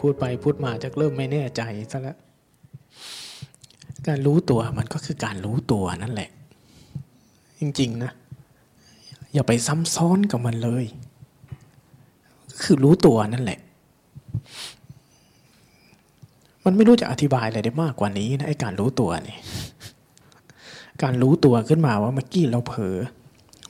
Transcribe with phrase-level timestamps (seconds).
[0.00, 1.62] พูดไปพูดมาจะเริ่มไม่แน่ใจ
[1.92, 2.18] ซะแล้ว
[4.06, 6.30] การรู้ตัวมันก็คือการรู้ตัวนั่นแหละ
[7.58, 8.12] จริงๆนะ
[9.32, 10.84] อย่าไปซ้ำซ้อนกับมันเลย
[12.50, 13.60] ก็คือรู้ตัวนั่นแหละ
[16.64, 19.38] มันไม่รู้จะอธิบายอะไรได้มากกว่านี้นะไอ้การรู้ตัวนี่
[21.02, 22.96] การรู้ตัวขึ้นมาว่าเมื่อกี้เราเผลอ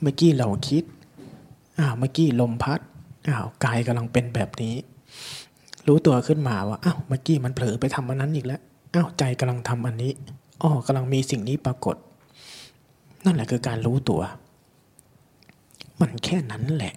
[0.01, 0.83] เมื่อกี้เราคิด
[1.79, 2.79] อ้าวเมื่อกี้ลมพัด
[3.27, 4.75] อ้าวกายกำลังเป็นแบบนี้
[5.87, 8.61] รู้ตัวขึ้นมาว่าอ้าวเมื่อกี้มันเผลอไปทำอันนั้นอีกแล้ว
[8.95, 10.11] อ้าวใจกำลังทำอันนี้
[10.61, 11.95] อ๋อกำลังมีสิ่งนี้ปรากฏ
[13.25, 14.21] นั่นแหละคือการรู้ตัว
[16.01, 16.93] มันแค่นั้นแหละ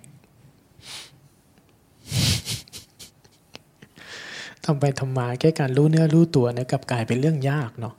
[4.64, 7.94] ทำไปทำมาแค่การรู้เนื้อรู้ตัวเนี่ยกับกลายเป็นเรื่องยากเนาะ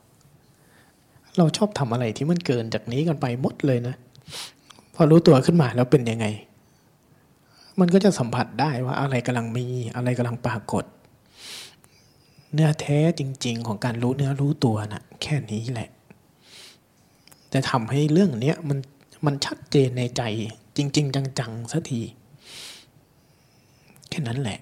[1.38, 3.96] เราชอบทำอะไรที่มันเกินจากนี้กันไปหมดเลยนะ
[4.96, 6.26] พอรู้ตัวขึ้นมาแล้วเป็นยังไง
[7.80, 10.86] มันก็จะสัมผัสได้ว่าอะไรกำลังมีอะไรกำลังปรากฏ
[12.54, 15.90] เนื้อแท้จริง ๆ ของการรู้เนื้อรู้ตัวนะ่ะแค่นี้แหละ
[17.54, 18.78] จะทำให้เรื่องเนี้ยมัน
[19.26, 20.22] มันชัดเจนในใจ
[20.78, 22.02] จริง ๆ จังๆสักที
[24.10, 24.60] แค่นั้นแหละ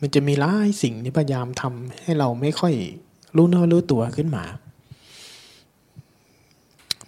[0.00, 2.74] มันจะมีหลายสิ่งที่พยายามทำให้เราไม่ค่อย
[3.36, 4.44] รู้เนื้อรู้ตัวขึ้นมา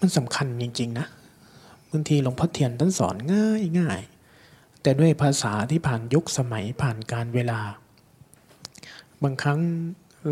[0.00, 1.06] มันสำคัญจริง ๆ นะ
[1.90, 4.00] บางทีหลวงพ่อเทียนท่านสอนง่ายง่าย
[4.88, 7.60] แต่ด้วยภาษาที่ผ่านยุคสมัยผ่านการเวลา
[9.22, 9.60] บางครั้ง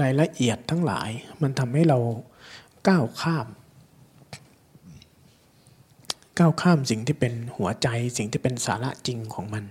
[0.01, 1.11] รายละเอียดทั้งหลาย
[1.43, 1.99] มันทำให้เรา
[2.89, 3.47] ก้าวข้าม
[6.39, 9.65] ก้าวข้ามสิ่งที่เป็นหัวใจสิ่งที่เป็นสาระจริงของมัน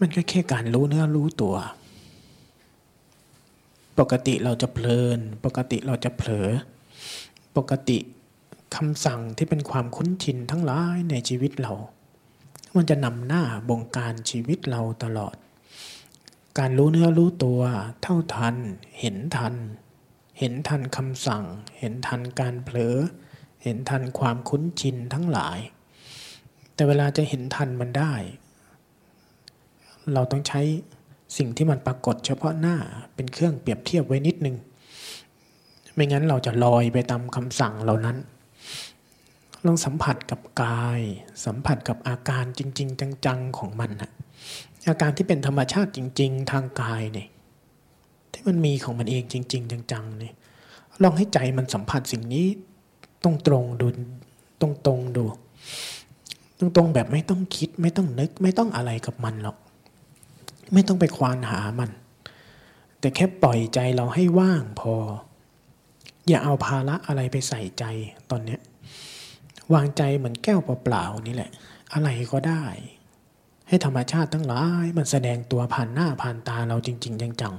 [0.00, 1.56] มันก็แค่การรู้เนื้อรู้ตัว
[3.98, 6.48] ปกติเราจะเพลิน ปกติเราจะเผลอ
[7.56, 7.98] ปกติ
[8.76, 11.74] คำสั่งที่เป็นความคุ้นชินทั้งหลายในชีวิตเรา
[12.76, 15.36] มันจะนำหน้าบงการชีวิตเราตลอด
[16.58, 17.60] การรู้เนื้อรู้ตัว
[18.02, 18.56] เท่าทัน
[19.00, 19.54] เห็นทัน
[20.38, 21.44] เห็นทันคำสั่ง
[21.78, 22.96] เห็นทันการเผลอ
[23.62, 25.58] เห็นทันความคุ้นชินทั้งหลาย
[26.74, 28.12] แต่เวลาจะเห็นทันมันได้
[30.12, 30.60] เราต้องใช้
[31.36, 32.76] สิ่งที่มันปรากฏเฉพาะหน้า
[33.14, 34.56] เป็นเครื่องเปรียบเทียบไว้นิดนึง
[35.94, 38.16] ไม่งั้นเราจะลอยไปตามคำสั่งเหล่านั้น
[39.66, 41.00] ลองสัมผัสกับกาย
[41.44, 44.10] สัมผัสกับอาการจริง ๆ จังๆของมันนะ
[44.88, 47.28] อาการที่เป็นธรรมชาติจริง ๆ ทางกายเนี่ย
[48.32, 50.34] ที่มันมีของมันเองจริง ๆ จังๆเนี่ย
[51.02, 52.46] ลองให้ใจมันสัมผัสสิ่งนี้
[53.24, 53.30] ตร
[53.62, 53.86] งๆดู
[54.60, 55.24] ตรงๆดู
[56.58, 59.56] ตรงๆแบบไม่ต้องคิด ไม่ต้องนึก ไม่ต้องอะไรกับมันหรอก
[60.72, 61.90] ไม่ต้องไปควานหามัน
[63.00, 64.94] แต่แค่ปล่อยใจเราให้ว่างพอ
[66.28, 67.84] อย่าเอาภาระอะไรไปใส่ใจ
[68.30, 68.60] ตอนเนี้ย
[69.74, 71.50] วางใจเหมือนแก้วเปล่าๆนี่แหละ
[71.92, 72.64] อะไรก็ได้
[73.68, 77.54] ให้ธรรมชาติทั้งหลายมันแสดงตัวผ่านหน้าผ่านตาเราจริง ๆ จัง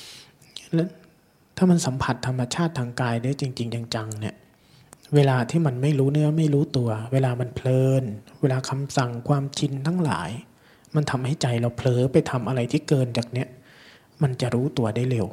[0.00, 0.88] ๆแล้ว
[1.56, 4.36] ถ้ามันสัมผัสธรรมชาติทางกายได้จริง ๆ จังๆเนี่ย
[5.14, 8.04] เวลาที่มันไม่รู้เนื้อไม่รู้ตัว เวลามันเพลิน
[8.40, 10.30] เวลาคำสั่งความชินทั้งหลาย
[10.94, 13.48] มันทำให้ใจเราเผลอไปทำอะไรที่เกินจากเนี้ย
[14.22, 15.26] มันจะรู้ตัวได้เร็ว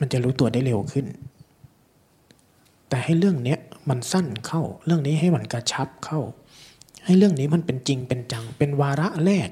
[0.00, 1.06] มันจะรู้ตัวได้เร็วขึ้น
[2.88, 3.58] แต่ให้เรื่องเนี้ย
[3.90, 6.20] มันสั้นเข้า เรื่องนี้ให้มันกระชับเข้า
[7.04, 9.48] ให้เรื่องนี้มันเป็นจริงเป็นจัง เป็นวาระแรก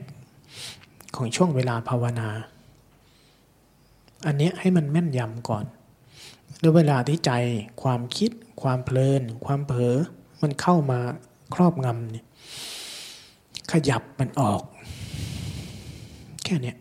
[1.17, 2.29] ของช่วงเวลาภาวนา
[4.27, 5.65] อันนี้ให้มันแม่นยำก่อน
[6.63, 7.33] ด้วยเวลาที่ใจ
[7.83, 8.31] ความคิด
[8.63, 9.97] ความเพลิน ความเผลอ
[10.43, 10.99] มันเข้ามา
[11.55, 12.27] ครอบงำเนี่ย
[13.73, 14.63] ขยับมันออก
[16.45, 16.75] แค่นี้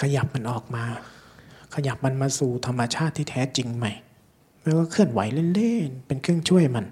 [0.00, 0.84] ขยับมันออกมา
[1.74, 3.92] ขยับมันมาสู่ธรรมชาติที่แท้จริงใหม่
[4.64, 6.84] ไม่ว่าเคลื่อนไหวเล่นๆเป็นเครื่องช่วยมัน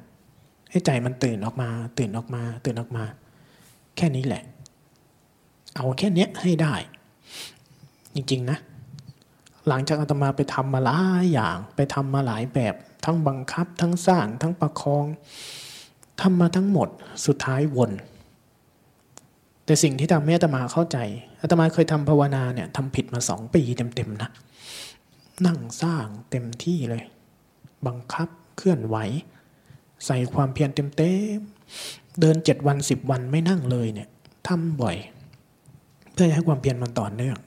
[0.71, 1.69] ให้ใจมันตื่นออกมา
[1.99, 3.05] ตื่นออกมา ตื่นออกมา
[3.97, 4.43] แค่นี้แหละ
[5.77, 6.75] เอาแค่เนี้ยให้ได้
[8.15, 8.59] จริงๆนะ
[9.69, 12.75] หลังจากอาตมาไปทำมาหลายอย่าง ไปทำมาหลายแบบ
[13.05, 15.05] ทั้งบังคับ ทั้งสร้าง ทั้งประคอง
[16.21, 16.89] ทำมาทั้งหมด
[17.27, 17.91] สุดท้ายวน
[19.65, 20.99] แต่สิ่งที่ทำให้อาตมาเข้าใจ
[21.41, 24.31] อาตมาเคยทำภาวนาเนี่ยทำผิดมาสองปีเต็มๆนะ
[25.47, 27.03] นั่งสร้างเต็มที่เลย
[27.87, 28.97] บังคับเคลื่อนไหว
[30.07, 31.41] ใส่ความเพียรเต็มเต็ม
[32.21, 34.09] เดินเจ็ดวันสิบวันไม่นั่งเลยเนี่ย
[34.49, 34.97] ทำบ่อย
[36.13, 37.39] เพื่อให้ความเพียรมันต่อเนื่อง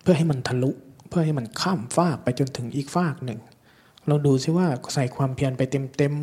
[0.00, 0.70] เพื่อให้มันทะลุ
[1.08, 3.40] เพื่อให้มันข้ามฟากไปจนถึงอีกฟากหนึ่ง
[4.06, 6.14] เราดูซิว่าใส่ความเพียรไปเต็มเต็ม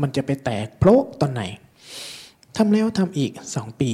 [0.00, 1.42] มันจะไปแตกโผล่ตอนไหน
[2.56, 3.90] ทำแล้วทำอีกสองปี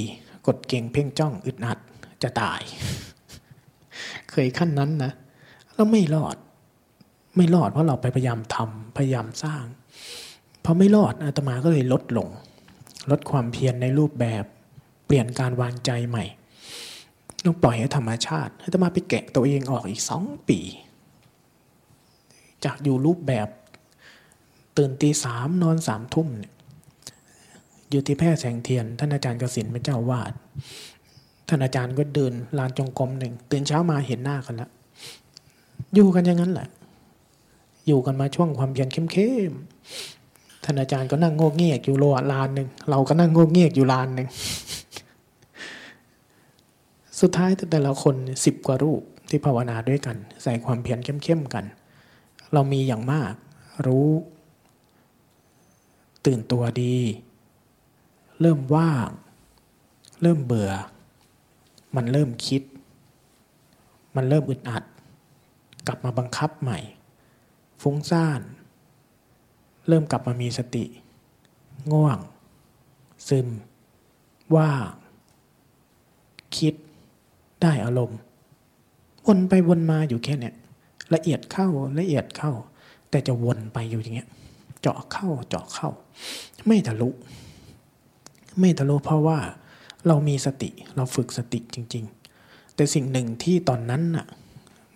[0.47, 1.77] กดเก่งเพ่งจ้องอึดอัด
[2.23, 2.61] จะตาย
[4.29, 5.11] เคยขั้นนั้นนะ
[5.73, 6.37] แล้วไม่รอด
[7.35, 9.63] ไม่รอดเพราะเราไปพยายามทำพยายามสร้าง
[10.63, 12.29] พอไม่รอดอาตมาก็เลยลดลง
[13.11, 14.43] ลดความเพียรในรูปแบบ
[15.05, 16.25] เปลี่ยนการวางใจใหม่
[17.45, 20.59] ต้องปล่อยให้ธรรมชาติให้ตมาไปแกะตัวเองออกอีกสองปี
[22.65, 23.47] จากอยู่รูปแบบ
[24.77, 26.53] ตื่นตีสามนอนสามทุ่มเนี่ย
[27.89, 30.33] อยู่ที่แพร่แสงเทียน ท่านอาจารย์กสินเป็นเจ้าวาด
[31.47, 34.71] ท่านอาจารย์ก็เดินลานจงกรมหนึ่งตื่นเช้ามาเห็นหน้ากันแล้ว
[35.93, 36.67] อยู่กันอย่างนั้นแหละ
[37.87, 44.27] อยู่กันมาช่วงความเพียรเข้มๆท่านอาจารย์ก็นั่งโงกเงียกอยู่โลลานหนึ่งเราก็นั่งโงกเงียกอยู่ลานหนึ่ง
[47.19, 48.15] สุดท้ายแต่ละคน
[48.45, 51.65] สิบกว่ารูปที่ภาวนาด้วยกัน ใส่ความเพียรเข้มๆกัน
[52.53, 53.33] เรามีอย่างมาก
[53.85, 54.09] รู้
[56.25, 56.95] ตื่นตัวดี
[58.41, 59.09] เริ่มว่าง
[60.21, 60.71] เริ่มเบื่อ
[61.95, 62.61] มันเริ่มคิด
[64.15, 64.83] มันเริ่มอึดอัด
[65.87, 66.79] กลับมาบังคับใหม่
[67.83, 68.41] ฟุ้งซ่าน
[69.87, 70.85] เริ่มกลับมามีสติ
[71.91, 72.17] ง่วง
[73.27, 73.47] ซึม
[74.55, 74.91] ว่าง
[76.57, 76.75] คิด
[77.61, 78.19] ได้อารมณ์
[79.25, 80.55] วนไปวนมาอยู่แค่เนี้ย
[81.13, 81.67] ละเอียดเข้า
[81.99, 82.51] ละเอียดเข้า
[83.09, 84.29] แต่จะวนไปอยู่อย่างเงี้ย
[84.81, 85.89] เจาะเข้าเจาะเข้า
[86.67, 87.09] ไม่ทะลุ
[88.59, 89.39] ไม่ทะลุเพราะว่า
[90.07, 92.05] เรามีสติเราฝึกสติจริง
[92.39, 94.25] ๆ แต่สิ่งหนึ่งที่ตอนนั้นน่ะ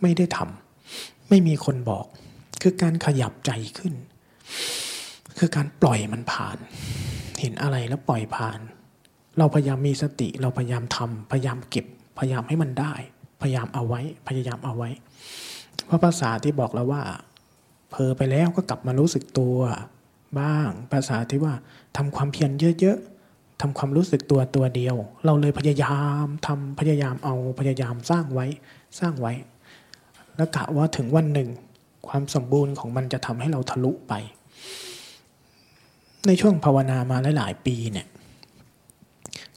[0.01, 2.05] ไม่ได้ทำไม่มีคนบอก
[2.61, 3.93] คือการขยับใจขึ้น
[5.37, 6.57] คือการปล่อยมันผ่าน
[7.39, 8.59] เห็นอะไรแล้วปล่อยผ่าน
[9.37, 11.85] เราพยายามมีสติ เราพยายามทำพยายามเก็บ
[12.17, 12.93] พยายามให้มันได้
[13.41, 14.89] พยายามเอาไว้ พยายามเอาไว้
[15.85, 17.03] เพราะภาษาที่บอกแล้วว่า
[17.91, 19.57] เพอไปแล้วก็กลับมารู้สึกตัว
[20.39, 21.53] บ้าง ภาษาที่ว่า
[21.97, 24.95] ทำความเพียรเยอะๆทำความรู้สึกตัวตัวเดียว
[25.25, 28.45] เราเลยพยายามทำพยายามเอาพยายามสร้างไว้
[28.99, 29.33] สร้างไว้
[30.37, 31.49] แล้วกะว่าถึงวันหนึ่ง
[32.07, 34.13] ความสมบูรณ์ของมันจะทำให้เราทะลุไป
[36.27, 38.07] ในช่วงภาวนามาหลาย ๆ ปีเนี่ย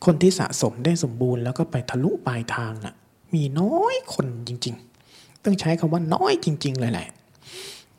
[0.05, 2.95] คนที่สะสมได้สมบูรณ์แล้วก็ไปทะลุปลายทางนะ่ะ
[3.35, 4.75] มีน้อยคนจริง
[5.11, 7.09] ๆ ต้องใช้คำว่าน้อยจริง ๆ เลยแหละ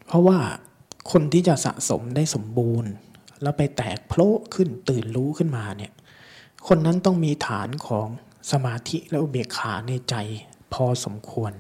[0.08, 0.38] เพราะว่า
[1.12, 2.92] คนที่จะสะสมได้สมบูรณ์
[3.42, 5.92] แล้วไปแตกโผล่ขึ้นตื่นรู้ขึ้นมาเนี่ย
[6.68, 8.08] คนนั้นต้องมีฐานของ
[8.52, 10.16] สมาธิและอุเบกขาในใจ
[10.74, 11.52] พอสมควร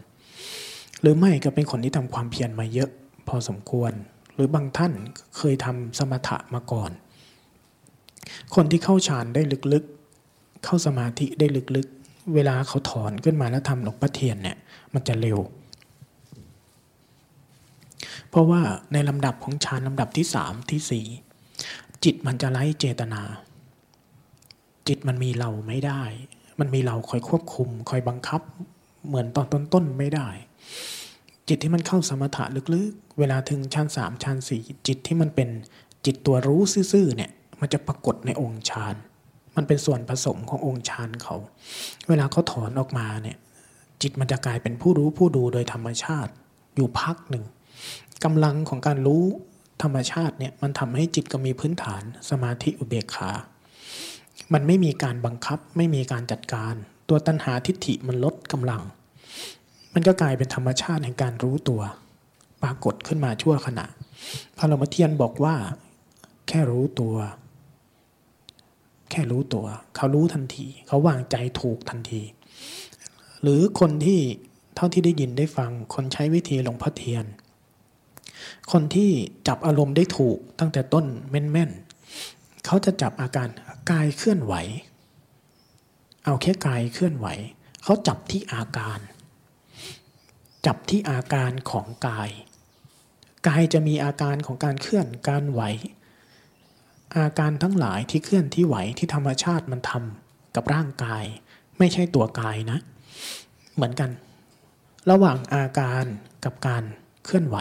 [1.01, 2.89] หรือไม่ก็เป็นคนที่ทำความเพียรมาเยอะ
[3.27, 3.92] พอสมควร
[4.33, 4.94] หรือบางท่าน
[5.38, 6.92] เคยทำสมถะมาก่อน
[8.56, 9.42] คนที่เข้าฌานได้
[9.74, 14.57] ลึกๆ เข้าสมาธิได้ลึกๆ เวลาเขาถอนขึ้นมาแล้วทำหลวงพ่อเทียนเนี่ย
[14.94, 15.39] มันจะเร็ว
[18.30, 18.62] เพราะว่า
[18.94, 21.06] ในลำดับของฌานลำดับที่สามที่สี่
[22.04, 23.21] จิตมันจะไร้เจตนา
[24.88, 26.01] จิตมันมีเราไม่ได้
[26.59, 28.42] มันมีเราคอยควบคุม คอยบังคับ
[29.07, 30.27] เหมือนตอนต้นๆไม่ได้
[31.48, 32.44] จิตที่มันเข้าสมถะ
[32.74, 35.50] ลึกๆ เวลาถึงฌานสามฌานสี่จิตที่มันเป็น
[36.06, 36.62] จิตตัวรู้
[36.92, 38.95] ซื่อๆเนี่ยมันจะปรากฏในองค์ฌาน
[39.56, 41.36] มันเป็นส่วนผสมขององค์ฌานเขา
[42.09, 43.38] เวลาเขาถอนออกมาเนี่ย
[44.01, 46.31] จิตมันจะกลายเป็นผู้รู้ผู้ดูโดยธรรมชาติ
[46.75, 47.45] อยู่พักหนึ่ง
[48.24, 49.24] กำลังของการรู้
[49.83, 53.30] ธรรมชาติเนี่ยมันทำให้จิตก็มีพื้นฐานสมาธิอุเบกขา
[54.54, 56.75] มันไม่มีการบังคับไม่มีการจัดการ
[57.13, 58.81] ตัวตัณหาทิฏฐิมันลดกำลัง
[59.94, 61.81] มันก็กลายเป็นธรรมชาติแห่งการรู้ตัว
[62.63, 63.86] ปรากฏขึ้นมาชั่วขณะ
[64.57, 65.56] พระรมเทียนบอกว่า
[66.47, 67.16] แค่รู้ตัว
[69.12, 72.21] แค่รู้ตัว เขารู้ทันที เขาวางใจถูกทันที
[73.42, 74.19] หรือคนที่
[74.76, 77.26] เท่าที่ได้ยินได้ฟัง คนใช้วิธีหลวงพ่อเทียน
[78.71, 79.09] คนที่
[79.47, 83.47] จับอารมณ์ได้ถูกตั้งแต่ต้นแม่นๆเขาจะจับอาการ
[83.90, 84.54] กายเคลื่อนไหว
[86.25, 87.28] เอาแค่กายเคลื่อนไหว
[87.83, 88.99] เขาจับที่อาการ
[90.66, 92.30] จับที่อาการของกาย
[93.47, 95.61] กายจะมีอาการของการเคลื่อนการไหว
[97.18, 101.23] อาการทั้งหลายที่เคลื่อนที่ไหวที่ธรรมชาติมันทำกับร่างกาย
[101.78, 102.78] ไม่ใช่ตัวกายนะ
[103.75, 104.09] เหมือนกัน
[105.11, 106.06] ระหว่างอาการ
[106.45, 106.83] กับการ
[107.25, 107.57] เคลื่อนไหว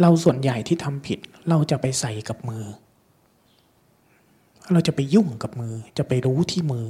[0.00, 2.64] เราส่วนใหญ่ที่ทำผิดเราจะไปใส่กับมือ
[4.72, 6.86] เราจะไปยุ่งกับมือจะไปรู้ที่มือ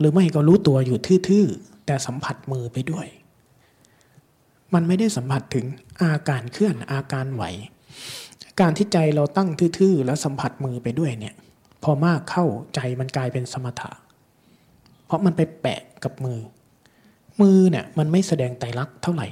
[0.00, 3.06] หรือไม่ก็รู้ตัวอยู่ทื่อๆ แต่สัมผัสมือไปด้วย
[4.74, 5.66] มันไม่ได้สัมผัสถึง
[6.02, 7.44] อาการเคลื่อนอาการไหว
[8.60, 11.34] การที่ใจเราตั้งทื่อๆ แล้วสัมผัสมือไปด้วยเนี่ย
[11.82, 13.90] พอมากเข้าใจมันกลายเป็นสมถะ
[15.06, 16.38] เพราะมันไปแปะกับมือ
[17.40, 19.28] มือเนี่ยมันไม่แสดงไตรลักษณ์เท่าไหร่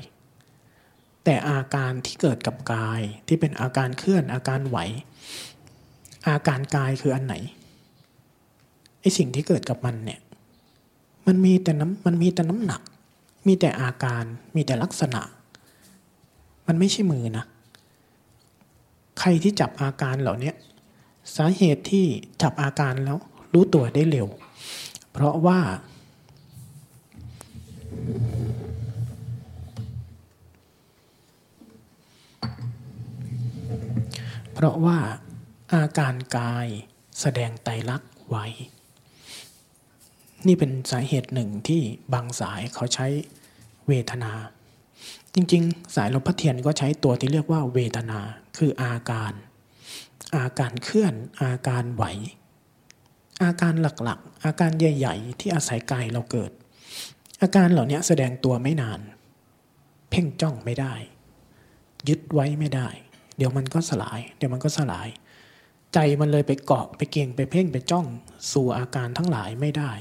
[1.25, 4.79] แต่อาการที่เกิดกับกายที่เป็นอาการเคลื่อนอาการไหว
[6.29, 7.35] อาการกายคืออันไหน
[9.01, 10.21] ไอสิ่งที่เกิดกับมันเนี่ย
[11.31, 12.83] มันมีแต่น้ำมันมีแต่น้ำหนัก
[13.47, 14.25] มีแต่อาการ
[14.57, 15.23] มีแต่ลักษณะ
[16.67, 17.45] มันไม่ใช่มือนะ
[19.19, 20.53] ใครที่จับอาการเหล่านี้
[21.37, 22.07] สาเหตุที่
[22.43, 23.19] จับอาการแล้ว
[23.53, 24.29] รู้ตัวได้เร็ว
[25.13, 25.59] เพราะว่า
[34.55, 34.99] เพราะว่า
[35.75, 36.67] อาการกาย
[37.21, 38.47] แสดงไตรลักษณ์ไว้
[40.47, 43.07] นี่เป็นสาเหตุหนึ่งที่บางสายเขาใช้
[43.89, 44.33] เวทนา
[45.35, 48.21] จริงๆ สายหลวงพ่อเทียนก็ใช้ตัวที่เรียกว่าเวทนา
[48.57, 49.33] คืออาการ
[50.37, 52.05] อาการเคลื่อน อาการไหว
[53.43, 56.51] อาการหลักๆ อาการใหญ่ ๆ ที่อาศัยกายเราเกิด
[57.43, 59.01] อาการเหล่านี้แสดงตัวไม่นาน
[60.11, 60.95] เพ่งจ้องไม่ได้
[62.09, 62.89] ยึดไว้ไม่ได้
[63.37, 65.09] เดี๋ยวมันก็สลาย เดี๋ยวมันก็สลาย
[65.95, 68.07] ใจมันเลยไปเกาะไปเก่งไปเพ่งไปจ้อง
[68.53, 69.93] สู่อาการทั้งหลายไม่ได้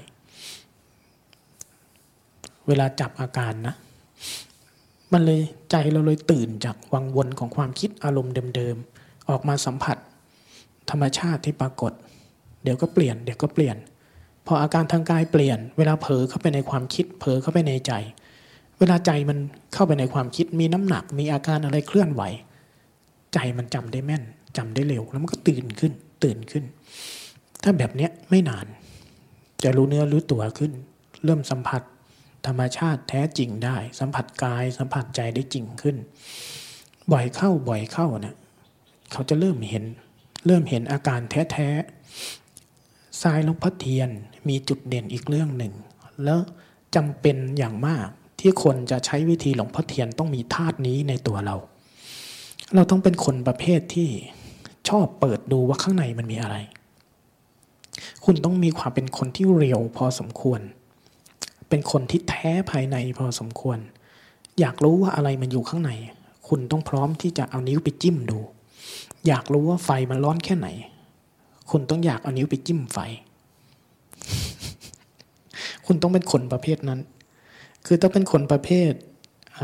[2.67, 3.75] เวลาจับอาการนะ
[5.13, 9.97] มันเลยใจเราเลยตื่นจากวังวนของความคิดอารมณ์เดิมๆ ออกมาสัมผัส
[10.89, 11.91] ธรรมชาติที่ปรากฏ
[12.63, 13.77] เดี๋ยวก็เปลี่ยน เดี๋ยวก็เปลี่ยน
[14.47, 17.93] พออาการทางกายเปลี่ยน เวลาเผลอเข้าไปในความคิด เผลอเข้าไปในใจ
[18.79, 19.37] เวลาใจมัน
[19.73, 22.23] เข้าไปในความคิด มีน้ำหนัก มีอาการอะไรเคลื่อนไหว
[23.33, 24.23] ใจมันจำได้แม่น
[24.57, 25.93] จำได้เร็ว แล้วมันก็ตื่นขึ้น
[26.23, 26.63] ตื่นขึ้น
[27.63, 28.65] ถ้าแบบเนี้ยไม่นาน
[29.63, 30.71] จะรู้เนื้อรู้ตัวขึ้น
[31.25, 31.81] เริ่มสัมผัส
[32.47, 35.97] ธรรมชาติแท้จริงได้ สัมผัสกายสัมผัสใจได้จริงขึ้น
[37.11, 38.35] บ่อยเข้าบ่อยเข้านะ
[39.11, 39.83] เขาจะเริ่มเห็น
[40.45, 44.09] เริ่มเห็นอาการแท้ๆทรายหลงพ่อเทียน
[44.47, 45.73] มีจุดเด่นอีกเรื่องหนึ่ง
[46.23, 46.39] แล้ว
[46.95, 48.07] จำเป็นอย่างมาก
[48.39, 51.55] ที่คนจะใช้วิธีหลงพ่อเทียนต้องมีธาตุนี้ในตัวเรา
[52.75, 54.09] เราต้องเป็นคนประเภทที่
[54.89, 56.55] ชอบเปิดดูว่าข้างในมันมีอะไร
[58.25, 60.61] คุณต้องมีความเป็นคนที่เรียวพอสมควร
[61.69, 63.79] เป็นคนที่แท้ภายในพอสมควร
[64.59, 65.91] อยากรู้ว่าอะไรมันอยู่ข้างใน
[66.47, 68.39] คุณต้องพร้อมที่จะเอานิ้วไปจิ้มดู
[69.27, 70.67] อยากรู้ว่าไฟมันร้อนแค่ไหน
[71.71, 72.99] คุณต้องอยากเอานิ้วไปจิ้มไฟ
[75.85, 76.99] คุณต้องเป็นคนประเภทนั้น
[77.85, 78.91] คือต้องเป็นคนประเภท
[79.59, 79.61] อ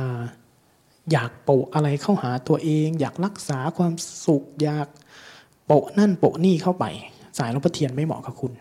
[1.11, 3.93] อยากโปะอะไรเข้าหาตัวเอง อยากรักษาความ
[4.25, 4.87] สุข อยาก
[5.65, 6.85] โปะนั่นโปะนี่เข้าไป
[7.37, 8.51] สายลวงพ่อเทียนไม่เหมาะกับคุณ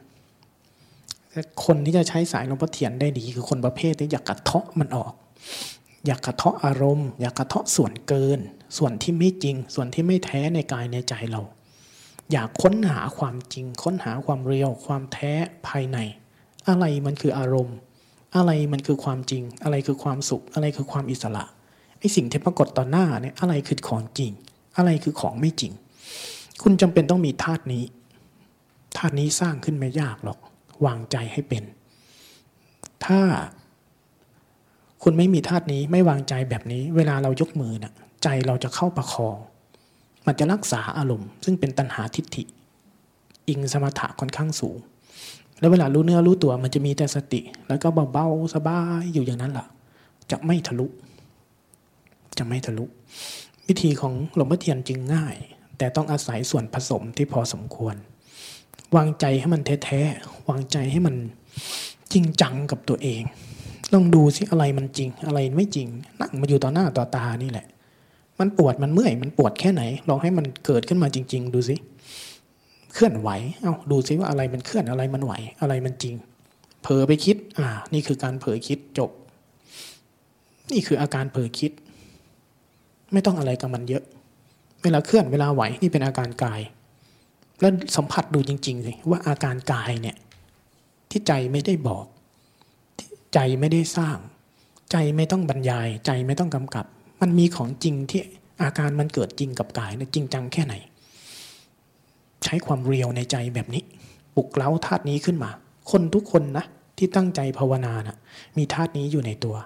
[1.65, 5.13] คนที่จะใช้สายหลวงพ่อเทียนได้ดี คือคนประเภทที่อยากกระเทาะมันออก
[6.07, 8.39] อยากกระเทาะอารมณ์ อยากกระเทาะส่วนเกิน
[8.79, 11.43] ส่วนที่ไม่จริง ส่วนที่ไม่แท้ในกายในใจเรา
[12.33, 15.33] อยากค้นหาความจริง ค้นหาความเรียว ความแท้
[15.67, 15.99] ภายใน
[16.69, 17.77] อะไรมันคืออารมณ์
[18.37, 21.45] อะไรมันคือความจริง อะไรคือความสุข อะไรคือความอิสระ
[21.99, 24.33] ไอสิ่งที่ปรากฏต่อหน้าเนี่ยอะไรคือของจริง
[24.77, 25.73] อะไรคือของไม่จริง
[26.63, 27.85] คุณจำเป็นต้องมีธาตุนี้
[28.97, 30.39] ธาตุนี้สร้างขึ้นไม่ยากหรอก
[30.87, 31.65] วางใจให้เป็น
[33.05, 33.21] ถ้า
[35.03, 39.37] คุณไม่มีธาตุนี้ไม่วางใจแบบนี้ เวลาเรายกมือนะ่ะใจเราจะเข้าประคอง
[40.27, 42.45] มันจะรักษาอารมณ์ ซึ่งเป็นตัณหาทิฏฐิ
[43.49, 44.79] อิงสมถะค่อนข้างสูง
[45.61, 49.67] แล้วเวลารู้เนื้อรู้ตัวมันจะมีแต่สติ แล้วก็เบาๆสบายอยู่อย่างนั้นแหละ
[50.31, 50.87] จะไม่ทะลุ
[52.39, 52.85] จะไม่ทะลุ
[53.69, 55.37] วิธีของหลวงพ่อเทียนจึงง่าย
[55.79, 57.95] แต่ต้องอาศัยส่วนผสมที่พอสมควร
[58.97, 61.15] วางใจให้มันแท้ๆวางใจให้มัน
[62.13, 63.23] จริงจังกับตัวเอง
[63.93, 65.89] ลองดูสิอะไรมันจริง อะไรไม่จริง
[66.21, 67.67] นั่งมาอยู่ต่อหน้าต่อตานี่แหละ
[68.41, 71.77] มันปวดมันเมื่อยมันปวดแค่ไหน ลองให้มันเกิดขึ้นมาจริง ๆ ดูสิ
[72.95, 73.31] เคลื่อนไหว
[73.61, 76.15] เอา้าดูสิว่าอะไรมันเคลื่อนอะไรมันไหวอะไรมันจริง
[76.83, 79.11] เผลอไปคิด อ่า นี่คือการเผลอคิดจบ
[80.73, 81.73] นี่คืออาการเผลอคิด
[83.13, 84.05] ไม่ต้องอะไรกับมันเยอะ
[84.83, 86.61] เวลาเคลื่อนเวลาไหวนี่เป็นอาการกาย
[87.63, 90.17] แล้วสัมผัสดูจริงๆสิว่าอาการกายเนี่ย
[91.11, 92.05] ที่ใจไม่ได้บอก
[93.35, 94.19] ใจไม่ได้สร้าง
[94.93, 96.87] ใจไม่ต้องบรรยาย ใจไม่ต้องกำกับ
[97.21, 98.21] มันมีของจริงที่
[98.63, 100.75] อาการมันเกิดจริงกับกายเนี่ยจริงจังแค่ไหน
[102.45, 103.83] ใช้ความเรียวในใจแบบนี้
[104.37, 105.51] ปลุกเล้าธาตุนี้ขึ้นมา
[105.91, 106.65] คนทุกคนนะ
[106.99, 108.17] ที่ตั้งใจภาวนานะ
[108.57, 109.57] มีธาตุนี้อยู่ในตัว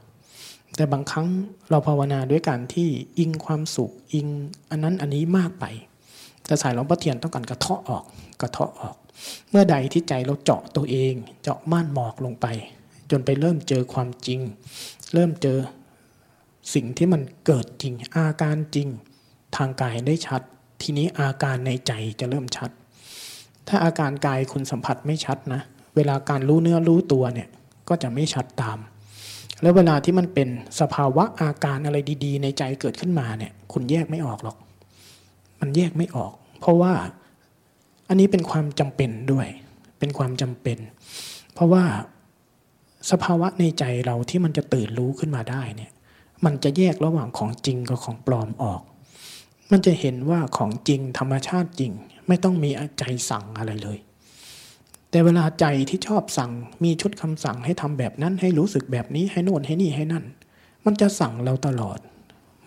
[0.76, 1.26] แต่บางครั้ง
[1.70, 2.88] เราภาวนาด้วยการที่
[3.18, 4.26] อิงความสุขอิง
[4.70, 5.64] อันนั้นอันนี้มากไป
[6.46, 8.04] แต่สายหลวงพ่อเทียนต้องการกระเทาะออก
[8.40, 8.96] กระเทาะออก
[9.50, 12.46] เมื่อใดที่ใจเราเจาะตัวเอง เจาะม่านหมอกลงไป
[13.10, 14.40] จนไปเริ่มเจอความจริง
[15.14, 15.58] เริ่มเจอ
[16.74, 18.88] สิ่งที่มันเกิดจริง อาการจริง
[19.56, 20.40] ทางกายได้ชัด
[20.82, 22.70] ทีนี้อาการในใจจะเริ่มชัด
[23.68, 25.60] ถ้าอาการกายคุณสัมผัสไม่ชัดนะ
[25.96, 27.48] เวลาการรู้เนื้อรู้ตัวเนี่ย
[27.88, 28.78] ก็จะไม่ชัดตาม
[29.62, 30.48] แล้วเวลาที่มันเป็น
[30.80, 34.56] สภาวะอาการอะไรดี ๆ ในใจเกิดขึ้นมาเนี่ย คุณแยกไม่ออกหรอก
[35.60, 36.94] มันแยกไม่ออก เพราะว่า
[38.08, 39.46] อันนี้เป็นความจำเป็นด้วย
[39.98, 40.78] เป็นความจำเป็น
[41.54, 41.84] เพราะว่า
[43.10, 45.92] สภาวะในใจเราที่มันจะตื่นรู้ขึ้นมาได้เนี่ย
[46.44, 48.82] มันจะแยกระหว่างของจริงกับของปลอมออก
[49.70, 51.92] มันจะเห็นว่าของจริงธรรมชาติจริง
[52.28, 53.98] ไม่ต้องมีใจสั่งอะไรเลย
[55.10, 56.52] แต่แต่เวลาใจที่ชอบสั่ง
[56.84, 60.24] มีชุดคำสั่งให้ทำแบบนั้นให้รู้สึกแบบนี้ให้โน่นให้นี่ให้นั่น
[60.84, 61.98] มันจะสั่งเราตลอด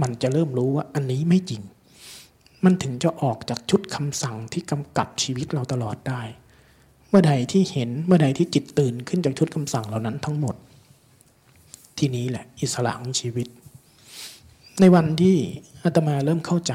[0.01, 1.61] มันจะเริ่มรู้ว่าอันนี้ไม่จริง
[2.63, 6.21] มันถึงจะออกจากชุดคำสั่งที่กำกับชีวิตเราตลอดได้
[7.09, 10.55] เมื่อใดที่เห็นเมื่อใดที่จิตตื่นขึ้นจากชุดคำสั่งเหล่านั้นทั้งหมด
[11.97, 13.47] ที่นี้แหละอิสระของชีวิต
[14.79, 15.37] ในวันที่
[15.83, 16.73] อาตมาเริ่มเข้าใจ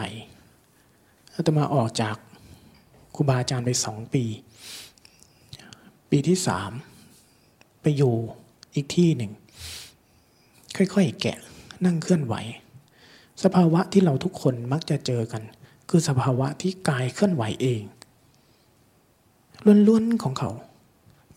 [1.37, 2.17] อาตมาออกจาก
[3.14, 4.25] ครูบาอาจารย์ไปสองปี
[6.11, 6.73] ปีที่สาม
[7.83, 8.14] ไปอยู่
[8.75, 9.33] อีกที่หนึ่ง
[10.76, 11.38] ค่อยๆแกะ
[11.85, 12.35] นั่งเคลื่อนไหว
[13.43, 15.43] สภาวะที่เราทุกคนมักจะเจอกัน
[15.91, 17.83] คือสภาวะที่กายเคลื่อนไหวเอง
[19.87, 20.50] ล้วนๆของเขา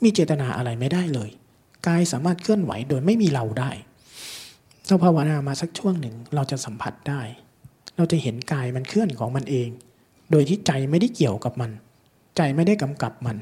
[0.04, 1.30] มีเจตนาอะไรไม่ได้เลย
[1.88, 3.72] กายสามารถเคลื่อนไหวโดยไม่มีเราได้
[4.88, 7.22] เราภาวนามาสักช่วงหนึ่งเราจะสัมผัสได้
[7.98, 9.70] เราจะเห็นกายมันเคลื่อนของมันเอง
[10.32, 11.72] โดยที่ใจไม่ได้เกี่ยวกับมัน
[12.38, 13.38] ใจไม่ได้กำกับมัน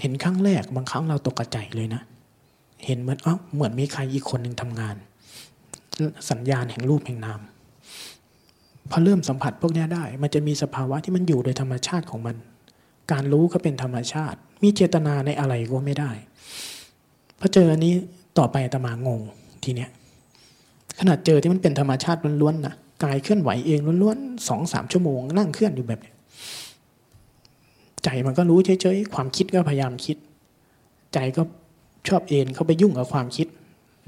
[0.00, 2.02] เห็นครั้งแรกบางครั้งเราตกใจเลยนะ
[2.86, 4.96] เห็นเหมือนอ๋อเหมือนมีใครอีกคนหนึ่งทำงาน
[6.30, 7.40] สัญญาณแห่งรูปแห่งนาม
[8.90, 12.36] พอเริ่มสัมผัสพวกนี้ได้ มันจะมีสภาวะที่มันอยู่โดยธรรมชาติของมัน
[13.12, 16.10] การรู้ก็เป็นธรรมชาติ มีเจตนาในอะไรก็ไม่ได้
[17.40, 17.94] พอเจออันนี้
[18.38, 19.20] ต่อไปตมางง
[19.64, 19.90] ทีเนี้ย
[20.98, 22.74] ขนาดเจอที่มันเป็นธรรมชาติล้วนๆนะ
[23.04, 26.12] กายเคลื่อนไหวเองล้วนๆสองสามชั่วโมง นั่งเคลื่อนอยู่แบบนี้
[28.04, 30.16] ใจมันก็รู้เฉยๆความคิดก็พยายามคิด
[31.14, 31.42] ใจก็
[32.08, 33.46] ชอบเอ็นเข้าไปยุ่งกับความคิด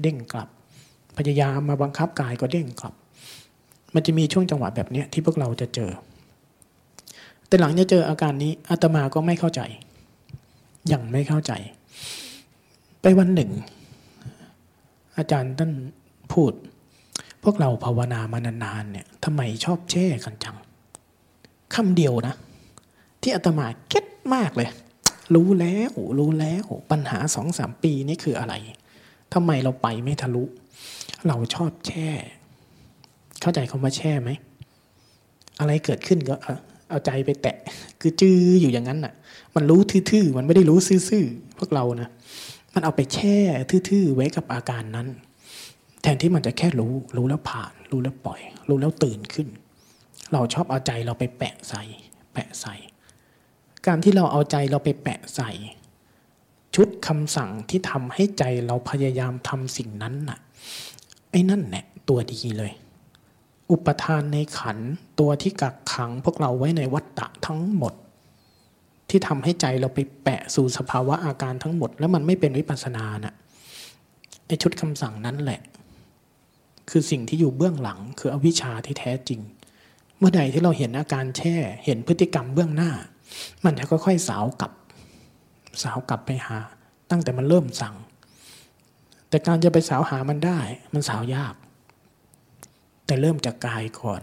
[0.01, 0.47] เด้งกลับ
[1.17, 2.93] พยายามมาบังคับกายก็เด้งกลับ
[3.95, 5.91] มันจะมีช่วงจังหวะแบบนี้ที่พวกเราจะเจอ
[7.47, 9.61] แต่หลังจะเจออาการนี้อาตมาก็ไม่เข้าใจ
[10.91, 11.51] ยังไม่เข้าใจ
[13.01, 13.51] ไปวันหนึ่ง
[15.17, 15.71] อาจารย์ท่าน
[16.33, 16.51] พูด
[17.43, 20.57] พวกเราภาวนามานานๆเนี่ยทำไมชอบแช่กันจัง
[21.75, 22.35] คำเดียวนะ
[23.21, 24.69] ที่อาตมาเก็ตมากเลย
[25.35, 28.53] รู้แล้วรู้แล้วปัญหาสองสามปีนี่คืออะไร
[29.33, 30.43] ทำไมเราไปไม่ทะลุ
[31.27, 32.09] เราชอบแช่
[33.45, 34.31] เข้าใจคำว่าแช่ไหม
[35.59, 36.35] อะไรเกิดขึ้นก็
[36.89, 37.57] เอาใจไปแตะ
[38.01, 39.13] คือจื้ออยู่อย่างนั้นน่ะ
[39.55, 39.79] มันรู้
[40.11, 40.77] ทื่อๆ มันไม่ได้รู้
[41.09, 42.09] ซื่อๆ พวกเรานะ
[42.73, 43.37] มันเอาไปแช่
[43.89, 45.07] ทื่อๆ ไว้กับอาการนั้น
[46.01, 49.47] แทนที่มันจะแค่รู้ รู้แล้วผ่าน รู้แล้วปล่อย รู้แล้วตื่นขึ้น
[50.33, 51.83] เราชอบเอาใจเราไปแปะใส่
[52.33, 52.75] แปะใส่
[53.85, 55.51] การที่เราเอาใจเราไปแปะใส่
[56.75, 60.39] ชุดคำสั่งที่ทำให้ใจเราพยายามทำสิ่งนั้นน่ะ
[61.31, 62.73] ไอ้นั่นแหละตัวดีเลย
[63.71, 64.77] อุปทานในขัน
[65.19, 67.93] ตัวที่กักขังพวกเราไว้ในวัฏฏะทั้งหมด
[69.09, 73.35] ที่ทำให้ใจเราไปแปะสู่สภาวะอาการทั้งหมด แล้วมันไม่เป็นวิปัสสนาน่ะ
[74.47, 75.61] ไอชุดคำสั่งนั้นแหละ
[76.89, 79.39] คือสิ่งที่อยู่เบื้องหลังคืออวิชชาที่แท้จริง
[80.17, 82.91] เมื่อใดที่เราเห็นอาการแช่ เห็นพฤติกรรมเบื้องหน้า
[83.65, 84.71] มันจะค่อยๆสาวกลับ
[85.83, 86.57] สาวกลับไปหา
[87.11, 87.95] ตั้งแต่มันเริ่มสั่ง
[89.29, 90.59] แต่การจะไปสาวหามันได้
[90.93, 91.55] มันสาวยาก
[93.05, 94.21] แต่เริ่มจากกายก่อน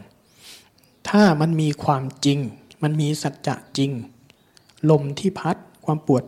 [1.09, 2.38] ถ้ามันมีความจริง
[2.83, 3.90] มันมีสัจจะจริง
[4.90, 6.25] ลมที่พัดความปวด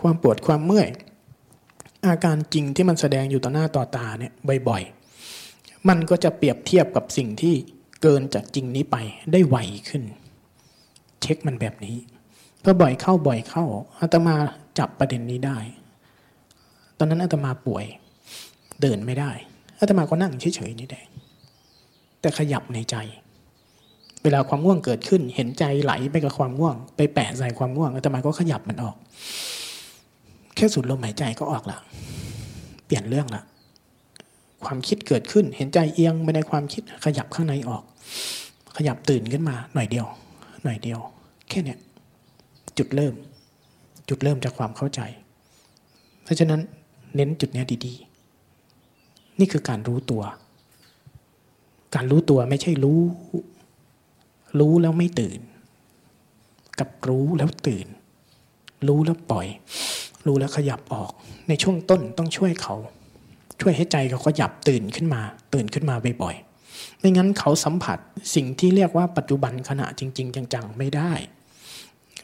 [0.00, 0.88] ความปวดความเมื่อย
[2.06, 4.32] อาการจริงที่มันแสดงอยู่ต่อหน้าต่อตาเนี่ย
[4.68, 7.54] บ่อยๆ มันก็จะเปรียบเทียบกับสิ่งที่
[8.02, 8.96] เกินจากจริงนี้ไป
[9.32, 9.56] ได้ไว
[9.88, 10.02] ขึ้น
[11.20, 11.96] เช็คมันแบบนี้
[12.62, 13.64] พอบ่อยเข้าบ่อยเข้า
[14.00, 14.34] อาตมา
[14.78, 15.58] จับประเด็นนี้ได้
[16.98, 17.84] ตอนนั้นอาตมาป่วย
[18.80, 19.30] เดินไม่ได้
[19.78, 21.04] อาตมาก็นั่งเฉยๆนี่แหละ
[22.20, 22.96] แต่ขยับในใจ
[24.22, 28.96] เวลาความง่วงเกิดขึ้น เห็นใจไหลไปกับความง่วง ไปแปะใส่ความง่วงอาตมาก็ขยับมันออก
[30.56, 31.78] แค่สูดลมหายใจก็ออกละ
[32.86, 33.42] เปลี่ยนเรื่องละ
[34.64, 37.82] ความคิดเกิดขึ้น เห็นใจเอียงไปในความคิดขยับข้างในออก
[38.76, 40.06] ขยับตื่นขึ้นมา หน่อยเดียว
[40.64, 41.00] หน่อยเดียว
[41.48, 41.78] แค่เนี้ย
[42.78, 43.14] จุดเริ่ม
[44.08, 45.00] จุดเริ่มจากความเข้าใจ
[46.24, 46.60] เพราะฉะนั้น
[47.14, 50.22] เน้นจุดนี้ดีๆ นี่คือการรู้ตัว
[51.94, 53.00] การรู้ตัวไม่ใช่รู้
[54.58, 55.40] รู้แล้วไม่ตื่น
[56.78, 57.86] กับรู้แล้วตื่น
[58.88, 59.46] รู้แล้วปล่อย
[60.26, 61.10] รู้แล้วขยับออก
[61.48, 62.74] ในช่วงต้นต้องช่วยเขา
[63.60, 65.22] ช่วยให้ใจเขาขยับตื่นขึ้นมา
[65.54, 67.98] ตื่นขึ้นมาบ่อยๆไม่งั้นเขาสัมผัส
[68.34, 71.12] สิ่งที่เรียกว่าปัจจุบันขณะจริง ๆ จังๆ ไม่ได้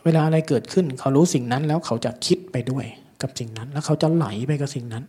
[0.05, 2.87] เวลาอะไรเกิดขึ้น เขารู้สิ่งนั้นแล้วเขาจะคิดไปด้วย
[3.23, 5.05] กับสิ่งนั้น แล้วเขาจะไหลไปกับสิ่งนั้น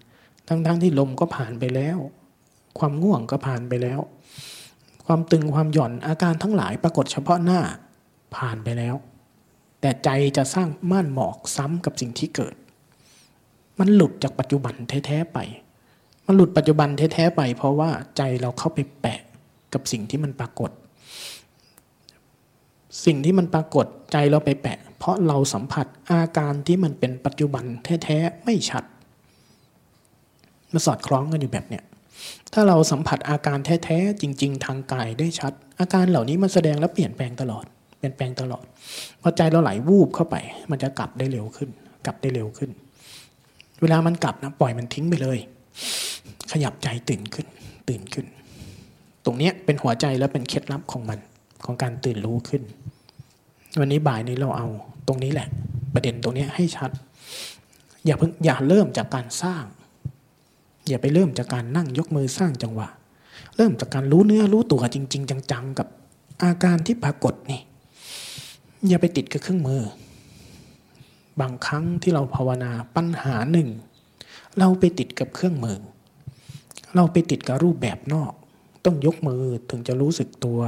[0.48, 1.98] ทั้งๆที่ลมก็ผ่านไปแล้ว
[2.80, 4.00] ความง่วงก็ผ่านไปแล้ว
[5.06, 7.60] ความตึงความหย่อนอาการทั้งหลายปรากฏเฉพาะหน้า
[8.36, 8.96] ผ่านไปแล้ว
[9.82, 12.56] แต่ใจจะสร้างม่านหมอกซ้ำกับสิ่งที่เกิด
[13.80, 15.40] มันหลุดจากปัจจุบันแท้ๆไป
[16.26, 19.22] มันหลุดปัจจุบันแท้ๆไป เพราะว่าใจเราเข้าไปแปะ
[19.74, 20.72] กับสิ่งที่มันปรากฏ
[23.06, 27.66] สิ่งที่มันปรากฏใจเราไปแปะ เพราะเราสัมผัสอาการที่มันเป็นปัจจุบัน
[28.04, 28.84] แท้ๆไม่ชัด
[30.72, 31.84] มาสอดคล้องกันอยู่แบบเนี้ย
[32.58, 37.66] ถ้าเราสัมผัสอาการแท้ๆจริง ๆ ทางกายได้ชัด อาการเหล่านี้มันแสดงและเปลี่ยนแปลงตลอด
[37.98, 38.66] เปลี่ยนแปลงตลอด
[39.22, 40.36] พอใจเราไหลวูบเข้าไป
[40.72, 41.70] มันจะกลับได้เร็วขึ้น
[42.06, 42.70] กลับได้เร็วขึ้น
[43.82, 45.38] เวลามันกลับนะปล่อยมันทิ้งไปเลย
[46.52, 47.48] ขยับใจตื่นขึ้น
[47.90, 48.26] ตื่นขึ้น
[49.26, 51.20] ตรงนี้เป็นหัวใจและเป็นเคล็ดลับของมัน
[51.66, 52.64] ของการตื่นรู้ขึ้น
[53.80, 54.68] วันนี้บ่ายนี้เราเอา
[55.08, 55.48] ตรงนี้แหละ
[55.94, 56.92] ประเด็นตรงนี้ให้ชัด
[58.06, 59.64] อย่าเพิ่งอย่าเริ่มจากการสร้าง
[60.88, 62.88] อย่าไปเริ่มจากการนั่งยกมือสร้างจังหวะ
[63.56, 65.88] เริ่มจากการรู้เนื้อรู้ตัวจริง ๆ จังๆ กับ
[66.44, 67.62] อาการที่ปรากฏนี่
[68.88, 69.82] อย่าไปติดกับเครื่องมือ
[71.42, 73.70] บางครั้งที่เราภาวนาปัญหาหนึ่ง
[74.60, 75.80] เราไปติดกับเครื่องมือ
[76.96, 78.32] เราไปติดกับรูปแบบนอก
[78.86, 80.60] ต้องยกมือถึงจะรู้สึกตัว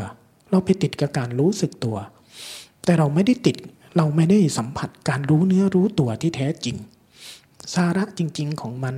[0.51, 1.97] เราไปติดกับการรู้สึกตัว
[2.83, 3.57] แต่เราไม่ได้ติด
[3.97, 6.75] เราไม่ได้สัมผัสการรู้เนื้อรู้ตัวที่แท้จริง
[7.73, 8.95] สาระจริง ๆ ของมัน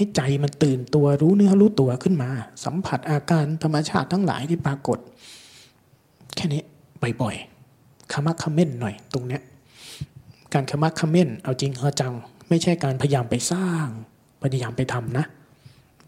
[0.00, 2.30] ให้ใจมันตื่นตัวรู้เนื้อรู้ตัวขึ้นมา
[2.64, 4.98] สัมผัสอาการธรรมชาติทั้งหลายที่ปรากฏ
[6.36, 6.62] แค่นี้
[7.22, 9.42] บ่อยๆคำมักคำเม่นหน่อยตรงเนี้ย
[10.54, 12.14] การคำมักคำเม่นเอาจริงเอาจัง
[12.48, 13.86] ไม่ใช่การพยายามไปสร้าง
[14.42, 15.24] พยายามไปทำนะ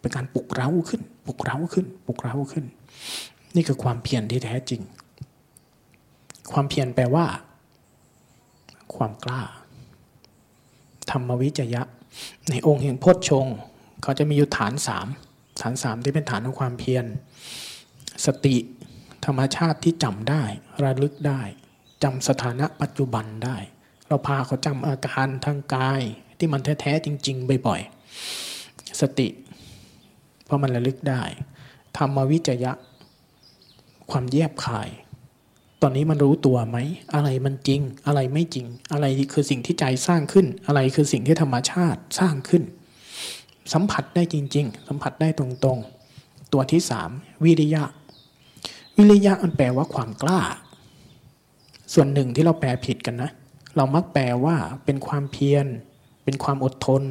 [0.00, 2.64] เป็นการปลุกเร้าขึ้น ปลุกเร้าขึ้น ปลุกเร้าขึ้น
[3.54, 4.80] นี่คือความเพียรที่แท้จริง
[6.52, 7.26] ความเพียรแปลว่า
[8.94, 9.42] ความกล้า
[11.10, 11.82] ธรรมวิจยะ
[12.50, 13.56] ในองค์แห่งโพชฌงค์
[14.02, 15.06] เขาจะมีอยู่ฐานสาม
[15.62, 17.04] ฐานสามที่เป็นฐานของความเพียร
[18.26, 18.56] สติ
[19.26, 20.44] ธรรมชาติที่จำได้
[20.82, 21.42] ระลึกได้
[22.02, 23.56] จำสถานะปัจจุบันได้
[24.08, 26.02] เราพาเขาจำอาการทางกาย
[26.38, 29.28] ที่มันแท้ๆจริง ๆ บ่อยๆสติ
[30.44, 31.22] เพราะมันระลึกได้
[31.96, 32.72] ธรรมวิจยะ
[34.10, 34.88] ความแยบคาย
[35.82, 36.78] ตอนนี้มันรู้ตัวไหม
[37.14, 42.62] อะไรมันจริง อะไรไม่จริง อะไรคือสิ่งที่ใจสร้างขึ้น อะไรคือสิ่งที่ธรรมชาติสร้างขึ้น
[43.72, 47.10] สัมผัสได้จริง ๆ สัมผัสได้ตรงๆ ตัวที่สาม
[47.44, 47.82] วิริยะ
[48.96, 50.40] วิริยะมันแปลว่าความกล้า
[51.94, 53.30] ส่วนหนึ่งที่เราแปลผิดกันนะ
[53.76, 55.66] เรามักแปลว่าเป็นความเพียร
[56.24, 57.02] เป็นความอดทน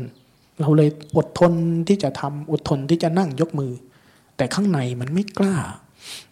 [0.61, 1.53] เราเลยอดทน
[1.87, 3.71] ที่จะทำอดทนที่จะนั่งยกมือ
[4.37, 5.55] แต่ข้างในมันไม่กล้า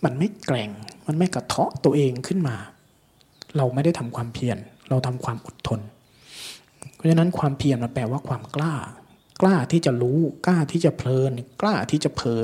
[0.04, 0.70] มันไม่แกร่ง
[1.08, 2.56] มันไม่กระเทาะตัวเองขึ้นมา
[3.58, 4.58] เราไม่ได้ทำความเพียร
[4.90, 5.80] เราทำความอดทน
[6.96, 8.74] เพราะฉะนั้นความเพียรมันแปลว่าความกล้า
[9.42, 12.44] กล้าที่จะรู้ กล้าที่จะเพลิน กล้าที่จะเผลอ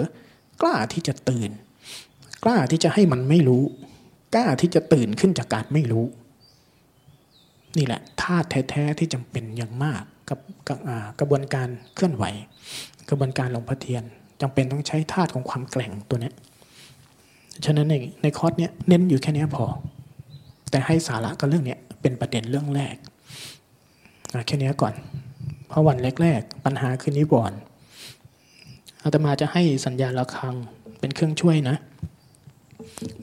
[0.61, 1.51] กล้าที่จะตื่น
[2.43, 3.63] กล้าที่จะให้มันไม่รู้
[4.35, 6.05] กล้าที่จะตื่นขึ้นจากการไม่รู้
[7.77, 10.39] นี่แหละธาตุแท้ๆที่จำเป็นอย่างมากกับ
[11.19, 12.25] กระบวนการเคลื่อนไหว
[13.09, 14.03] กระบวนการลงพระเทียน
[14.41, 16.31] จำเป็นต้องใช้ธาตุของความแกร่งตัวนี้
[17.65, 19.65] ฉะนั้นในในคอร์สเนี้ยเน้นอยู่แค่นี้พอ
[20.71, 22.95] แต่ให้สาระกับเรื่องเนี้ยเป็นประเด็นเรื่องแรก
[24.47, 24.93] แค่นี้ก่อน
[25.75, 27.59] ราะวันแรกๆปัญหาคือนิวรณ์
[29.03, 30.55] อาตมาจะให้สัญญาณระฆัง
[30.99, 31.75] เป็นเครื่องช่วยนะ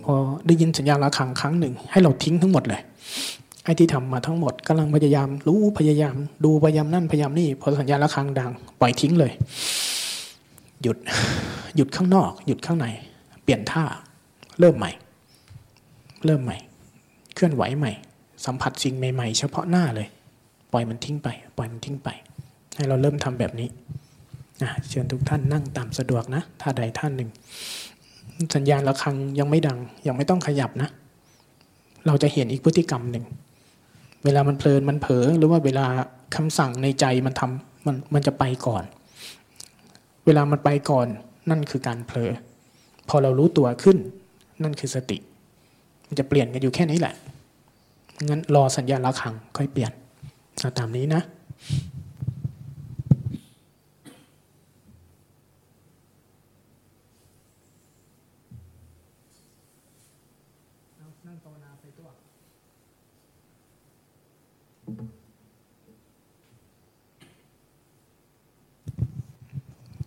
[0.05, 0.15] พอ
[0.47, 2.83] ได้ยินสัญญาณระฆังครั้งหนึ่ง ให้เราทิ้งทั้งหมดเลย
[3.65, 9.33] ไอ้ที่ทำมาทั้งหมดกำลังพยายามรู้พยายาม ดูพยายามนั่นพยายามนี่พอสัญญาณระฆังดัง ปล่อยทิ้งเลย
[10.83, 10.99] หยุด
[11.77, 12.87] หยุดข้างนอก หยุดข้างใน
[13.43, 13.85] เปลี่ยนท่า
[14.61, 14.91] เริ่มใหม่
[16.25, 16.57] เริ่มใหม่
[17.35, 17.93] เคลื่อนไหวใหม่
[18.45, 20.09] สัมผัสสิ่งใหม่ๆ เฉพาะหน้าเลย
[20.73, 22.09] ปล่อยมันทิ้งไป ปล่อยมันทิ้งไป
[22.77, 23.69] ให้เราเริ่มทำแบบนี้
[24.89, 27.31] เชิญทุกท่านนั่งตามสะดวกนะท่าใดท่านหนึ่ง
[28.55, 30.89] สัญญาณระฆังยังไม่ดัง ยังไม่ต้องขยับนะ
[32.07, 33.25] เราจะเห็นอีกพฤติกรรมหนึ่ง
[34.25, 35.87] เวลามันเพลินมันเผลอหรือว่าเวลา
[36.37, 38.85] คำสั่งในใจมันทำมันมันจะไปก่อน
[40.27, 41.07] เวลามันไปก่อน
[41.51, 42.31] นั่นคือการเผลอ
[43.09, 43.99] พอเรารู้ตัวขึ้น
[44.63, 45.19] นั่นคือสติ
[46.07, 47.15] มันจะเปลี่ยนกันอยู่แค่นี้แหละ
[48.25, 49.93] งั้นรอสัญญาณระฆังค่อยเปลี่ยน
[50.79, 51.23] ตามนี้นะ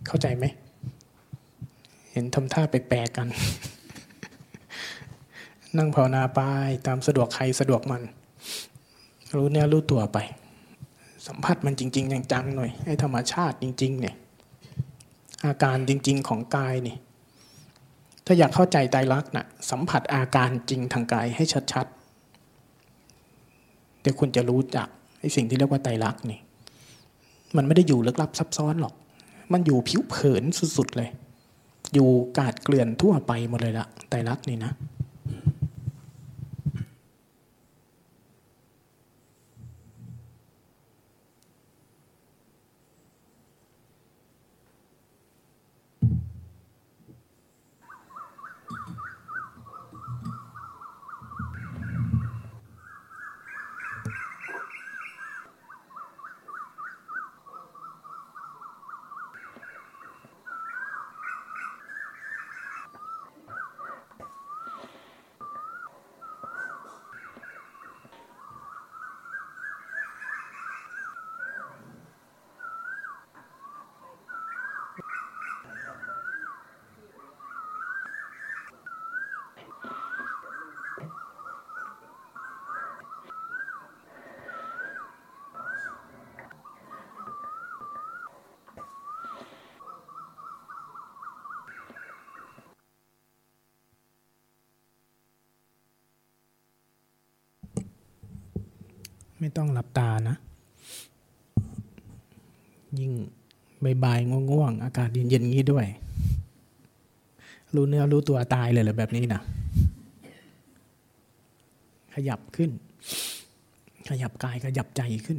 [0.08, 0.44] เข้าใจไหม
[2.12, 3.28] เห็นทำท่าแปลกๆกัน
[5.76, 6.40] นั่งภาวนาไป
[6.86, 8.02] ตามสะดวกใครสะดวกมัน
[9.36, 10.18] รู้เนี่ยรู้ตัวไป
[11.26, 14.16] สัมผัสมันจริง ๆ จังๆหน่อยให้ธรรมชาติจริง ๆ เนี่ย
[15.44, 16.96] อาการจริง ๆ ของกายนี่
[18.26, 24.88] ถ้าอยากเข้าใจไตรลักษณ์นะสัมผัสอาการจริงทางกายให้ชัดๆแต่คุณจะรู้จัก
[25.20, 26.40] ไอ้สิ่งที่เรียกว่าไตรลักษณ์นี่
[27.56, 28.94] มันไม่ได้อยู่ลึกลับซับซ้อนหรอก
[29.52, 30.44] มันอยู่ผิวเผิน
[30.76, 31.08] สุดๆเลย
[31.94, 34.72] อยู่กาดเกลื่อนทั่วไปหมดเลยละไตรลักษณ์นี่นะ
[99.46, 100.36] ไม่ต้องหลับตานะ
[102.98, 103.12] ยิ่ง
[104.04, 105.86] บายๆง่วงๆ อากาศเย็นๆงี้ด้วย
[107.74, 109.40] รู้เนื้อรู้ตัวตายเลยเหรอแบบนี้นะ
[112.14, 112.70] ขยับขึ้น
[114.08, 115.38] ขยับกายขยับใจขึ้น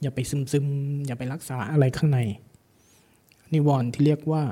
[0.00, 0.66] อย่าไปซึมซึม
[1.06, 2.18] อย่าไปรักษาอะไรข้างใน
[3.52, 4.42] นิวรณ์ที่เรียกว่า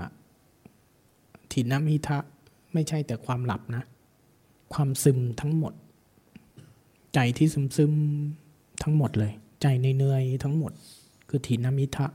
[1.52, 2.18] ถินมิทะ
[2.72, 3.82] ไม่ใช่แต่ความหลับนะ
[4.72, 5.74] ความซึมทั้งหมด
[7.16, 7.92] ใจที่ซึมซึม
[8.83, 10.72] ทั้งหมดเลย ใจในเนื่อยทั้งหมด
[11.29, 12.07] คือถีนมิทะ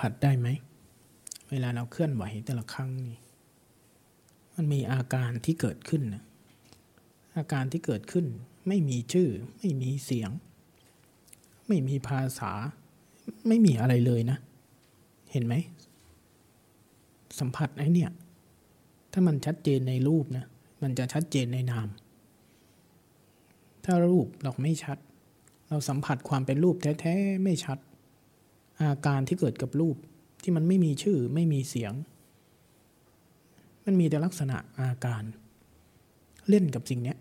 [0.00, 0.48] ผัสได้ไหม
[1.50, 3.18] เวลาเราเคลื่อนไหวแต่ละครั้งนี่
[4.54, 6.24] มันมีอาการที่เกิดขึ้นนะ
[7.36, 8.26] อาการที่เกิดขึ้น
[8.68, 10.30] ไม่มีชื่อ ไม่มีเสียง
[11.68, 12.52] ไม่มีภาษา
[13.48, 14.38] ไม่มีอะไรเลยนะ
[15.30, 15.54] เห็นไหม
[17.38, 18.10] สัมผัสไอ้เนี่ย
[19.12, 20.46] ถ้ามันชัดเจนในรูปนะ
[20.82, 21.88] มันจะชัดเจนในนาม
[23.84, 24.98] ถ้ารูปเราไม่ชัด
[25.68, 27.78] เราสัมผัสความเป็นรูปแท้ๆไม่ชัด
[28.82, 29.96] อาการที่เกิดกับรูป
[30.42, 31.92] ที่มันไม่มีชื่อไม่มีเสียง
[33.84, 35.22] มันมีแต่ลักษณะอาการ
[36.48, 37.14] เล่นกับสิ่งนี้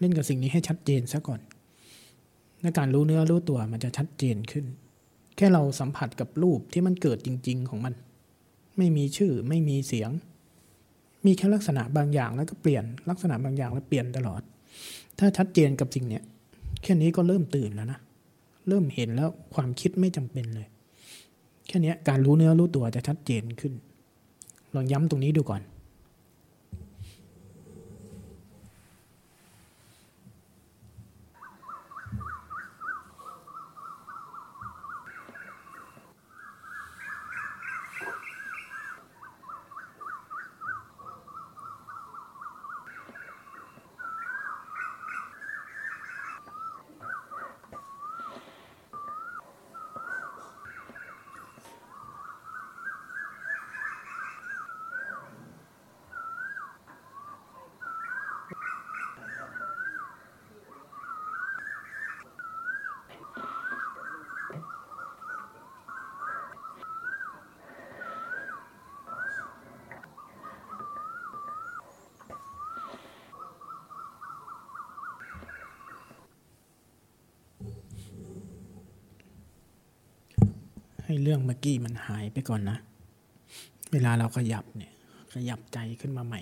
[0.00, 1.40] เล่นกับสิ่งนี้ให้ชัดเจนซะก่อน
[2.62, 4.64] ในการรู้เนื้อรู้ตัวมันจะชัดเจนขึ้น
[5.36, 7.94] แค่เราสัมผัสกับรูปที่มันเกิดจริง ๆ ของมัน
[8.78, 10.10] ไม่มีชื่อไม่มีเสียง
[11.26, 14.42] มีแค่ลักษณะบางอย่างแล้วก็เปลี่ยนลักษณะบางอย่างแล้วเปลี่ยนตลอด
[15.18, 16.22] ถ้าชัดเจนกับสิ่งเนี้ย
[16.82, 17.98] แค่นี้ก็เริ่มตื่นแล้วนะ
[18.68, 20.66] เริ่มเห็นแล้วความคิดไม่จำเป็นเลย
[21.66, 23.72] แค่นี้การรู้เนื้อรู้ตัวจะชัดเจนขึ้น
[24.74, 25.62] ลองย้ำตรงนี้ดูก่อน
[81.10, 82.78] ให้เรื่องเมื่อกี้มันหายไปก่อนนะ
[83.92, 84.92] เวลาเราขยับเนี่ย
[85.34, 86.40] ขยับใจขึ้นมาใหม่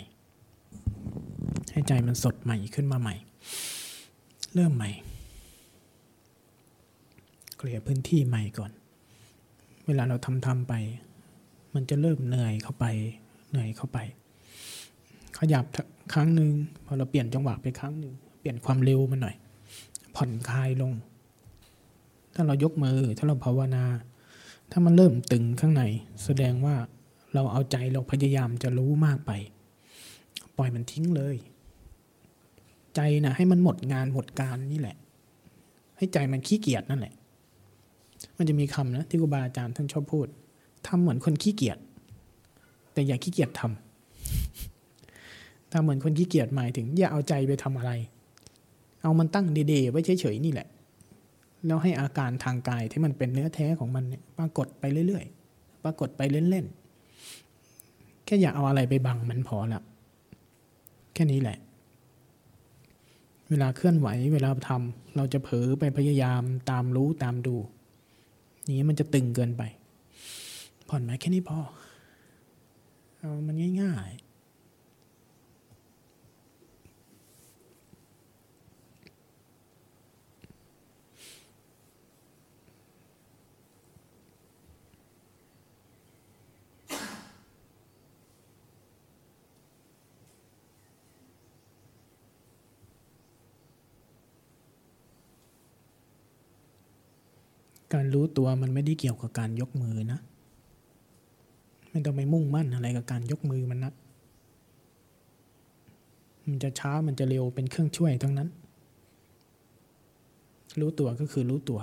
[1.73, 3.15] ให้ใจมันสดใหม่ขึ้นมาใหม่
[4.55, 4.91] เริ่มใหม่
[7.57, 8.71] เคลียร์พื้นที่ใหม่ก่อน
[9.87, 10.75] เวลาเราทำทำไป
[11.75, 12.85] มันจะเริ่มเหนื่อยเข้าไป
[13.51, 13.99] เหนื่อยเข้าไป
[15.39, 15.65] ขยับ
[16.13, 16.51] ครั้งหนึ่ง
[16.87, 19.37] พอเราเปลี่ยนจังหวะไปครั้งหนึ่งเปลี่ยนความเร็วมันหน่อย
[20.17, 20.93] ผ่อนคลายลง
[22.35, 23.85] ถ้าเรายกมือ ถ้าเราภาวนา
[24.79, 25.83] ถ้ามันเริ่มตึงข้างใน
[26.25, 26.77] แสดงว่า
[27.35, 29.33] เราเอาใจเราพยายามจะรู้มากไป
[30.57, 31.37] ปล่อยมันทิ้งเลย
[32.95, 34.97] ใจนะให้มันหมดงานหมดการนี่แหละ
[35.97, 37.15] ให้ใจมันขี้เกียจนั่นแหละ
[38.37, 40.27] มันจะมีคำนะที่ครูบาอาจารย์ท่านชอบพูด
[40.87, 41.79] ทำเหมือนคนขี้เกียจ
[42.93, 47.93] แต่อย่าขี้เกียจทำถ้าเหมือนคนขี้เกียจหมายถึง อย่าเอาใจไปทำอะไร
[49.03, 50.69] เอามันตั้งเดๆไว้เฉยๆนี่แหละ
[51.67, 59.83] แล้วให้อาการทางกายที่มันเป็นเนื้อแท้ของมันเนี่ยปรากฏไปเรื่อยๆ ปรากฏไปเล่นๆ แค่อย่าเอาอะไรไปบังมันพอละ
[61.15, 61.59] แค่นี้แหละ
[63.51, 67.57] เวลาเคลื่อนไหวเวลาทำเราจะเผลอไปพยายามตามรู้ตามดู
[68.79, 69.63] นี้มันจะตึงเกินไป
[70.89, 71.59] ผ่อนไหมแค่นี้พอ
[73.19, 74.26] เอามันง่ายๆ
[97.95, 100.21] การรู้ตัวมันไม่ได้เกี่ยวกับการยกมือนะ
[101.91, 103.93] ไม่ต้องไปมุ่งมั่นอะไรกับการยกมือมันนะ
[106.49, 108.49] มันจะช้ามันจะเร็วเป็นเครื่องช่วยทั้งนั้น
[110.81, 111.81] รู้ตัวก็คือรู้ตัว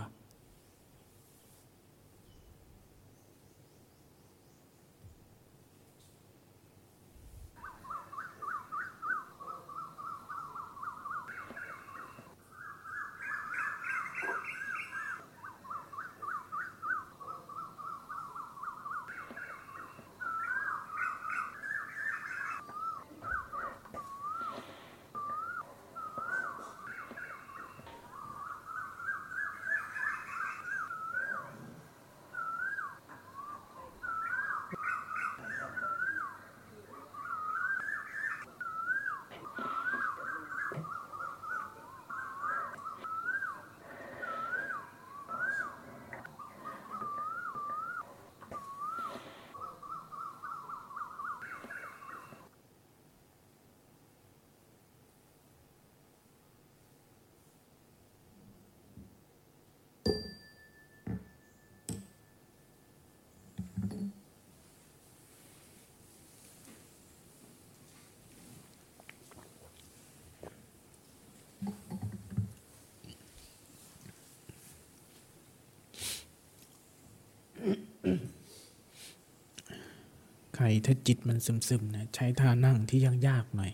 [80.65, 83.71] ใครถ้าจิตมันซึมๆนะใช้ท่านั่งที่ยังยากหน่อย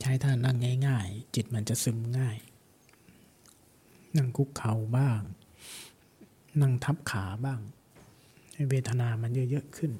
[0.00, 2.36] ใช้ท่านั่งง่าย ๆ จิตมันจะซึมง่าย
[4.16, 5.20] นั่งคุกเข่าบ้าง
[6.60, 7.60] นั่งทับขาบ้าง
[8.54, 9.92] ให้เวทนามันเยอะๆขึ้น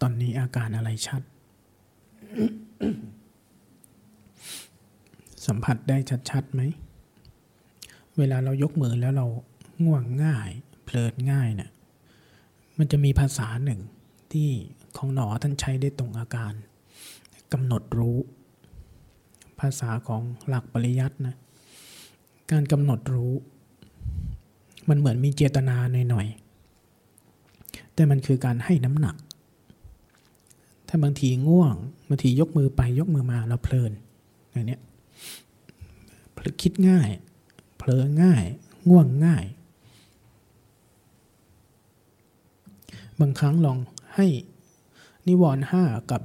[0.00, 1.22] ตอนนี้อาการอะไรชัด
[5.46, 5.96] สัมผัสได้
[6.30, 6.62] ชัดๆไหม
[8.18, 9.26] เวลาเรายกมือแล้วเรา
[9.84, 10.50] ง่วงง่าย
[10.84, 11.70] เพลิดง่ายเนะี่ย
[12.78, 13.80] มันจะมีภาษาหนึ่ง
[14.32, 14.48] ที่
[14.96, 16.52] ของหนอท่านใช้ได้ตรงอาการ
[17.52, 18.18] กำหนดรู้
[19.60, 21.36] ภาษาของหลักปริยัตินะ
[22.52, 23.32] การกำหนดรู้
[24.88, 25.76] มันเหมือนมีเจตนา
[26.10, 31.74] หน่อยๆ แต่มันคือการให้น้ำหนักาบางทีง่วง
[32.08, 33.92] บางทียกมือไปยกมือมาเราเพลิน
[34.50, 34.78] อย่างนี้
[36.34, 37.08] เพลคิดง่าย
[37.78, 38.42] เพลอง่าย
[38.88, 39.44] ง่วงง่าย
[43.20, 43.78] บางครั้งลอง
[44.14, 44.26] ให้
[45.26, 46.22] นิวรณ์ห้ากับ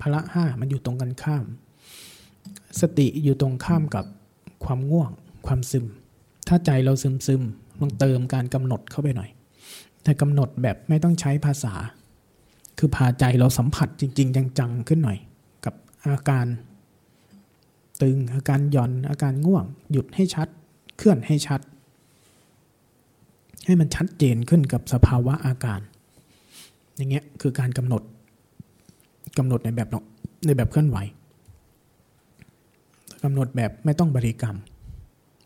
[0.00, 1.44] พละห้ามันอยู่ตรงกันข้าม
[2.80, 4.04] สติอยู่ตรงข้ามกับ
[4.64, 5.10] ความง่วง
[5.46, 5.86] ความซึม
[6.48, 7.42] ถ้าใจเราซึมซึม
[7.80, 9.30] ลองเติมการกำหนดเข้าไปหน่อย
[10.02, 11.74] แต่กำหนดแบบไม่ต้องใช้ภาษา
[12.78, 15.18] คือพาใจเราสัมผัสจริง ๆ จังๆขึ้นหน่อย
[15.64, 15.74] กับ
[16.06, 16.46] อาการ
[18.02, 20.48] ตึงอาการหย่อนอาการง่วง หยุดให้ชัด
[20.96, 21.60] เคลื่อนให้ชัด
[23.66, 25.80] ให้มันชัดเจนขึ้นกับสภาวะอาการ
[26.96, 28.02] อย่างเงี้ยคือการกำหนด
[29.38, 29.88] กำหนดในแบบ
[30.46, 30.98] ในแบบเคลื่อนไหว
[33.22, 34.56] กำหนดแบบไม่ต้องบริกรรม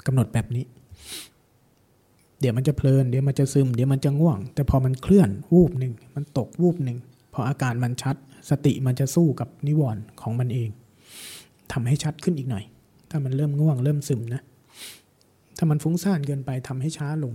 [0.06, 0.64] กำหนดแบบนี้
[2.40, 6.98] เดี๋ยวมันจะเพลิน เดี๋ยวมันจะซึม เดี๋ยวมันจะง่วง แต่พอมันเคลื่อนวูบหนึ่งมันตกวูบหนึ่ง
[7.32, 8.16] พออาการมันชัด
[8.50, 10.68] สติมันจะสู้กับนิวรณ์ของมันเอง
[11.72, 12.64] ทำให้ชัดขึ้นอีกหน่อย
[13.10, 14.42] ถ้ามันเริ่มง่วงเริ่มซึมนะ
[15.56, 17.34] ถ้ามันฟุ้งซ่านเกินไปทำให้ช้าลง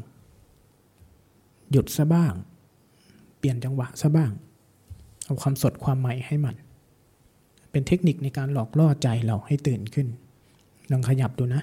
[1.71, 2.33] หยุดซะบ้าง
[3.37, 4.31] เปลี่ยนจังหวะซะบ้าง
[5.25, 6.55] เอาความสดความใหม่ให้มัน
[7.71, 10.07] เป็นเทคนิคในการหลอกล่อใจเราให้ตื่นขึ้น
[10.91, 11.61] ลองขยับดูนะ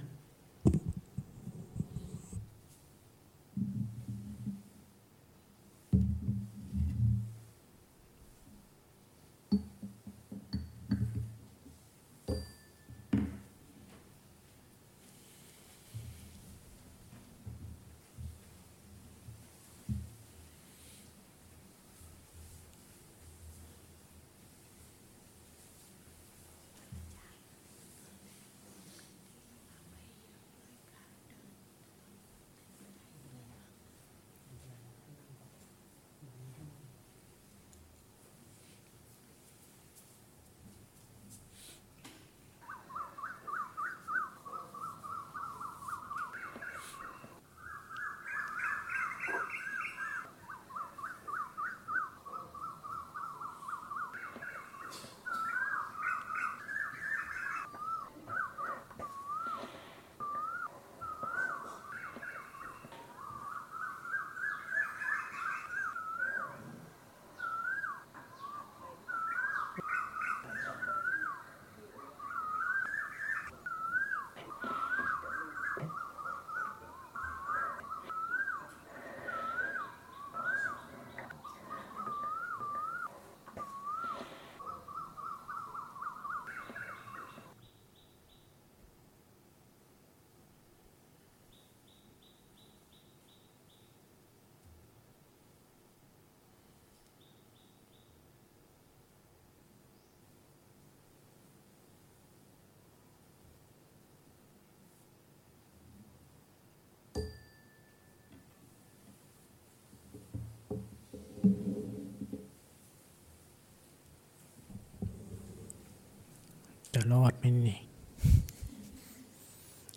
[116.94, 117.80] จะรอดไหมนี่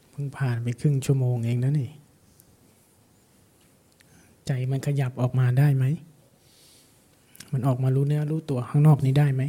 [0.10, 1.89] เพิ่งผ่านไปครึ่งชั่วโมงเองนะนี่
[4.46, 5.86] ใจมันขยับออกมาได้ไหม
[7.54, 9.43] มันออกมารู้เนื้อรู้ตัวข้างนอกนี้ได้ไหม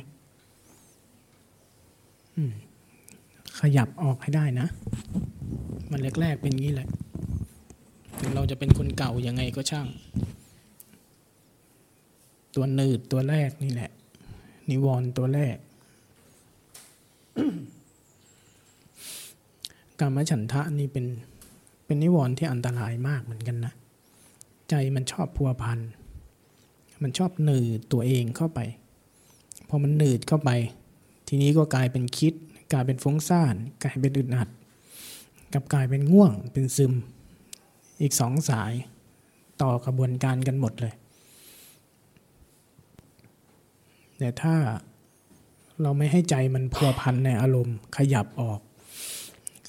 [3.61, 4.67] ขยับออกให้ได้นะ
[5.91, 6.89] มันแรกๆเป็นงี้แหละ
[8.19, 9.87] ถึงเราจะเป็นคนเก่ายังไงก็ช่าง
[12.55, 13.91] ตัวหนืดตัวแรกนี่แหละ
[14.71, 21.07] นิวรณ์ตัวแรกามฉันทะนี่เป็น
[21.87, 23.73] เป็นนิวรณ์ที่อันตรายมากเหมือนกันนะ
[24.71, 25.79] ใจมันชอบพัวพัน
[27.03, 28.61] มันชอบหนืดตัวเองเข้าไป
[29.69, 30.51] พอมันหนืดเข้าไป
[31.29, 32.35] ทีนี้ก็กลายเป็นคิด
[32.73, 33.55] กลายเป็นฟุ้งซ่าน
[33.85, 34.49] กลายเป็นอึดอัด
[35.55, 36.93] กับกลายเป็นง่วง เป็นซึม
[38.01, 38.73] อีกสองสาย
[39.63, 40.95] ต่อกระบวนการกันหมดเลย
[44.19, 44.55] แต่ถ้า
[45.83, 48.61] เราไม่ให้ใจมันพัวพันในอารมณ์ขยับออก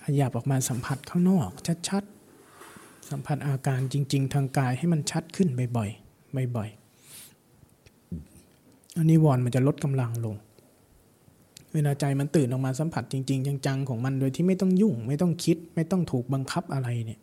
[0.10, 1.49] ขยับออกมาสัมผัสข้างนอก
[1.89, 10.36] ชัดๆ สัมผัสอาการจริง ๆ ทางกายให้มันชัดขึ้นบ่อยๆ บ่อยๆ อันนี้วอนมันจะลดกำลังลง
[11.74, 17.20] เวลาใจมันตื่นออกมาสัมผัสจริง ๆ จังๆ ของมันโดยที่ไม่ต้องยุ่ง ไม่ต้องคิด ไม่ต้องถูกบังคับอะไรเนี่ย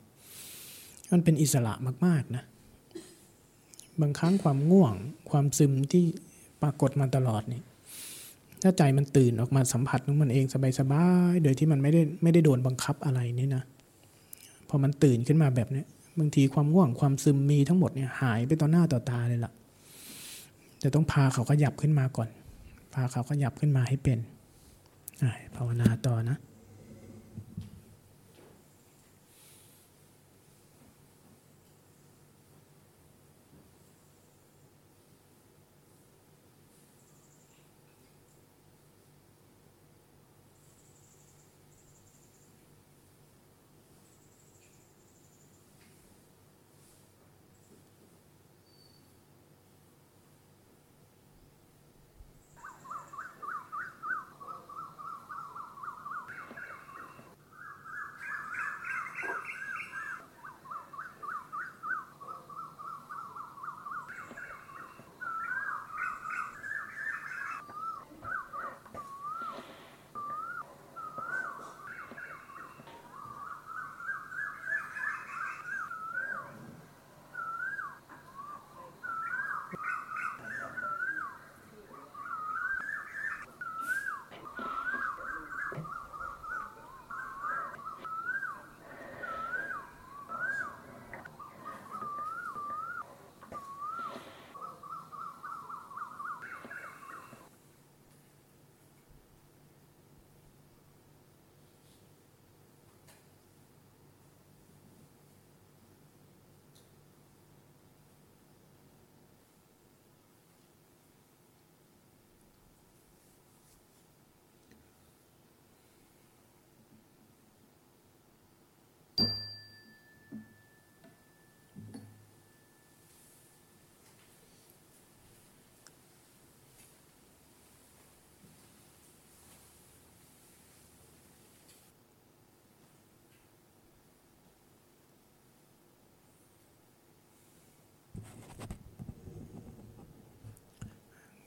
[1.13, 1.73] มันเป็นอิสระ
[2.07, 2.45] มากๆนะ
[4.01, 4.95] บางครั้งความง่วง
[5.31, 6.05] ความซึมที่
[6.63, 7.63] ปรากฏมาตลอดนี่
[8.65, 10.45] ถ้าใจมันตื่นออกมาสัมผัสของมันเอง
[10.79, 13.65] สบายๆโดยที่มันไม่ได้ไม่ได้โดนบังคับอะไรนี่นะ
[14.69, 15.85] พอมันตื่นขึ้นมาแบบนี้
[16.19, 19.53] บางทีความง่วงความซึมมีทั้งหมดเนี่ยหายไปต่อหน้าต่อตาเลยล่ะ
[20.83, 22.29] จะต้องพาเขาขยับขึ้นมาก่อน
[22.95, 24.19] พาเขาขยับขึ้นมาให้เป็น
[25.57, 26.37] ภาวนาต่อนะ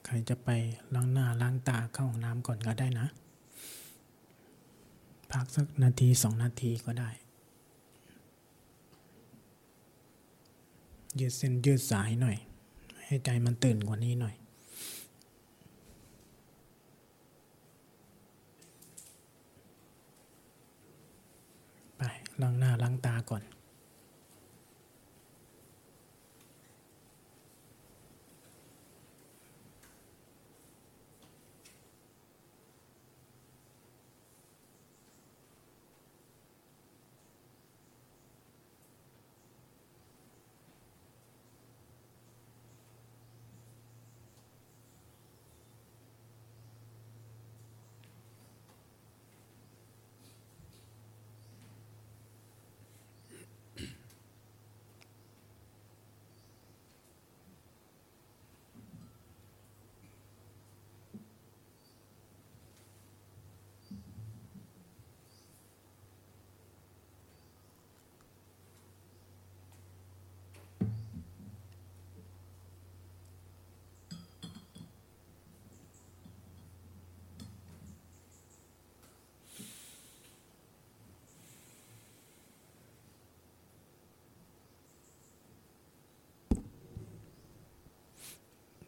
[0.10, 0.50] ใครจะไป
[0.96, 3.08] ล้างหน้าล้างตาเข้าห้องน้ำก่อนก็ได้นะ
[5.32, 7.10] พักสักนาทีสองนาทีก็ได้
[11.20, 12.38] ยืดเส้นยืดสายหน่อย
[13.06, 14.36] ให้ใจมันตื่นกว่านี้หน่อย
[21.98, 22.02] ไป
[22.42, 23.44] ล้างหน้าล้างตาก่อน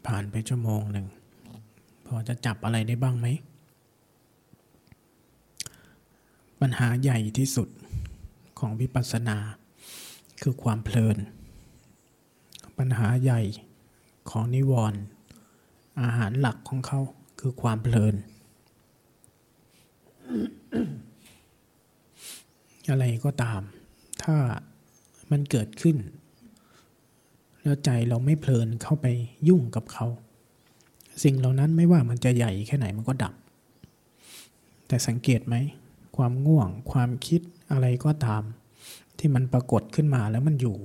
[0.09, 1.07] ผ่านไปชั่วโมงหนึ่ง
[2.05, 3.27] พอจะจับอะไรได้บ้างไหม
[6.61, 7.69] ปัญหาใหญ่ที่สุด
[8.59, 9.37] ของวิปัสสนา
[10.41, 11.17] คือความเพลิน
[12.77, 13.41] ปัญหาใหญ่
[14.29, 15.01] ของนิวรณ์
[16.01, 16.99] อาหารหลักของเขา
[17.39, 18.15] คือความเพลิน
[22.89, 23.61] อะไรก็ตาม
[24.23, 24.35] ถ้า
[25.31, 25.97] มันเกิดขึ้น
[27.63, 29.05] แล้วใจเราไม่เพลินเข้าไป
[29.47, 30.05] ยุ่งกับเขา
[31.23, 33.33] สิ่งเหล่านั้นไม่ว่ามันจะใหญ่แค่ไหนมันก็ดับ
[34.87, 35.55] แต่สังเกตไหม
[36.17, 37.41] ความง่วง ความคิด
[37.71, 38.43] อะไรก็ตาม
[39.17, 40.77] ที่มันปรากฏขึ้นมาแล้วมันอยู่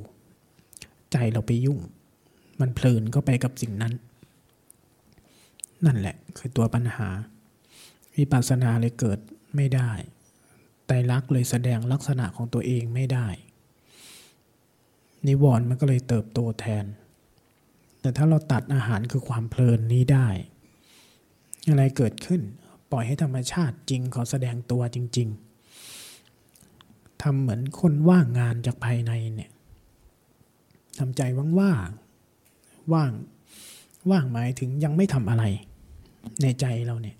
[1.12, 1.78] ใจเราไปยุ่ง
[2.60, 3.92] มันเพลินเข้าไปกับสิ่งนั้น
[5.84, 7.08] นั่นแหละคือตัวปัญหา
[8.16, 9.18] วิปัสสนาเลยเกิด
[9.56, 9.90] ไม่ได้
[10.86, 13.26] ไตรลักษณ์เลยแสดงลักษณะของตัวเองไม่ได้
[15.28, 16.84] นิวรณ์มันก็เลยเติบโตแทน
[18.00, 20.28] แต่ถ้าเราตัดอาหารคือความเพลินนี้ได้
[21.68, 22.40] อะไรเกิดขึ้น
[22.90, 25.28] ปล่อยให้ธรรมชาติจริงเขาแสดงตัวจริง
[26.24, 29.50] ๆทำเหมือนคนว่างงานจากภายในเนี่ย
[30.98, 31.22] ทำใจ
[31.60, 33.12] ว่างๆว่าง
[34.10, 35.44] ว่างหมายถึงยังไม่ทำอะไร
[36.42, 37.16] ในใจเราเนี่ย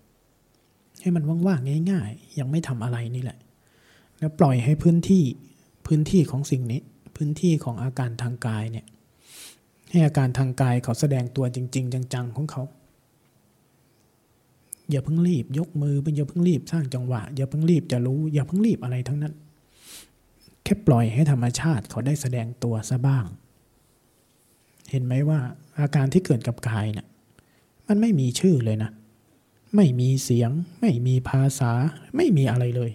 [1.00, 3.38] ให้มันว่างๆง่าย ๆ ยังไม่ทำอะไรนี่แหละ
[4.18, 5.22] แล้วปล่อยให้พื้นที่
[5.86, 6.80] พื้นที่ของสิ่งนี้
[7.16, 8.86] พื้นที่ของอาการทางกายเนี่ย
[9.90, 12.62] ให้อาการทางกายเขาแสดงตัวจริง ๆ จัง ๆ ของเขา
[14.90, 19.34] อย่าเพิ่งรีบยกมือเป็นอย่าเพิ่งรีบสร้างจังหวะ อย่าเพิ่งรีบจะรู้ อย่าเพิ่งรีบอะไรทั้งนั้น
[20.64, 23.24] แค่ปล่อยให้ธรรมชาติเขาได้แสดงตัวซะบ้าง
[24.90, 25.40] เห็นไหมว่า
[25.80, 27.06] อาการที่เกิดกับกายเนะ่ย
[27.86, 28.90] มันไม่มีชื่อเลยนะ
[29.76, 30.50] ไม่มีเสียง
[30.80, 31.72] ไม่มีภาษา
[32.16, 32.90] ไม่มีอะไรเลย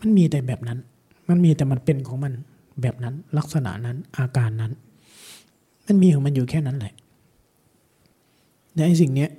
[0.00, 0.78] มันมีแต่แบบนั้น
[1.28, 2.32] มันมีแต่มันเป็นของมัน
[2.80, 4.72] แบบนั้นลักษณะนั้นอาการนั้น
[5.86, 6.94] มันมีของมันอยู่แค่นั้นแหละ
[8.74, 9.30] ในไอ้สิ่งเนี้ย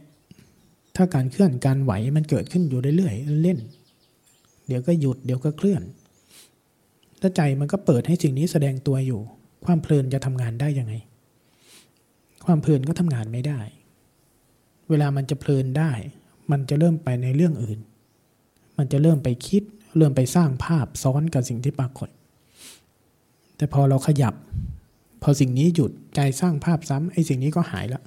[0.96, 3.60] ถ้าการเคลื่อนการไหวมันเกิดขึ้นอยู่เรื่อยๆเล่น
[4.68, 5.82] เดี๋ยวก็หยุดเดี๋ยวก็เคลื่อน
[7.20, 9.20] แล้วใจมันก็เปิดให้สิ่งนี้แสดงตัวอยู่
[9.66, 10.94] ความเพลินจะทำงานได้ยังไง
[12.46, 13.60] ความเพลินก็ทำงานไม่ได้
[14.90, 15.92] เวลามันจะเพลินได้
[16.52, 17.80] มันจะเริ่มไปในเรื่องอื่น
[18.78, 19.64] มันจะเริ่มไปคิด
[19.98, 22.10] เริ่มไปสร้างภาพซ้อนกับสิ่งที่ปรากฏ
[23.58, 24.34] แต่พอเราขยับ
[25.22, 28.02] พอสิ่งนี้หยุดใจสร้างภาพซ้ำไอ้สิ่งนี้ก็หายละ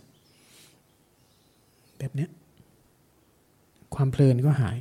[1.98, 2.30] แบบเนี้ย
[3.94, 4.78] ความเพลินก็หาย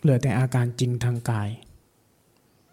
[0.00, 1.48] เหลือแต่อาการจริงทางกาย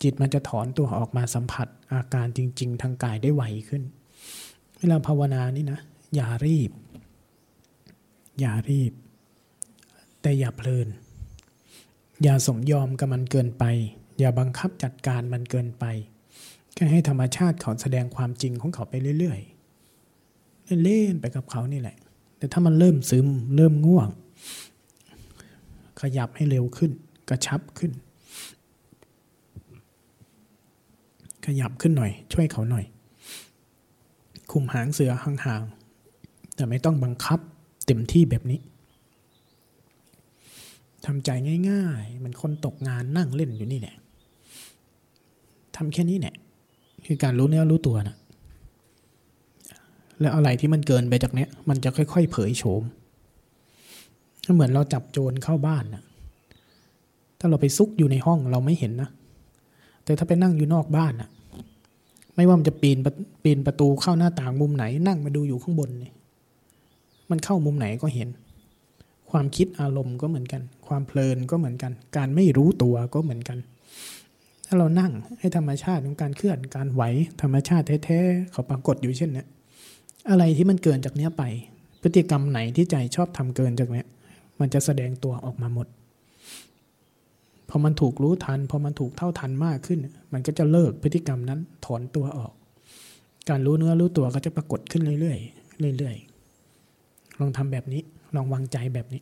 [0.01, 3.83] จิตมันจะถอนตัวออกมาสัมผัส อาการจริง ๆ ทางกายได้ไวขึ้น
[4.77, 5.79] เวลาภาวนานี่นะ
[6.15, 6.71] อย่ารีบ
[8.39, 8.93] อย่ารีบ
[10.21, 10.87] แต่อย่าเพลิน
[12.23, 13.63] อย่าสมยอมกับมันเกินไป
[14.19, 15.85] อย่าบังคับจัดการมันเกินไป
[16.79, 21.97] แค่ให้ธรรมชาติเขาแสดงความจริงของเขาไปเรื่อยๆเล่นไปกับเขานี่แหละ
[22.37, 24.09] แต่ถ้ามันเริ่มซึมเริ่มง่วง
[26.01, 26.91] ขยับให้เร็วขึ้น
[27.29, 27.91] กระชับขึ้น
[31.45, 32.85] ขยับขึ้นหน่อย ช่วยเขาหน่อย
[34.51, 37.39] คุมหางเสือห่างๆแต่ไม่ต้องบังคับ
[37.85, 38.59] เต็มที่แบบนี้
[41.05, 41.29] ทำใจ
[41.69, 43.95] ง่ายๆ มันคนตกงานนั่งเล่นอยู่นี่แหละ
[45.75, 46.35] ทำแค่นี้แหละ
[47.11, 48.15] คือการรู้เนื้อรู้ตัวนะ
[50.19, 52.83] แล้วอะไรที่มันเกินไปจากเนี้ย มันจะค่อย ๆ เผยโฉม
[54.53, 56.03] เหมือนเราจับโจรเข้าบ้านนะ
[57.39, 59.09] ถ้าเราไปซุกอยู่ในห้องเราไม่เห็นนะ
[60.03, 61.29] แต่ถ้าไปนั่งอยู่นอกบ้านนะ
[62.35, 62.97] ไม่ว่ามันจะปีน
[63.43, 66.13] ปีนประตูเข้าหน้าต่างมุมไหน นั่งมาดูอยู่ข้างบนเนี่ย
[67.29, 68.29] มันเข้ามุมไหนก็เห็น
[69.31, 73.57] ความคิดอารมณ์ก็เหมือนกัน ความเพลินก็เหมือนกัน การไม่รู้ตัวก็เหมือนกัน
[74.71, 77.03] ถ้าเรานั่งให้ธรรมชาติของการเคลื่อนการไหว
[77.41, 79.45] ธรรมชาติแท้ๆเขาปรากฏอยู่เช่นนี้
[80.29, 81.43] อะไรที่มันเกินจากเนี้ยไป
[82.01, 84.05] พฤติกรรมไหนที่ใจชอบทำเกินจากเนี้ย
[84.59, 85.87] มันจะแสดงตัวออกมาหมด
[87.69, 89.99] พอมันถูกรู้ทันพอมันถูกเท่าทันมากขึ้น
[90.33, 92.53] มันก็จะเลิกพฤติกรรมนั้นถอนตัวออก
[93.49, 98.01] การรู้เนื้อรู้ตัวก็จะปรากฏขึ้นเรื่อยๆเรื่อยๆลองทำแบบนี้
[98.35, 99.21] ลองวางใจแบบนี้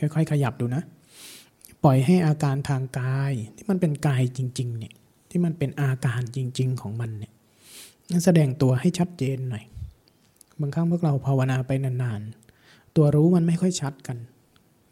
[0.00, 0.82] ค่อยๆ ขยับดูนะ
[1.84, 4.94] ปล่อยให้อาการทางกายที่มันเป็นกายจริงๆเนี่ย
[5.30, 7.32] ที่มันเป็นอาการจริง ๆ ของมันเนี่ย
[8.24, 9.64] แสดงตัวให้ชัดเจนหน่อย
[10.60, 14.18] บางครั้งพวกเราภาวนาไปนานๆ ตัวรู้มันไม่ค่อยชัดกัน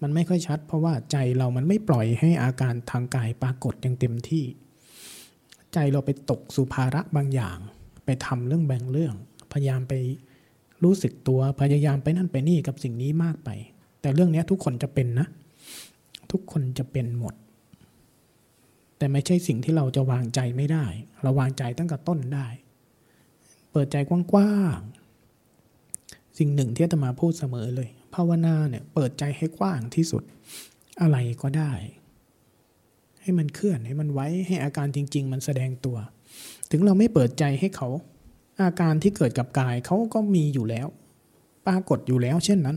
[0.03, 4.45] มันไม่ค่อยชัด เพราะว่าใจเรามันไม่ปล่อยให้อาการทางกายปรากฏอย่างเต็มที่
[5.73, 7.59] ใจเราไปตกสุภาระบางอย่าง
[8.05, 9.15] ไปทำเรื่องแบ่งเรื่อง
[9.53, 9.95] พยายามไป
[10.85, 13.51] รู้สึกตัว พยายามไปนั่นไปนี่กับสิ่งนี้มากไป
[14.01, 15.27] แต่เรื่องนี้ทุกคนจะเป็นนะ
[16.33, 17.35] ทุกคนจะเป็นหมด
[18.99, 20.87] แต่ไม่ใช่สิ่งที่เราจะวางใจไม่ได้
[21.23, 22.47] เราวางใจตั้งแต่ต้นได้
[23.73, 30.23] เปิดใจกว้างๆสิ่งหนึ่งที่จะมาพูดเสมอเลยภาวนาเนี่ยเปิดใจให้กว้างที่สุด
[31.03, 31.73] อะไรก็ได้
[33.21, 35.97] ให้มันเคลื่อนให้มันไว้ให้อาการจริง ๆ มันแสดงตัว
[36.71, 37.89] ถึงเราไม่เปิดใจให้เขา
[38.63, 40.87] อาการที่เกิดกับกายเขาก็มีอยู่แล้ว
[41.67, 42.77] ปรากฏอยู่แล้ว เช่นนั้น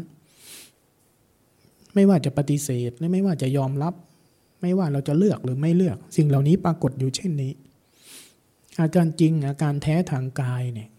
[1.96, 3.94] ไม่ว่าจะปฏิเสธหรือไม่ว่าจะยอมรับ
[4.62, 7.52] ไม่ว่าเราจะเลือกหรือไม่เลือก สิ่งเหล่านี้ปรากฏอยู่เช่นนี้
[8.80, 10.90] อาการจริงอาการแท้ทางกายเนี่ย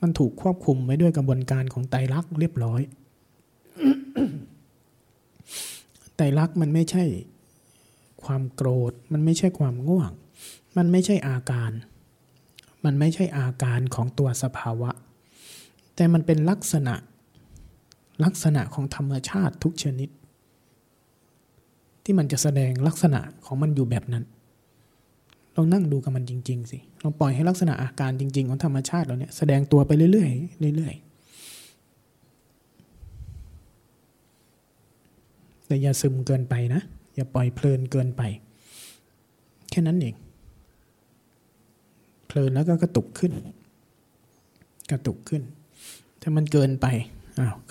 [0.00, 2.80] มันถูกควบคุมไว้ด้วยกระบวนการของไตรลักษณ์เรียบร้อย
[6.16, 7.04] ไตรลักษณ์มันไม่ใช่
[8.24, 10.10] ความโกรธ มันไม่ใช่ความง่วง
[10.76, 11.70] มันไม่ใช่อาการ
[12.84, 14.90] มันไม่ใช่อาการของตัวสภาวะ
[15.94, 16.94] แต่มันเป็นลักษณะ
[18.24, 20.08] ลักษณะของธรรมชาติทุกชนิด
[22.04, 24.24] ที่มันจะแสดงลักษณะของมันอยู่แบบนั้น
[25.56, 31.04] ลองนั่งดูกับมันจริง ๆ สิลองปล่อยให้ลักษณะอาการจริง ๆ ของธรรมชาติเราเนี่ยแสดงตัวไปเรื่อยๆเรื่อยๆ
[35.66, 36.82] แต่อย่าซึมเกินไปนะ
[37.14, 38.22] อย่าปล่อยเพลินเกินไป
[39.70, 40.14] แค่นั้นเอง
[42.26, 43.32] เพลินแล้วก็กระตุกขึ้น
[44.90, 45.42] กระตุกขึ้น
[46.20, 46.86] ถ้ามันเกินไป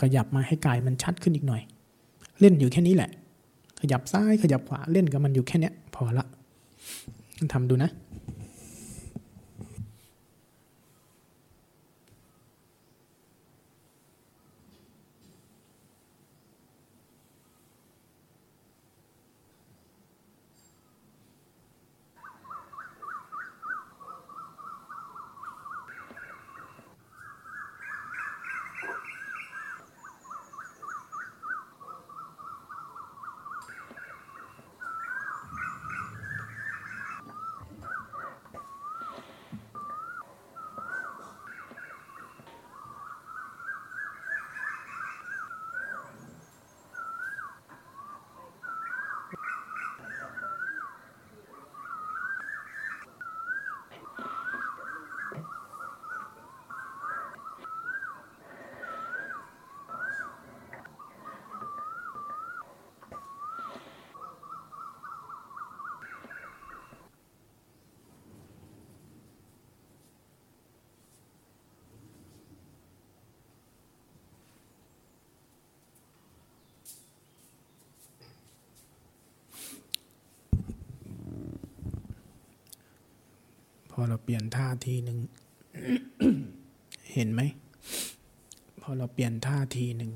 [0.01, 1.61] ขยับมาให้กายมันชัดขึ้นอีกหน่อย
[2.39, 3.09] เล่นอยู่แค่นี้แหละ
[3.79, 6.25] ขยับซ้ายขยับขวาเล่นกับมันอยู่แค่นี้พอละ
[7.53, 7.89] ทำดูนะ
[84.09, 85.17] เราเปลี่ยนท่าทีหนึ่ง
[87.13, 87.41] เห็นไหม
[88.81, 90.11] พอเราเปลี่ยนท่าทีหนึ่ง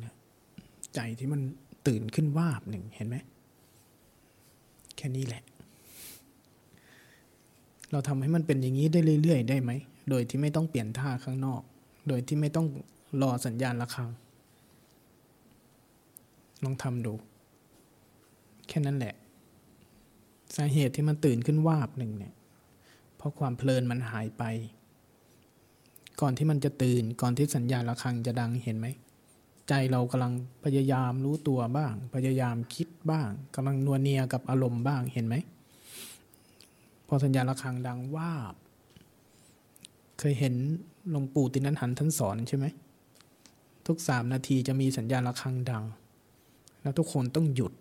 [0.95, 1.41] ใจที่มัน
[1.87, 3.17] ตื่นขึ้นวาบหนึ่งเห็นไหม
[4.95, 5.43] แค่นี้แหละ
[7.91, 9.71] เราทำให้มันเป็นอย่างนี้ได้เรื่อยๆ ได้ไหม
[10.09, 11.61] โดยที่ไม่ต้องเปลี่ยนท่าข้างนอก
[12.07, 12.67] โดยที่ไม่ต้อง
[13.21, 14.09] รอสัญญาณะระฆัง
[16.63, 17.13] ลองทำดู
[18.67, 19.13] แค่นั้นแหละ
[20.55, 22.33] สาเหตุที่มันตื่นขึ้นวาบหนึ่งเนี่ย
[23.23, 24.43] ราะความเพลินมันหายไป
[26.21, 28.87] ก่อนที่มันจะตื่นก่อนที่สัญญาณระฆังจะดังเห็นไหม
[29.69, 35.35] ใจเรากำลังพยายามรู้ตัวบ้าง พยายามคิดบ้างกำลังนัวเนียกับอารมณ์บ้างเห็นไหม
[37.07, 38.31] พอสัญญาณระฆังดังว่า
[40.19, 40.55] เคยเห็น
[41.11, 42.65] หลวงปู่ตินันหันท่านสอนใช่ไหม
[43.87, 45.83] ทุกสามนาทีจะมีสัญญาณระฆังดัง
[46.81, 47.73] แล้วทุกคนต้องหยุด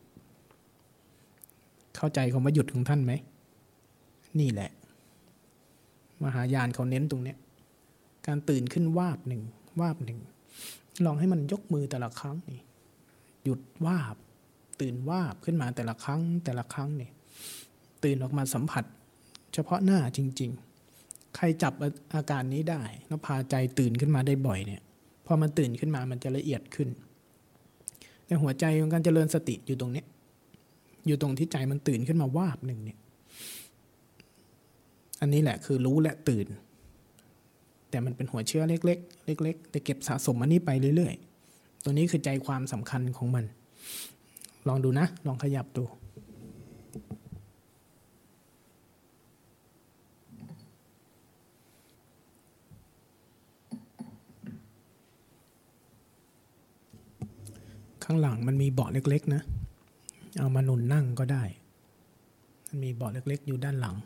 [1.96, 3.12] เข้าใจคำว่าหยุดของท่านไหม
[4.40, 4.70] นี่แหละ
[6.22, 7.38] มหายานเขาเน้นตรงเนี้ย
[8.26, 9.42] การตื่นขึ้นวาบหนึ่ง
[9.80, 10.18] วาบหนึ่ง
[11.04, 12.60] ลองให้มันยกมือแต่ละครั้งนี่
[13.44, 14.16] หยุดวาบ
[14.80, 17.10] ตื่นวาบขึ้นมาแต่ละครั้งแต่ละครั้งนี่
[18.04, 18.84] ตื่นออกมาสัมผัส
[19.54, 20.50] เฉพาะหน้าจริง
[20.92, 21.72] ๆ ใครจับ
[22.14, 24.82] อาการนี้ได้แล้วพาใจตื่นขึ้นมาได้บ่อยเนี่ย
[25.26, 26.88] พอมันตื่นขึ้นมามันจะละเอียดขึ้น
[28.26, 30.06] แต่หัวใจของการเจริญสติอยู่ตรงเนี้ย
[31.06, 32.98] อยู่ตรงที่ใจมันตื่นขึ้นมาวาบหนึ่งเนี่ย
[35.22, 36.46] อันนี้แหละคือรู้และตื่น
[37.90, 41.14] แต่มันเป็นหัวเชื้อเล็ก ๆ เล็ก ๆ แต่เก็บสะสมอันนี้ไปเรื่อย
[41.48, 43.44] ๆ ตัวนี้คือใจความสำคัญของมัน
[44.68, 45.84] ลองดูนะ ลองขยับดู
[58.04, 59.42] ข้างหลังมันมีเบาะเล็ก ๆ นะ
[60.38, 61.44] เอามาหนุนนั่งก็ได้
[62.68, 63.96] มันมีเบาะเล็ก ๆ อยู่ด้านหลัง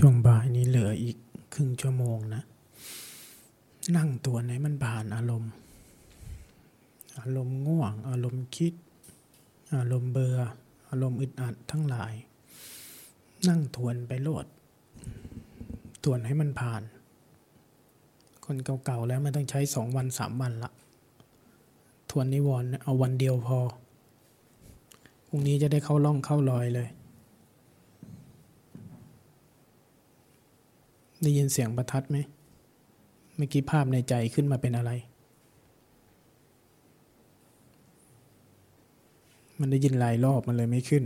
[0.00, 1.16] ช่วงบ่ายนี้เหลืออีก
[1.54, 2.42] ครึ่งชั่วโมงนะ
[3.96, 5.52] นั่งตัวไหนมันผ่านอารมณ์
[7.20, 8.74] อารมณ์ง่วง อารมณ์คิด
[9.76, 10.38] อารมณ์เบื่อ
[10.88, 12.12] อารมณ์อึดอัดทั้งหลาย
[13.48, 14.46] นั่งทวนไปโลด
[16.04, 16.82] ทวนให้มันผ่าน
[18.44, 20.70] คนเก่าๆแล้วไม่ต้องใช้สองวันสามวันละ
[22.10, 23.58] ทวนนิวรณ์เอาวันเดียวพอ
[25.26, 26.88] พรุ่งนี้จะได้เข้าล่องเข้ารอยเลย
[31.22, 32.18] ได้ยินเสียงประทัดไหม
[33.36, 34.92] เมื่อกี้ภาพในใจขึ้นมาเป็นอะไร
[39.60, 41.04] มันได้ยินหลายรอบมันเลยไม่ขึ้น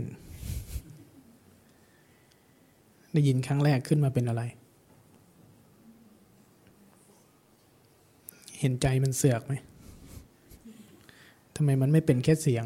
[3.13, 4.43] ได้ยินครั้งแรกขึ้นมาเป็นอะไร
[8.59, 9.53] เห็นใจมันเสือกไหม
[11.55, 12.65] ทำไมมันไม่เป็นแค่เสียง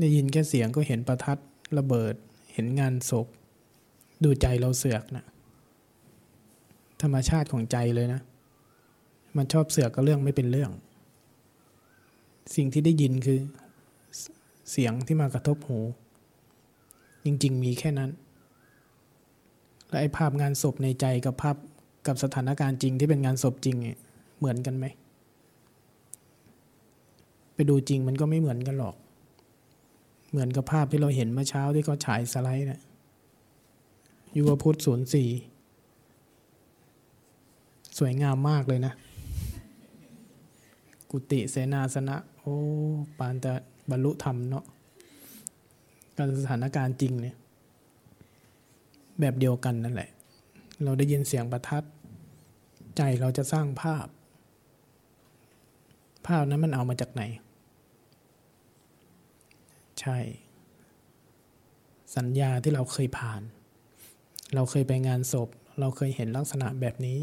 [0.00, 1.38] ได้ยินแค่เสียงก็เห็นประทัด
[1.78, 2.14] ระเบิด
[2.52, 3.26] เห็นงานศพ
[4.24, 5.24] ดูใจเราเสือกนะ
[7.02, 8.20] ธรรมชาติของใจเลยนะ
[9.36, 10.70] มันชอบเสือกก็เรื่องไม่เป็นเรื่อง
[12.56, 13.38] สิ่งที่ได้ยินคือ
[14.70, 15.78] เสียงที่มากระทบหู
[17.24, 18.10] จริง ๆ มีแค่นั้น
[19.88, 21.56] และไอ้ภาพงานศพในใจกับภาพ
[22.06, 23.98] กับสถานการณ์จริงที่เป็นงานศพจริงเนี่ย
[24.38, 24.86] เหมือนกันไหม
[27.54, 28.96] ไปดูจริงมันก็ไม่เหมือนกันหรอก
[30.30, 32.80] เหมือนกับภาพที่เราเห็นเมื่อเช้าที่เขาฉายสไลด์นะ
[34.34, 35.28] ยุวพุทธศูนย์สี่
[37.98, 38.92] สวยงามมากเลยนะ
[41.10, 42.56] กุฏิเสนาสนะ โอ้
[43.18, 43.52] ปานจะ
[43.90, 44.64] บรรลุธรรมเนาะ
[46.16, 47.36] การสถานการณ์จริงเนี่ย
[49.20, 50.10] แบบเดียวกันนั่นแหละ
[50.84, 51.84] เราได้ยินเสียงประทัด
[52.96, 54.06] ใจเราจะสร้างภาพ
[56.26, 57.22] ภาพนั้นมันเอามาจากไหน
[60.00, 60.18] ใช่
[62.16, 63.42] สัญญาที่เราเคยผ่าน
[64.54, 65.48] เราเคยไปงานศพ
[65.80, 67.18] เราเคยเห็นลักษณะแบบนี้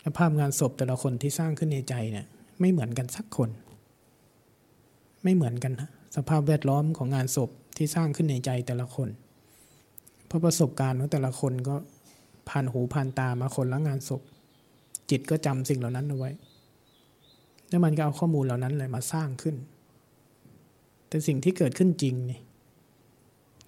[0.00, 2.26] และภาพงานศพแต่ละคนที่สร้างขึ้นในใจเนี่ย
[2.60, 3.50] ไม่เหมือนกันสักคน
[5.22, 9.08] ไม่เหมือนกันนะสภาพแวดล้อมของงานศพที่สร้างขึ้นในใจแต่ละคน
[10.26, 11.74] เพราะประสบการณ์ของแต่ละคนก็
[12.48, 14.22] ผ่านหูผ่านตามาคนละงานศพ
[15.10, 16.30] จิตก็จำสิ่งเหล่านั้นเอาไว้
[17.68, 19.56] แล้วมันก็เอาข้อมูลเหล่านั้นเลยมาสร้างขึ้น
[21.08, 22.40] แต่สิ่งที่เกิดขึ้นจริงนี่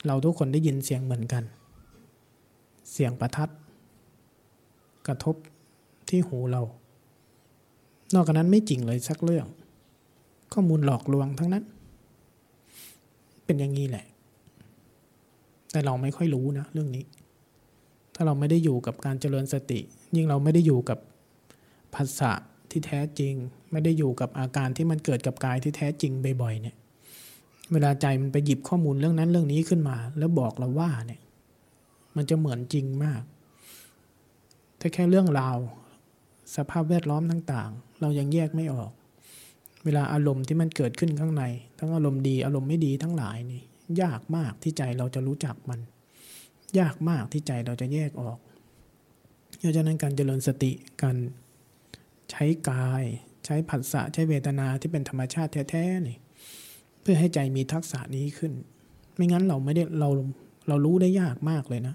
[0.07, 1.45] เราทุกคนได้ยินเสียงเหมือนกัน
[2.93, 3.51] เสียงประทัด
[5.07, 5.37] กระทบ
[6.09, 6.63] ที่หูเรา
[8.15, 9.47] นอกจากนั้นไม่จริงเลยสักเรื่อง
[10.53, 11.65] ข้อมูลหลอกลวงทั้งนั้น
[13.45, 14.05] เป็นอย่างนี้แหละ
[15.71, 17.05] แต่เราไม่ค่อยรู้นะเรื่องนี้
[18.15, 19.81] ถ้าเราไม่ได้อยู่กับการเจริญสติ
[20.17, 20.99] ยิ่งเราไม่ได้อยู่กับ
[21.95, 22.33] ภาษา
[22.71, 23.35] ที่แท้จริง
[23.73, 26.13] ไม่ได้อยู่กับอาการที่มันเกิดกับกายที่แท้จริง
[26.43, 26.77] บ่อยๆเนี่ย
[27.73, 31.21] เวลาใจมันไปหยิบข้อมูลเรื่องนั้นเรื่องนี้ขึ้นมา แล้วบอกเราว่าเนี่ย
[32.19, 33.23] มันจะเหมือนจริงมาก
[34.81, 35.57] ถ้าแค่เรื่องราว
[36.57, 38.91] สภาพแวดล้อมต่างๆ เรายังแยกไม่ออก
[39.85, 41.45] เวลาอารมณ์ที่มันเกิดขึ้นข้างใน
[41.79, 43.63] ทั้งอารมณ์ดีอารมณ์ไม่ดีทั้งหลายนี่
[44.03, 45.81] ยากมากที่ใจเราจะรู้จักมัน
[46.79, 48.39] ยากมากที่ใจเราจะแยกออก
[49.61, 51.17] เพราะฉะนั้นการเจริญสติการ
[52.31, 53.05] ใช้กาย
[53.45, 56.19] ใช้ผัสสะใช้เวทนาที่เป็นธรรมชาติแท้ๆนี่
[57.01, 58.53] เพื่อให้ใจมีทักษะนี้ขึ้น
[59.15, 60.09] ไม่งั้นเราไม่ได้เรา
[60.69, 61.95] เรารู้ได้ยากมากเลยนะ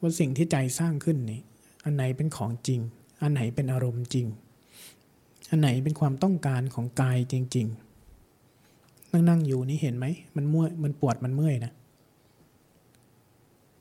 [0.00, 1.40] ว่าสิ่งที่ใจสร้างขึ้นนี่
[1.84, 2.80] อันไหนเป็นของจริง
[3.22, 4.26] อันไหนเป็นอารมณ์จริง
[5.50, 11.72] อันไหนเป็นความต้องการของกายจริง ๆ นั่งนั่งอยู่นี่เห็นไหมมันมื่วยมันปวดมันเมื่อยนะ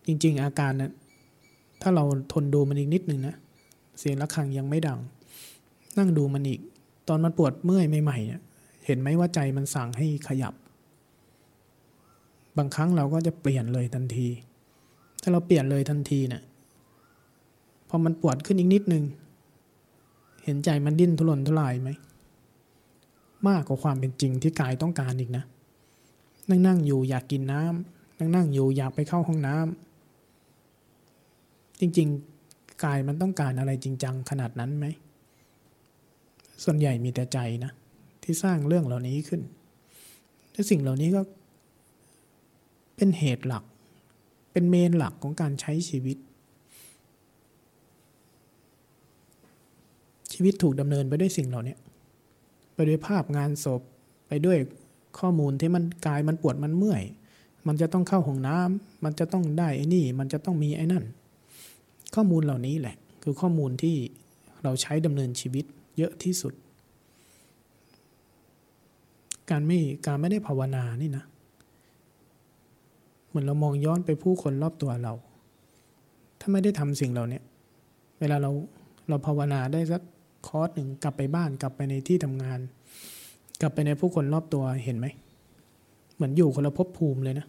[0.05, 0.91] จริง ๆ อาการนะ
[1.81, 2.03] ถ้าเรา
[2.33, 3.35] ทนดูมันอีกนิดหนึ่งนะ
[3.99, 4.99] เสียงะระฆังยังไม่ดัง
[5.97, 6.59] นั่งดูมันอีก
[7.07, 8.41] ตอนมันปวดเมื่อยใหม่ๆเนี่ย
[8.85, 10.53] เห็นไหมว่าใจมันสั่งให้ขยับ
[12.57, 14.27] บางครั้งเราก็จะเปลี่ยนเลยทันที
[15.27, 16.43] ถ้าเราเปลี่ยนเลยทันทีเนะี่ย
[17.89, 19.03] พอมันปวดขึ้นอีกนิดนึง
[20.43, 21.89] เห็นใจมันดิ้นทุรนทุรายไหม
[23.47, 25.43] มากกว่าความเป็นจริงที่กายต้องการอีกนะ
[26.49, 34.85] นั่งนั่งอยู่อยากกินน้ำนั่งนั่งอยู่อยากไปเข้าห้องน้ำจริงๆ กายมันต้องการอะไรจริงจังขนาดนั้นไหม
[36.63, 37.71] ส่วนใหญ่มีแต่ใจนะ
[38.23, 39.41] ที่สร้างเรื่องเหล่านี้ขึ้น
[40.51, 41.21] และสิ่งเหล่านี้ก็
[42.95, 43.63] เป็นเหตุหลัก
[44.57, 46.17] เป็นเมนหลักของการใช้ชีวิต
[50.33, 51.75] ชีวิตถูกดำเนินไปด้วยสิ่งเหล่านี้
[52.75, 53.81] ไปด้วยภาพงานศพ
[54.27, 54.57] ไปด้วย
[55.19, 57.03] ข้อมูลที่มันกายมันปวดมันเมื่อย
[57.67, 61.05] มันจะต้องเข้าห้องน้ำมันจะต้องได้ไอ้นี่ มันจะต้องมีไอ้นั่น
[62.15, 63.95] ข้อมูลเหล่านี้แหละ คือข้อมูลที่
[64.63, 65.65] เราใช้ดำเนินชีวิต
[65.97, 66.53] เยอะที่สุด
[69.49, 71.25] การไม่การไม่ได้ภาวนานี่นะ
[73.37, 75.13] มือนเรามองย้อนไปผู้คนรอบตัวเรา
[76.39, 77.41] ถ้าไม่ได้ทำสิ่งเหล่านี้
[78.19, 78.51] เวลาเรา
[79.09, 80.01] เราภาวนาได้สัก
[80.47, 82.59] คอร์สหนึ่งกลับไปบ้านกลับไปในที่ทำงาน
[83.61, 85.07] กลับไปในผู้คนรอบตัวเห็นไหม
[86.15, 87.47] เหมือนอยู่คนละภพภูมิเลยนะ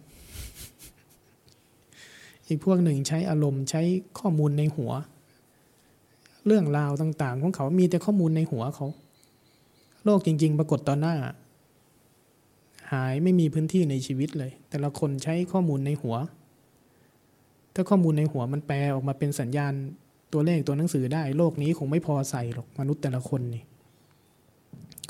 [2.47, 3.81] อีกพวกหนึ่งใช้อารมณ์ใช้
[4.19, 4.91] ข้อมูลในหัว
[6.45, 8.87] เรื่องราวต่าง ๆ ของเขามีแต่ข้อมูลในหัวเขา
[10.05, 11.15] โลกจริง ๆ ปรากฏต่อหน้า
[12.93, 16.15] หายไม่มีพื้นที่ในชีวิตเลย แต่ละคนใช้ข้อมูลในหัว
[17.73, 19.73] ถ้าข้อมูลในหัวมันแปลออกมาเป็นสัญญาณ
[20.33, 23.63] ตัวเลขตัวหนังสือได้ โลกนี้คงไม่พอใส่หรอกมนุษย์แต่ละคนนี่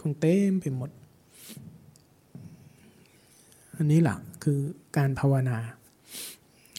[0.02, 0.90] คงเต็มไปหมด
[3.78, 4.60] อันนี้แหละคือ
[4.98, 5.58] การภาวนา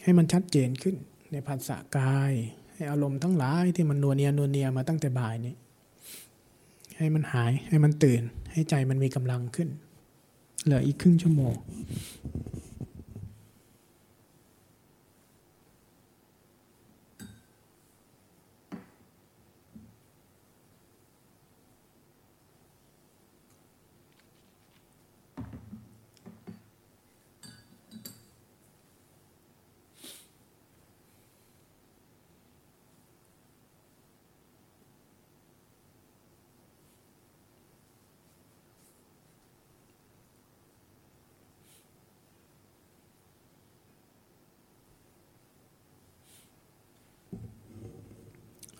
[0.03, 0.97] ให้มันชัดเจนขึ้น
[1.33, 2.33] ในภาษากาย
[2.73, 5.55] ให้อารมณ์ทั้งหลายที่มันนัวเนียนัวเนียมาตั้งแต่บ่ายนี้
[6.99, 8.23] ให้มันหายให้มันตื่น
[8.53, 9.69] ให้ใจมันมีกำลังขึ้น
[10.65, 11.55] เหลืออีกครึ่งชั่วโมง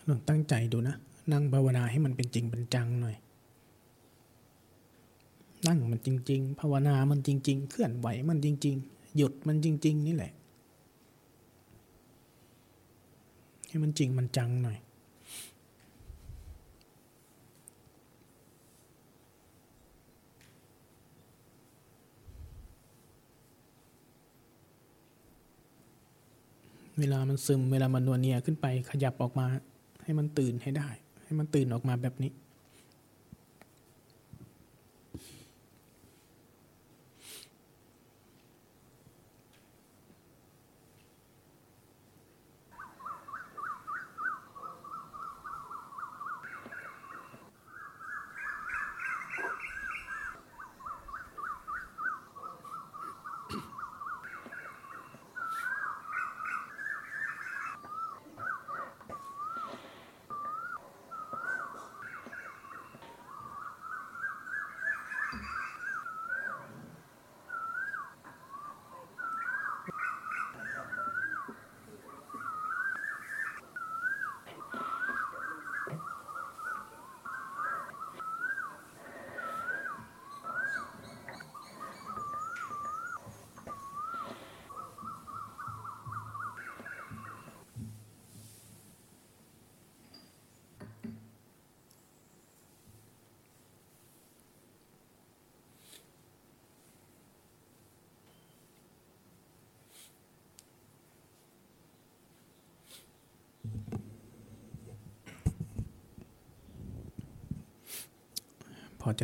[0.29, 0.95] ตั้งใจดูนะ
[1.31, 3.15] นั่งภาวนาให้มันเป็นจริงเป็นจังหน่อย
[5.67, 10.31] นั่งมันจริง ๆ ภาวนามันจริง ๆ เคลื่อนไหวมันจริง ๆ หยุดมันจริง ๆ นี่แหละ
[13.67, 14.77] ให้มันจริงมันจังหน่อย
[26.99, 29.47] เวลามันซึมเวลามันนวเนียขึ้นไปขยับออกมา
[30.03, 30.89] ให้มันตื่นให้ได้
[31.25, 32.31] ให้มันตื่นออกมาแบบนี้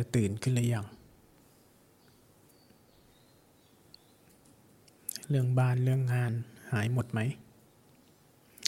[0.02, 0.86] ะตื่นขึ้นหรือยัง
[5.28, 6.32] เรื่องบ้านเรื่องงาน
[6.72, 7.20] หายหมดไหม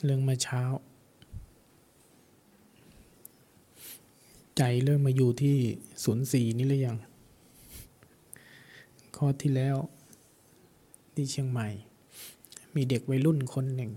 [0.04, 0.62] เรื่องเมื่อเช้า
[4.56, 5.56] ใจเริ่มมาอยู่ที่
[6.04, 6.98] ศูนย์สี่นี่หรือยัง
[9.16, 9.76] ข้อที่แล้ว
[11.14, 11.68] ที่เชียงใหม่
[12.74, 13.90] มีเด็กวัยรุ่นคนหนึ่ง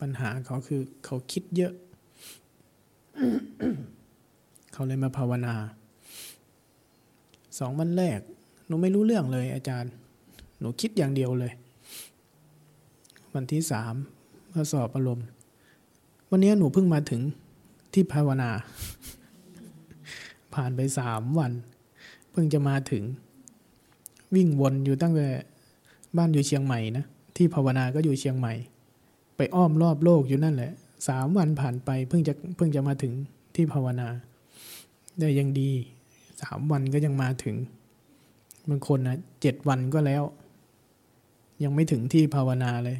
[0.00, 1.72] ปัญหาเขาคือเขาคิดเยอะ
[4.72, 5.54] เขาเลยมาภาวนา
[7.58, 8.20] สองวันแรก
[8.66, 9.92] หนูไม่รู้เรื่องเลย อาจารย์
[10.60, 11.52] หนูคิดอย่างเดียวเลย
[13.34, 13.94] วันที่สาม
[14.54, 15.26] ทดสอบอารมณ์
[16.30, 17.22] วันนี้หนูเพิ่งมาถึง
[17.92, 18.50] ที่ภาวนา
[20.54, 21.52] ผ่านไปสามวัน
[22.30, 23.04] เพิ่งจะมาถึง
[24.34, 25.28] วิ่งวนอยู่ตั้งแต่
[26.16, 27.04] บ้านอยู่เชียงใหม่นะ
[27.36, 28.54] ที่ภาวนาก็อยู่เชียงใหม่
[29.36, 30.72] ไปอ้อมรอบโลกอยู่นั่นแหละ
[31.08, 33.12] สามวันผ่านไปเพิ่งจะเพิ่งจะมาถึง
[33.54, 34.08] ที่ภาวนา
[35.18, 35.70] ได้ยังดี
[36.42, 37.56] สามวันก็ยังมาถึง
[38.68, 40.22] บางคนนะเจ็ดวันก็แล้ว
[41.62, 42.98] ยังไม่ถึงที่ภาวนาเลย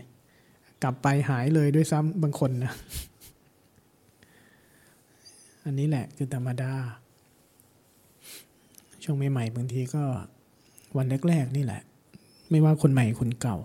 [0.82, 2.72] กลับไปหายเลยด้วยซ้ำบางคนนะ
[5.64, 6.72] อันนี้แหละคือธรรมดา
[9.02, 10.02] ช่วงใหม่ๆบางทีก็
[10.96, 11.82] วันแรกๆนี่แหละ
[12.50, 13.58] ไม่ว่าคนใหม่คนเก่า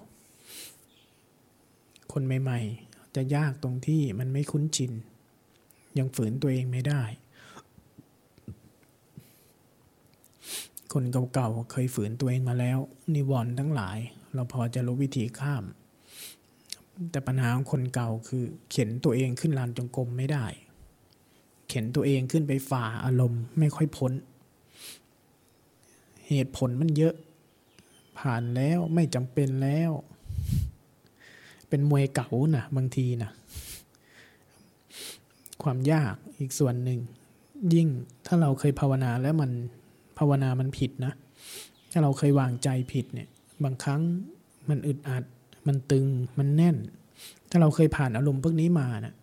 [2.13, 4.91] คนใหม่ๆ จะยากตรงที่มันไม่คุ้นชิน
[5.97, 7.01] ยังฝืนตัวเองไม่ได้
[10.93, 12.77] คนเก่าๆเคยฝืนตัวเองมาแล้ว
[13.15, 13.97] นิวรณ์ทั้งหลาย
[14.33, 15.63] เราพอจะรู้วิธีข้าม
[17.11, 20.45] แต่ปัญหาของคนเก่าคือ เข็นตัวเองขึ้นลานจงกรมไม่ได้
[21.69, 24.13] เข็นตัวเองขึ้นไปฝ่าอารมณ์ไม่ค่อยพ้น
[26.27, 27.15] เหตุผลมันเยอะ
[28.19, 29.91] ผ่านแล้วไม่จำเป็นแล้ว
[31.69, 33.31] เป็นมวยเก่านะบางทีนะ
[35.63, 36.99] ความยากอีกส่วนหนึ่ง
[37.73, 37.87] ยิ่ง
[38.25, 39.51] ถ้าเราเคยภาวนาแล้วมัน
[40.17, 41.13] ภาวนามันผิดนะ
[41.91, 43.27] ถ้าเราเคยวางใจผิดเนี่ย
[43.63, 44.01] บางครั้ง
[44.69, 45.23] มันอึดอัด
[45.67, 46.05] มันตึง
[46.39, 46.77] มันแน่น
[47.49, 49.13] ถ้าเราเคยผ่านอารมณ์พวกนี้มาเนะ่ะ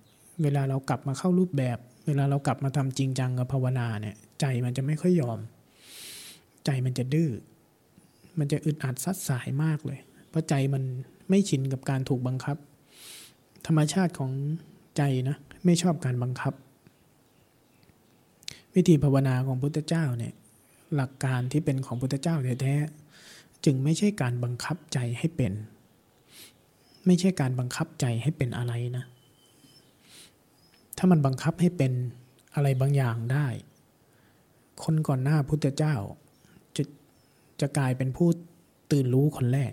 [0.42, 5.38] เวลาเรากลับมาเข้ารูปแบบ เวลาเรากลับมาทำจริงจังกับภาวนาเนี่ยใจมันจะไม่ค่อยยอม
[6.66, 7.30] ใจมันจะดื้อ
[8.38, 9.99] มันจะอึดอัดซัดสายมากเลย
[10.30, 10.82] เพราะใจมัน
[11.30, 12.57] ไม่ชินกับการถูกบังคับ
[13.66, 14.30] ธรรมชาติของ
[14.97, 16.55] ใจนะไม่ชอบการบังคับ
[18.74, 20.34] วิธีภาวนาของพุทธเจ้าเนี่ย
[20.97, 25.53] หลักการที่เป็นของพุทธเจ้าแท้ๆจึงไม่ใช่การบังคับใจให้เป็น
[27.07, 29.05] ไม่ใช่การบังคับใจให้เป็นอะไรนะ
[30.99, 31.92] ถ้ามันบังคับให้เป็น
[32.55, 33.47] อะไรบางอย่างได้
[34.82, 35.95] คนก่อนหน้าพุทธเจ้า
[36.76, 36.84] จะ
[37.61, 38.28] จะกลายเป็นผู้
[38.90, 39.72] ตื่นรู้คนแรก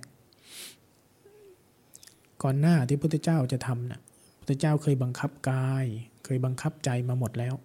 [2.43, 4.01] ก่อนหน้าที่พุทธเจ้าจะทำนะ่ะ
[4.39, 5.85] พุทธเจ้าเคยบังคับกาย
[6.25, 7.55] เคยบังคับใจมาหมดแล้ว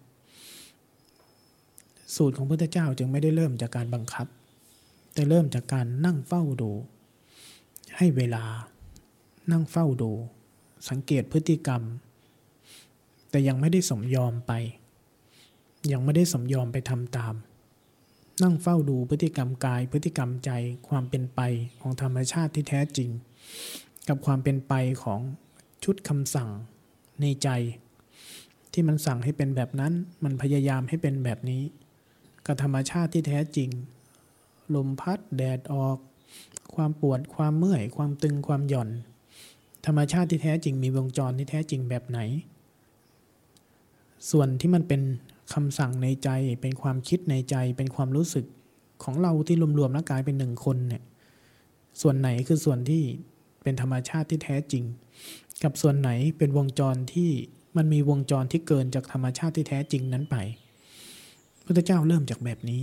[2.15, 4.27] สูตรของพุทธเจ้าจึงไม่ได้เริ่มจากการบังคับ
[5.13, 6.71] แต่เริ่มจากการนั่งเฝ้าดู
[7.97, 8.43] ให้เวลา
[9.51, 10.11] นั่งเฝ้าดู
[10.89, 11.81] สังเกตพฤติกรรม
[13.29, 14.51] แต่ยังไม่ได้สมยอมไป
[15.91, 17.35] ยังไม่ได้สมยอมไปทำตาม
[18.43, 20.51] นั่งเฝ้าดูพฤติกรรมกาย พฤติกรรมใจ
[20.87, 21.39] ความเป็นไป
[21.81, 23.09] ของธรรมชาติที่แท้จริง
[24.07, 25.19] กับความเป็นไปของ
[25.83, 26.49] ชุดคำสั่ง
[27.21, 27.49] ในใจ
[28.73, 29.93] ที่มันสั่งให้เป็นแบบนั้น
[30.23, 31.63] มันพยายามให้เป็นแบบนี้
[32.47, 33.69] กับธรรมชาติที่แท้จริง
[34.75, 35.97] ลมพัดแดดออก
[36.75, 38.89] ความปวดความเมื่อย ความตึงความหย่อน
[39.85, 42.19] ธรรมชาติที่แท้จริงมีวงจรที่แท้จริงแบบไหน
[44.31, 45.01] ส่วนที่มันเป็น
[45.53, 46.29] คำสั่งในใจ
[46.61, 48.45] เป็นความคิดในใจเป็นความรู้สึก
[49.03, 51.03] ของเราที่รวมๆแล้วกลายเป็นหนึ่งคนเนี่ย
[52.01, 53.03] ส่วนไหนคือส่วนที่
[53.63, 54.83] เป็นธรรมชาติที่แท้จริง
[55.63, 57.31] กับส่วนไหนเป็นวงจรที่
[57.77, 60.35] มันมีวงจรที่เกินจากธรรมชาติที่แท้จริงนั้นไป
[61.67, 62.81] พระเจ้าเริ่มจากแบบนี้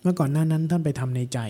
[0.00, 1.40] เมื่อก่อนหน้านั้นท่านไปทำในใจ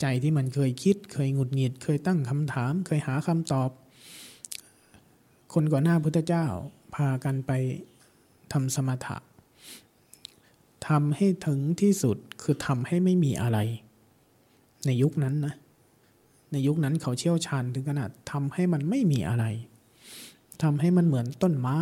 [0.00, 3.70] ใจที่มันเคยคิด เคยหงุดหงิด เคยตั้งคำถาม เคยหาคำตอบ
[5.52, 6.46] คนก่อนหน้าพุทธเจ้า
[6.94, 7.50] พากันไป
[8.52, 9.16] ทำสมถะ
[10.88, 13.58] ทำให้ถึงที่สุดคือทำให้ไม่มีอะไร
[14.86, 15.54] ในยุคนั้นนะ
[16.52, 19.44] ในยุคนั้นเขาเชี่ยวชาญถึงขนาดทำให้มันไม่มีอะไร
[20.62, 21.80] ทำให้มันเหมือนต้นไม้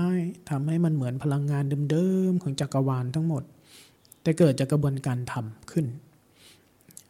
[0.51, 3.43] ทำให้มันเหมือนพลังงานเดิมๆของจักรวาลทั้งหมด
[4.23, 5.87] แต่เกิดจากกระบวนการทำขึ้น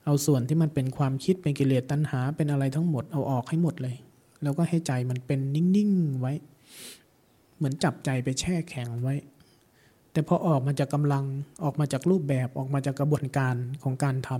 [0.04, 3.96] เอาส่วนที่มันเป็นความคิดเป็นกิเลสตัณหาเป็นอะไรทั้งหมดเอาออกให้หมดเลย
[4.42, 6.32] แล้วก็ให้ใจมันเป็นนิ่งๆไว้
[7.56, 9.14] เหมือนจับใจไปแช่แข็งไว้
[10.12, 11.24] แต่พอออกมาจากกำลัง
[11.64, 14.30] ออกมาจากรูปแบบออกมาจากกระบวนการของการท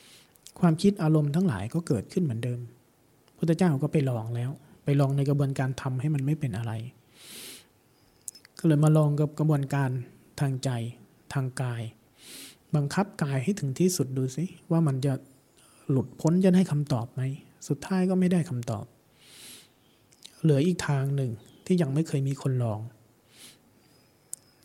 [0.00, 2.60] ำความคิดอารมณ์ทั้งหลายก็เกิดขึ้นเหมือนเดิม
[3.36, 4.50] พุทธเจ้าก็ไปลองแล้ว
[4.86, 6.72] ไปลองในกระบวนการทำให้มันไม่เป็นอะไร
[8.58, 9.90] ก็เลยมาลองกับกระบวนการ
[10.40, 10.70] ทางใจ
[11.32, 11.82] ทางกาย
[12.74, 15.12] บังคับกายให้ถึงที่สุดดูสิว่ามันจะ
[15.90, 17.22] หลุดพ้นจะได้คำตอบไหม
[17.68, 18.84] สุดท้ายก็ไม่ได้คำตอบ
[20.40, 21.30] เหลืออีกทางหนึ่ง
[21.66, 22.80] ที่ยังไม่เคยมีคนลอง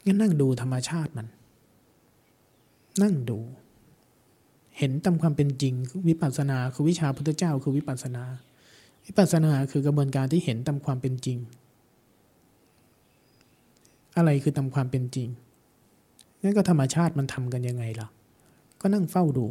[0.05, 1.27] งั้นนั่งดูธรรมชาติมัน
[3.03, 3.39] นั่งดู
[4.77, 5.73] เห็นตามความเป็นจริง
[6.07, 8.23] วิปัสสนาคือวิชาพุทธเจ้าคือวิปัสสนา
[9.13, 11.37] วิปัสสนาคือกระบวนการที่เห็นตามความเป็นจริง
[14.17, 15.29] อะไรคือตามความเป็นจริง
[16.41, 18.07] งั้นก็ธรรมชาติมันทำกันยังไงล่ะ
[18.81, 19.45] ก็นั่งเฝ้าดู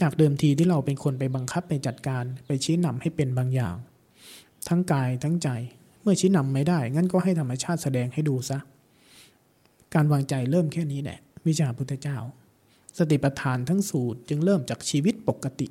[0.00, 3.76] จากเดิมทีที่เราเป็นคนไปบังคับไปจัดการไปชี้นำให้เป็นบางอย่าง
[4.68, 5.48] ทั้งกายทั้งใจ
[6.02, 8.58] เมื่อชี้นำไม่ได้ งั้นก็ให้ธรรมชาติแสดงให้ดูซะ
[9.94, 12.16] การวางใจเริ่มแค่นี้แหละ วิชาพุทธเจ้า
[12.98, 15.68] สติปัฏฐานทั้งสูตรจึงเริ่มจากชีวิตปกติ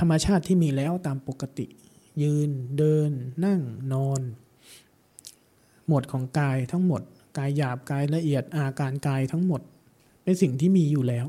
[0.00, 1.66] ธรรมชาติที่มีแล้วตามปกติ
[2.22, 3.10] ยืนเดิน
[3.44, 3.60] นั่ง
[3.92, 4.20] นอน
[5.88, 7.02] หมดของกายทั้งหมด
[7.38, 9.60] กายหยาบกายละเอียดอาการกายทั้งหมด
[10.22, 11.26] เป็นสิ่งที่มีอยู่แล้ว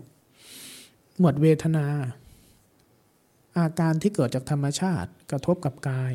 [1.21, 1.85] หมดเวทนา
[3.57, 6.13] อาการที่เกิดจากธรรมชาติกระทบกับกาย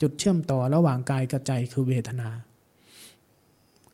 [0.00, 2.28] จุดเชื่อมต่อระหว่างกายกับใจคือเวทนา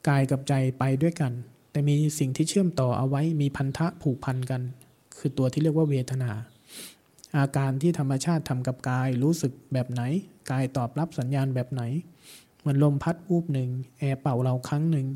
[0.09, 1.33] กายกับใจไปด้วยกัน
[1.71, 4.63] แต่มีสิ่งที่เชื่อมต่อเอาไว้มีพันธะผูกพันกัน
[5.19, 6.31] คือตัวที่เรียกว่าเวทนา
[7.37, 10.03] อาการที่ธรรมชาติทำกับกายรู้สึกแบบไหน
[10.51, 11.83] กายตอบรับสัญญาณแบบไหน
[12.61, 13.69] เหมือนลมพัดวูบหนึ่ง
[13.99, 15.07] แอร์เป่าเราครั้งหนึ่ง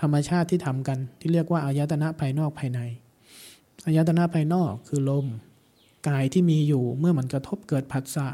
[0.00, 2.80] ธรรมชาติที่ทำกันที่เรียกว่าอายตนะภายนอกภายใน
[3.86, 5.26] อายตนะภายนอกคือลม
[6.08, 8.28] กายที่มีอยู่เมื่อมันกระทบเกิดผัสสะ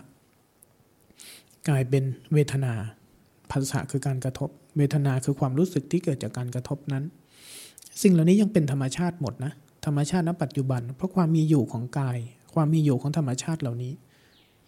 [1.68, 2.74] กลายเป็นเวทนา
[3.50, 7.04] ผัสสะคือการกระทบ เวทนาคือความรู้สึกที่เกิดจากการกระทบนั้น
[8.02, 9.52] สิ่งเหล่านี้ยังเป็นธรรมชาติหมดนะ
[9.86, 12.18] ธรรมชาติณปัจจุบัน เพราะความมีอยู่ของกาย
[12.54, 13.92] ความมีอยู่ของธรรมชาติเหล่านี้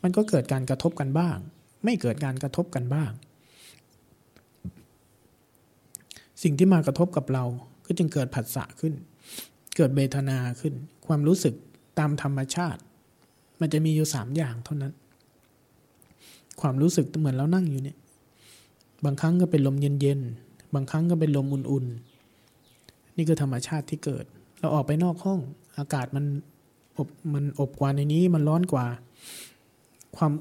[0.03, 1.37] มันก็เกิดการกระทบกันบ้าง
[1.85, 3.11] ไม่เกิดการกระทบกันบ้าง
[6.43, 7.45] สิ่งที่มากระทบกับเรา
[7.87, 8.95] ก็จึงเกิดผัสสะขึ้น
[9.77, 10.75] เกิดเบทนาขึ้น
[11.07, 11.55] ความรู้สึก
[11.99, 12.81] ตามธรรมชาติ
[13.61, 14.93] มันจะมีอยู่สามอย่างเท่านั้น
[16.61, 17.99] ความรู้สึกเหมือนเรานั่งอยู่เนี่ย
[19.05, 24.25] บางครั้งก็เป็นลมเย็นๆ บางครั้งก็เป็นลมอุ่นๆ นี่คือธรรมชาติที่เกิด
[24.61, 25.41] เราออกไปนอกห้อง
[25.79, 26.25] อากาศมัน
[26.97, 28.87] อบมันอบกว่าในนี้มันร้อนกว่า
[30.17, 30.33] ความ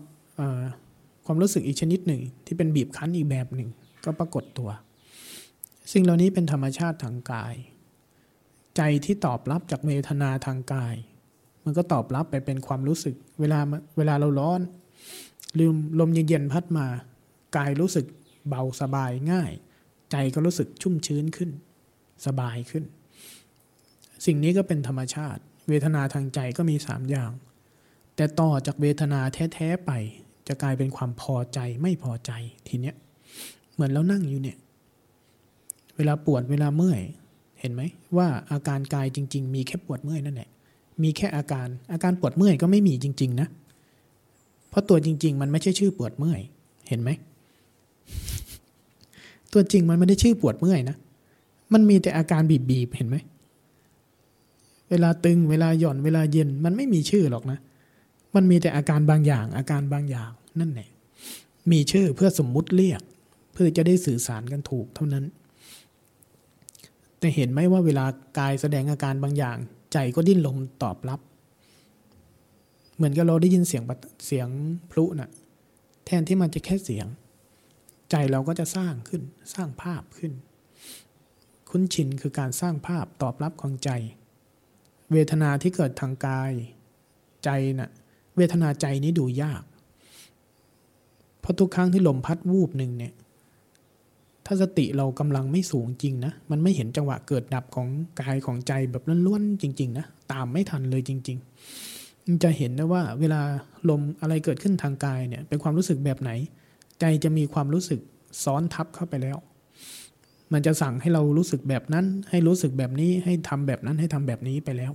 [1.25, 3.69] ความรู้สึกอีกชนิดหนึ่ง ที่เป็นบีบคั้นอีกแบบหนึ่ง
[4.05, 4.69] ก็ปรากฏตัว
[5.93, 7.55] สิ่งเหล่านี้เป็นธรรมชาติทางกาย
[8.77, 10.95] ใจที่ตอบรับจากเวทนาทางกาย
[11.63, 13.59] มันก็ตอบรับไปเป็นความรู้สึก เวลา
[13.97, 14.61] เวลาเราร้อน
[15.59, 16.87] ลืมลมเย็นๆพัดมา
[17.57, 18.05] กายรู้สึก
[18.49, 19.51] เบาสบายง่าย
[20.11, 21.49] ใจก็รู้สึกชุ่มชื้นขึ้น
[22.25, 22.83] สบายขึ้น
[24.25, 27.31] สิ่งนี้ก็เป็นธรรมชาติ เวทนาทางใจก็มีสามอย่าง
[28.15, 29.19] แต่ต่อจากเวทนา
[29.53, 29.91] แท้ๆไป
[30.47, 32.31] จะกลายเป็นความพอใจไม่พอใจ
[32.67, 32.95] ทีเนี้ย
[33.73, 34.57] เหมือนเรานั่งอยู่เนี่ย
[35.95, 37.01] เวลาปวดเวลาเมื่อย
[37.59, 37.81] เห็นไหม
[38.17, 40.49] ว่าอาการกายจริง ๆ มีแค่ปวดเมื่อยนั่นแหละ
[41.03, 43.47] มีแค่อาการอาการปวดเมื่อยก็ไม่มีจริง ๆ นะ
[44.69, 46.39] เพราะตัวจริง ๆ มันไม่ใช่ชื่อปวดเมื่อย
[46.87, 47.09] เห็นไหม
[49.53, 50.97] ตัวจริงมันไม่ได้ชื่อปวดเมื่อยนะ
[51.73, 53.17] มันมีแต่อาการบีบๆเห็นไหม
[54.93, 57.59] เวลาตึงเวลาหย่อนเวลาเย็นมันไม่มีชื่อหรอกนะ
[58.35, 60.89] มันมีแต่อาการบางอย่าง อาการบางอย่างนั่นแหละ
[61.71, 63.01] มีชื่อเพื่อสมมุติเรียก
[63.53, 65.25] เพื่อจะได้สื่อสารกันถูกเท่านั้น
[67.19, 68.05] แต่เห็นไหมว่าเวลา
[68.39, 69.57] กายแสดงอาการบางอย่าง
[69.93, 71.19] ใจก็ดิ้นรนตอบรับ
[72.95, 73.83] เหมือนกับเราได้ยินเสียง
[74.25, 74.47] เสียง
[74.91, 75.29] พลุนะ่ะ
[76.05, 77.07] แทนที่มันจะแค่เสียง
[78.11, 79.21] ใจเราก็จะสร้างขึ้น
[79.53, 80.33] สร้างภาพขึ้น
[81.69, 83.89] คุ้นชินคือการสร้างภาพตอบรับของใจ
[85.13, 86.51] เวทนาที่เกิดทางกาย
[87.43, 87.49] ใจ
[87.79, 87.89] นะ่ะ
[88.37, 89.63] เวทนาใจนี้ดูยาก
[91.41, 93.13] เพราะทุกครั้งที่ลมพัดวูบหนึ่งเนี่ย
[94.45, 97.87] ถ้าสติเรากำลังไม่สูงจริงนะ มันไม่เห็นจังหวะเกิดดับของ
[98.21, 101.37] กายของใจแบบล้วนๆจริง ๆ นะ ตามไม่ทันเลยจริง
[101.81, 103.41] ๆ มันจะเห็นนะว่าเวลา
[103.89, 106.31] ลมอะไรเกิดขึ้นทางกายเนี่ย เป็นความรู้สึกแบบไหน
[106.99, 107.99] ใจจะมีความรู้สึก
[108.43, 109.37] ซ้อนทับเข้าไปแล้ว
[110.53, 114.91] มันจะสั่งให้เรารู้สึกแบบนั้น ให้รู้สึกแบบนี้ ให้ทำแบบนั้น ให้ทำแบบนี้ไปแล้ว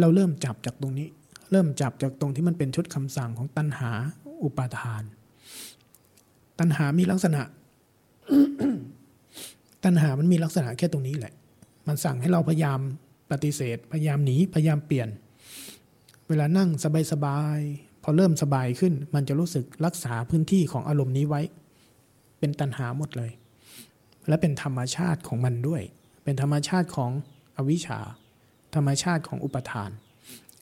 [0.00, 1.08] เราเริ่มจับจากตรงนี้
[1.50, 3.90] เริ่มจับจากตรงที่มันเป็นชุดคำสั่งของตัณหา
[4.44, 5.02] อุปาทาน
[6.58, 7.42] ตัณหามีลักษณะ
[9.84, 11.34] ตัณหามันมีลักษณะแค่ตรงนี้แหละ
[11.88, 12.80] มันสั่งให้เราพยายาม
[13.30, 15.08] ปฏิเสธ พยายามหนี พยายามเปลี่ยน
[16.28, 16.68] เวลานั่ง
[17.12, 21.40] สบายๆ พอเริ่มสบายขึ้น มันจะรู้สึกรักษาพื้นที่ของอารมณ์นี้ไว้
[22.38, 23.30] เป็นตัณหาหมดเลย
[24.28, 25.82] และเป็นธรรมชาติของมันด้วย
[26.24, 27.10] เป็นธรรมชาติของ
[27.56, 28.00] อวิชชา
[28.74, 29.90] ธรรมชาติของอุปทาน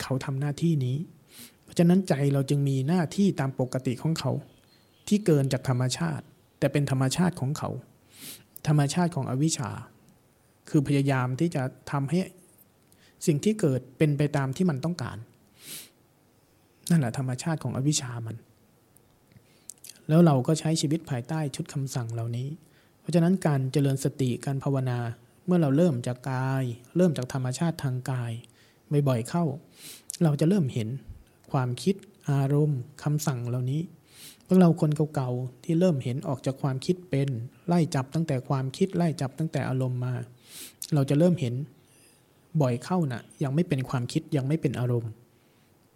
[0.03, 0.97] เขาทำหน้าที่นี้
[1.63, 4.33] เพราะฉะนั้นใจเราจึงมีหน้าที่ตามปกติของเขา
[5.09, 6.25] ที่เกินจากธรรมชาติ
[6.59, 7.71] แต่เป็นธรรมชาติของเขา
[8.69, 9.71] ธรรมชาติของอวิชชา
[10.69, 12.19] คือพยายามที่จะทำให้
[13.27, 15.17] สิ่งที่เกิดเป็นไปตามที่มันต้องการ
[16.91, 18.37] นั่นแหละธรรมชาติของอวิชามัน
[20.09, 22.49] แล้วเราก็ใช้ชีวิตภายใต้ชุดคำสั่งเหล่านี้
[23.01, 24.99] เพราะฉะนั้นการเจริญสติการภาวนา
[25.49, 26.65] เมื่อเราเริ่มจากกาย
[26.97, 28.33] เริ่มจากธรรมชาติทางกาย
[29.09, 29.45] บ่อยๆเข้า
[30.23, 30.89] เราจะเริ่มเห็น
[31.53, 31.95] ความคิด
[32.31, 33.83] อารมณ์คำสั่งเหล่านี้
[34.47, 37.29] พวกเราคนเก่าๆที่เริ่มเห็นออกจากความคิดเป็น
[37.67, 40.15] ไล่จับตั้งแต่ความคิดไล่จับตั้งแต่อารมณ์มา
[40.95, 41.55] เราจะเริ่มเห็น
[42.61, 45.13] บ่อยเข้านะ่ะ ยังไม่เป็นความคิดยังไม่เป็นอารมณ์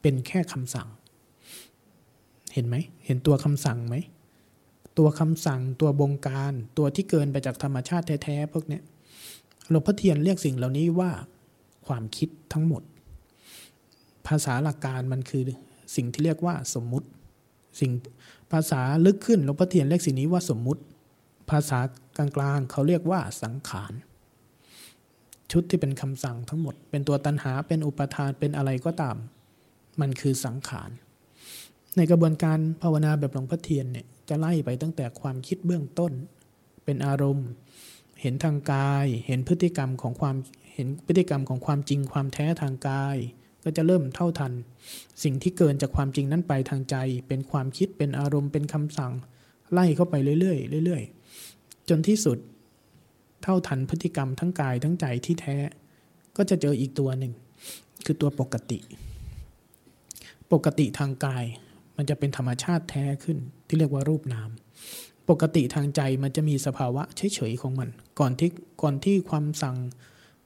[0.03, 0.89] เป็นแค่คำสั่ง
[2.55, 2.77] เห็นไหม
[3.07, 3.97] เห็นตัวคำสั่งไหม
[4.99, 8.83] ตัวคำสั่งตัวบงการ ตัวที่เกินไปจากธรรมชาติแท้ๆพวกเนี้ย
[9.71, 11.11] หลวงพ่อเทียนเรียกสิ่งเหล่านี้ว่า
[11.87, 12.83] ความคิดทั้งหมด
[14.27, 15.43] ภาษาหลักการมันคือ
[15.97, 17.09] สิ่งที่เรียกว่าสมมุติ
[17.81, 17.91] สิ่ง
[18.53, 20.83] ภาษาลึกขึ้นหลวงพ่อเทียนเรียกสิ่งนี้ว่าสมมุติ
[21.51, 21.79] ภาษา
[22.17, 23.93] กลางๆเขาเรียกว่าสังขาร
[25.53, 29.17] ชุดที่เป็นคำสั่งทั้งหมด เป็นตัวตันหาเป็นอุปทานเป็นอะไรก็ตาม
[30.01, 30.91] มันคือสังขาร
[31.97, 36.13] ในกระบวนการภาวนาแบบหลวงพ่อเทียนเนี่ยจะไล่ไปตั้งแต่ความคิดเบื้องต้น
[36.85, 37.49] เป็นอารมณ์
[38.23, 40.37] เห็นทางกาย เห็นพฤติกรรมของความ
[40.75, 43.17] เห็นพฤติกรรมของความจริงความแท้ทางกาย
[43.65, 44.53] ก็จะเริ่มเท่าทัน
[45.23, 46.97] สิ่งที่เกินจากความจริงนั้นไปทางใจ
[47.29, 49.13] เป็นความคิดเป็นอารมณ์เป็นคำสั่ง
[49.73, 52.39] ไล่เข้าไปเรื่อยๆเรื่อยๆ จนที่สุด
[53.43, 55.57] เท่าทันพฤติกรรมทั้งกายทั้งใจที่แท้
[56.37, 57.33] ก็จะเจออีกตัวหนึ่ง
[58.05, 58.79] คือตัวปกติ
[60.53, 61.45] ปกติทางกาย
[61.97, 64.51] มันจะเป็นธรรมชาติแท้ขึ้นที่เรียกว่ารูปนาม
[65.33, 67.89] ปกติทางใจมันจะมีสภาวะเฉยๆของมัน
[68.21, 68.51] ก่อนที่
[68.83, 69.77] ก่อนที่ความสั่ง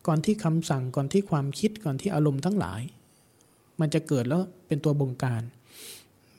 [0.06, 2.80] ก่อนที่คำสั่งก่อนที่ความคิดก่อนที่อารมณ์ทั้งหลาย
[3.80, 5.42] มันจะเกิดแล้วเป็นตัวบงการ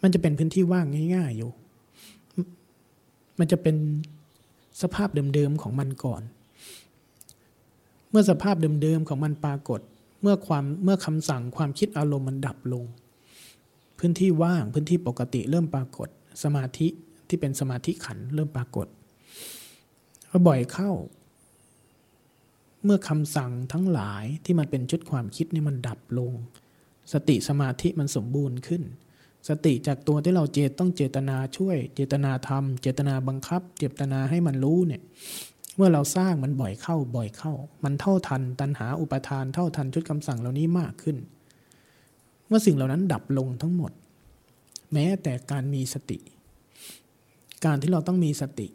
[0.02, 1.52] มันจะเป็นพื้นที่ว่างง่าย ๆอยู่
[3.40, 3.76] มันจะเป็น
[4.82, 6.22] สภาพเดิมๆของมันก่อน
[8.10, 9.80] เมื่อสภาพเดิมๆของมันปรากฏ
[10.22, 12.86] เมื่อความเมื่อคำสั่งความคิดอารมณ์มันดับลง
[14.00, 16.08] พื้นที่ว่างพื้นที่ปกติเริ่มปรากฏ
[16.44, 16.88] สมาธิ
[17.28, 18.88] ที่เป็นสมาธิขันเริ่มปรากฏ
[20.30, 20.92] พอบ่อยเข้า
[22.84, 26.34] เมื่อคำสั่งทั้งหลายที่มันเป็นชุดความคิดนี่มันดับลง
[27.14, 28.84] สติสมาธิมันสมบูรณ์ขึ้น
[29.50, 35.02] สติจากตัวที่เราเจตต้องเจตนาช่วย เจตนาทำเจตนาบังคับ เจตนาให้มันรู้เนี่ย
[35.76, 41.18] เมื่อเราสร้างมันบ่อยเข้าบ่อยเข้า มันเท่าทัน ตัณหาอุปทานเท่าทันชุดคำสั่งเหล่านี้มากขึ้น
[42.48, 43.92] เมื่อสิ่งเหล่านั้นดับลงทั้งหมด
[44.94, 46.18] แม้แต่การมีสติ
[47.66, 48.68] การที่เราต้องมีสติ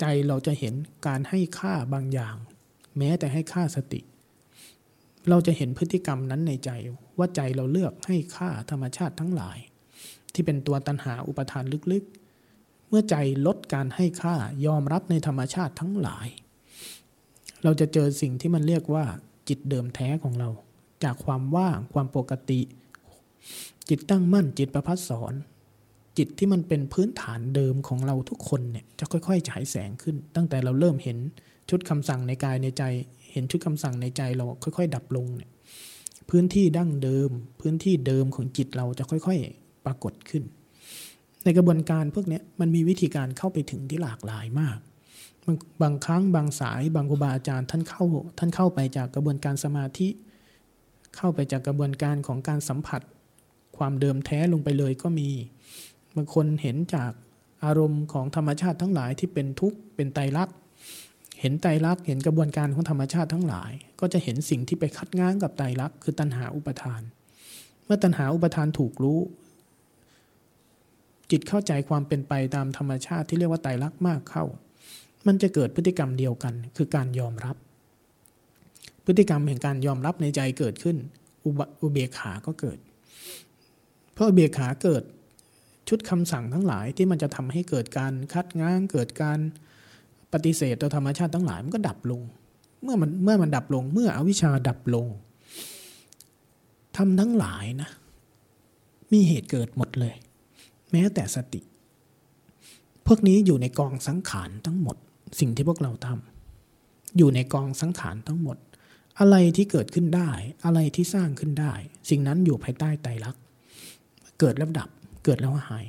[0.00, 0.74] ใจเราจะเห็น
[1.06, 2.36] การให้ค่าบางอย่าง
[2.98, 4.00] แม้แต่ให้ค่าสติ
[5.28, 6.70] เราจะเห็นพฤติกรรมนั้นในใจ
[7.18, 9.58] ว่าใจเราเลือกให้ค่าธรรมชาติทั้งหลาย
[10.32, 13.16] ที่เป็นตัวตัณหาอุปทานลึกๆ เมื่อใจ
[13.46, 14.36] ลดการให้ค่า
[14.66, 16.26] ยอมรับในธรรมชาติทั้งหลาย
[17.62, 19.04] เราจะเจอสิ่งที่มันเรียกว่า
[19.48, 20.48] จิตเดิมแท้ของเรา
[21.04, 22.60] จากความว่างความปกติ
[23.88, 25.34] จิตตั้งมั่นจิตประพัดสอน
[26.18, 31.18] จิตที่มันเป็นพื้นฐานเดิมของเราทุกคนเนี่ยจะค่อยๆฉายแสงขึ้น ตั้งแต่เราเริ่มเห็น
[31.70, 32.82] ชุดคำสั่งในกายในใจ
[33.32, 35.50] เห็นชุดคำสั่งในใจเราค่อย ๆ ดับลงเนี่ย
[36.30, 37.30] พื้นที่ดั้งเดิม
[37.60, 40.42] พื้นที่เดิมของจิตเราจะค่อย ๆ ปรากฏขึ้น
[41.44, 44.78] ในกระบวนการพวกนี้มันมีวิธีการเข้าไปถึงที่หลากหลายมาก
[45.82, 48.04] บางครั้งบางสายบางครูบาอาจารย์ท่านเข้า
[48.38, 50.08] ท่านเข้าไปจากกระบวนการสมาธิ
[51.16, 53.02] เข้าไปจากกระบวนการของการสัมผัส
[53.76, 55.28] ความเดิมแท้ลงไปเลยก็มี
[56.16, 57.12] บางคนเห็นจาก
[57.64, 60.56] อารมณ์ของธรรมชาติทั้งหลายที่เป็นทุกข์เป็นไตรลักษณ์
[61.40, 67.00] เห็นไตรลักษณ์เห็นกระบวนการของธรรมชาติทั้งหลาย ก็จะเห็นสิ่งที่ไปคัดง้างกับไตรลักษณ์คือตัณหาอุปทาน
[67.84, 69.20] เมื่อตัณหาอุปทานถูกรู้
[71.30, 74.44] จิตเข้าใจความเป็นไปตามธรรมชาติที่เรียกว่าไตรลักษณ์มากเข้า
[75.26, 77.56] มันจะเกิดพฤติกรรมเดียวกัน คือการยอมรับ
[79.04, 80.96] พฤติกรรมแห่งการยอมรับในใจเกิดขึ้น
[81.82, 82.78] อุเบกขาก็เกิด
[84.12, 85.02] เพราะอุเบกขาเกิด
[85.88, 89.38] ชุดคำสั่งทั้งหลายที่มันจะทำให้เกิดการคัดง้าง เกิดการ
[90.32, 92.22] ปฏิเสธต่อธรรมชาติทั้งหลายมันก็ดับลง
[92.82, 95.06] เมื่อมันเมื่อมันดับลง เมื่ออวิชชาดับลง
[96.96, 97.90] ทำทั้งหลายนะ
[99.12, 100.14] มีเหตุเกิดหมดเลย
[100.92, 101.60] แม้แต่สติ
[103.06, 104.96] พวกนี้อยู่ในกองสังขารทั้งหมด
[105.40, 108.56] สิ่งที่พวกเราทำอยู่ในกองสังขารทั้งหมด
[109.20, 110.30] อะไรที่เกิดขึ้นได้
[110.64, 111.72] อะไรที่สร้างขึ้นได้
[112.10, 113.42] สิ่งนั้นอยู่ภายใต้ไตรลักษณ์
[114.40, 114.90] เกิดแล้วดับ
[115.24, 115.86] เกิดแล้วหาย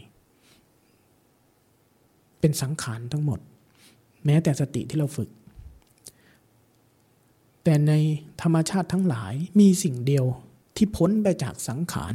[2.39, 3.39] เป็นสังขารทั้งหมด
[4.25, 5.29] แม้แต่สติที่เราฝึก
[7.63, 7.93] แต่ใน
[8.41, 10.25] ธรรมชาติทั้งหลายมีสิ่งเดียว
[10.75, 12.13] ที่พ้นไปจากสังขาร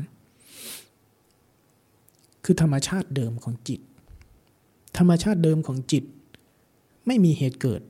[2.44, 3.80] คือธรรมชาติเดิมของจิต
[4.98, 6.04] ธรรมชาติเดิมของจิต
[7.06, 7.82] ไม่มีเหตุเกิด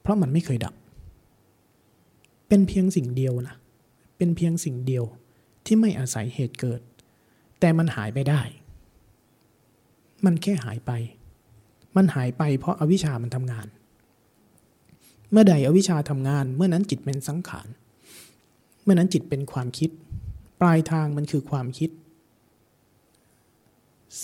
[0.00, 0.74] เพราะมันไม่เคยดับ
[2.48, 3.56] เป็นเพียงสิ่งเดียวนะ
[4.16, 5.04] เป็นเพียงสิ่งเดียว
[5.64, 6.80] ที่ไม่อาศัยเหตุเกิด
[7.60, 8.42] แต่มันหายไปได้
[10.24, 10.92] มันแค่หายไป
[11.96, 13.66] มันหายไปเพราะอาวิชามันทำงาน
[15.30, 17.68] เมื่อใดอวิชาทำงาน เมื่อนั้นจิตเป็นสังขาร
[18.82, 19.90] เมื่อนั้นจิตเป็นความคิด
[20.60, 21.90] ปลายทางมันคือความคิด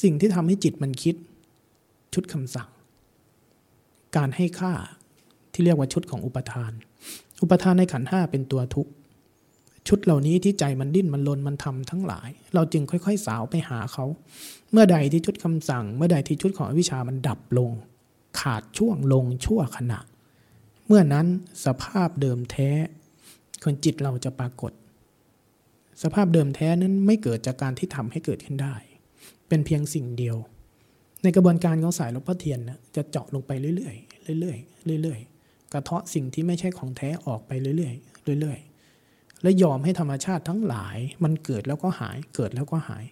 [0.02, 1.14] สิ่งที่ทำให้จิตมันคิด
[2.14, 2.70] ชุดคำสั่ง
[4.16, 4.72] การให้ค่า
[5.52, 6.72] ที่เรียกว่าชุดของอุปทาน
[7.42, 8.92] อุปทานในขันห้าเป็นตัวทุกข์
[9.88, 14.04] ชุดเหล่านี้ที่ใจมันดิ้นมันลนมันทำทั้งหลาย เราจึงค่อย ๆ สาวไปหาเขา
[14.72, 17.70] เมื่อใดที่ชุดคำสั่ง เมื่อใดที่ชุดของอวิชามันดับลง
[18.40, 20.00] ขาดช่วงลงชั่วขณะ
[20.86, 21.26] เมื่อนั้น
[21.64, 22.70] สภาพเดิมแท้
[23.64, 24.72] คนจิตเราจะปรากฏ
[26.02, 28.74] สภาพเดิมแท้นั้นไม่เกิดจากการที่ทำให้เกิดขึ้นได้
[29.48, 30.36] เป็นเพียงสิ่งเดียว
[31.22, 34.54] ในกระบวนการของสายลวงพ่อเทียนนะจะเจาะลงไปเรื่อยๆเรื่อ
[34.98, 37.92] ยๆเรื่อยๆกระเทาะสิ่งที่ไม่ใช่ของแท้ออกไปเรื่อ
[38.36, 38.73] ยๆเรื่อยๆ
[39.44, 43.04] และยอมให้ธรรมชาติทั้งหลาย มันเกิดแล้วก็หายเกิดแล้วก็หาย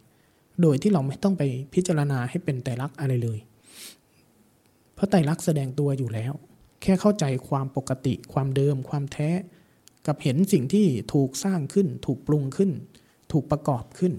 [0.63, 1.43] โดยที่เราไม่ต้องไป
[1.75, 3.39] พิจารณาให้เป็นไตรลักษณ์อะไรเลย
[4.95, 6.33] เพราะไตรลักษณ์แสดงตัวอยู่แล้ว
[6.83, 9.31] แค่เข้าใจความปกติ ความเดิม ความแท้
[10.07, 12.71] กับเห็นสิ่งที่ถูกสร้างขึ้น ถูกปรุงขึ้น
[13.33, 14.13] ถูกประกอบขึ้น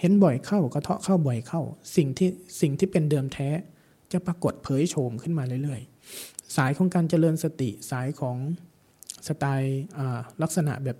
[0.00, 1.62] เห็นบ่อยเข้ากระเทาะเข้าบ่อยเข้า
[1.96, 2.30] สิ่งที่
[2.60, 3.48] สิ่งที่เป็นเดิมแท้
[4.12, 8.36] จะปรากฏเผยโฉมขึ้นมาเรื่อยๆ สายของการเจริญสติสายของ
[9.26, 9.80] สไตล์
[10.42, 10.98] ลักษณะแบบ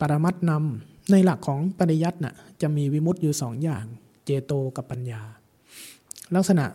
[0.00, 3.84] ปรมัตนำในหลักของปริยัติน่ะจะมีวิมุตต์อยู่สองอย่าง
[4.24, 5.22] เจโตกับปัญญา
[6.34, 6.66] ลักษณะ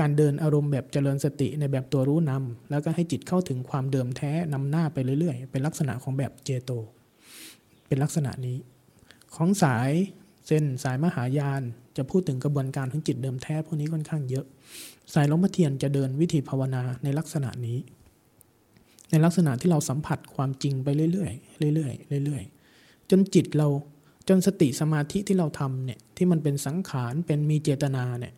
[0.00, 6.70] การเดินอารมณ์แบบเจริญสติในแบบตัวรู้นำแล้วก็ให้จิตเข้าถึงความเดิมแท้นำหน้าไปเรื่อยๆ เป็นลักษณะของแบบเจโต
[7.86, 8.58] เป็นลักษณะนี้
[9.34, 9.90] ของสาย
[10.46, 11.62] เส้นสายมหายาน
[11.96, 14.46] จะพูดถึงกระบวนการของจิตเดิมแท้พวกนี้ค่อนข้างเยอะ
[15.14, 17.78] สายหลวงพ่อเทียนจะเดินวิธีภาวนาในลักษณะนี้
[19.10, 21.90] ในลักษณะที่เราสัมผัสความจริงไปเรื่อยๆเรื่อ
[22.20, 22.61] ยๆเรื่อยๆ
[23.12, 23.68] จนจิตเรา
[24.28, 28.34] จนสติสมาธิที่เราทำเนี่ยที่มันเป็นสังขารเป็นมีเจตนาเนี่ย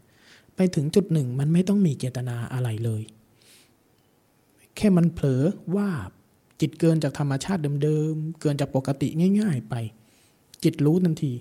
[0.56, 3.02] ไปถึงจุดหนึ่งมันไม่ต้องมีเจตนาอะไรเลย
[4.76, 5.42] แค่มันเผลอ
[5.76, 5.88] ว่า
[6.60, 9.09] จิตเกินจากธรรมชาติเดิมๆเกินจากปกติ
[9.40, 9.74] ง่าย ๆ ไป
[10.64, 11.32] จิตรู้ทันที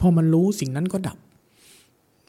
[0.00, 1.18] พอมันรู้สิ่งนั้นก็ดับ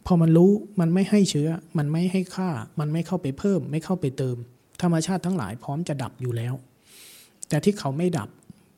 [0.05, 2.49] พอมันรู้มันไม่ให้เชื้อ มันไม่ให้ค่า
[2.79, 4.37] มันไม่เข้าไปเพิ่ม ไม่เข้าไปเติม
[4.81, 6.53] ธรรมชาติทั้งหลายพร้อมจะดับอยู่แล้ว
[7.49, 8.29] แต่ที่เขาไม่ดับ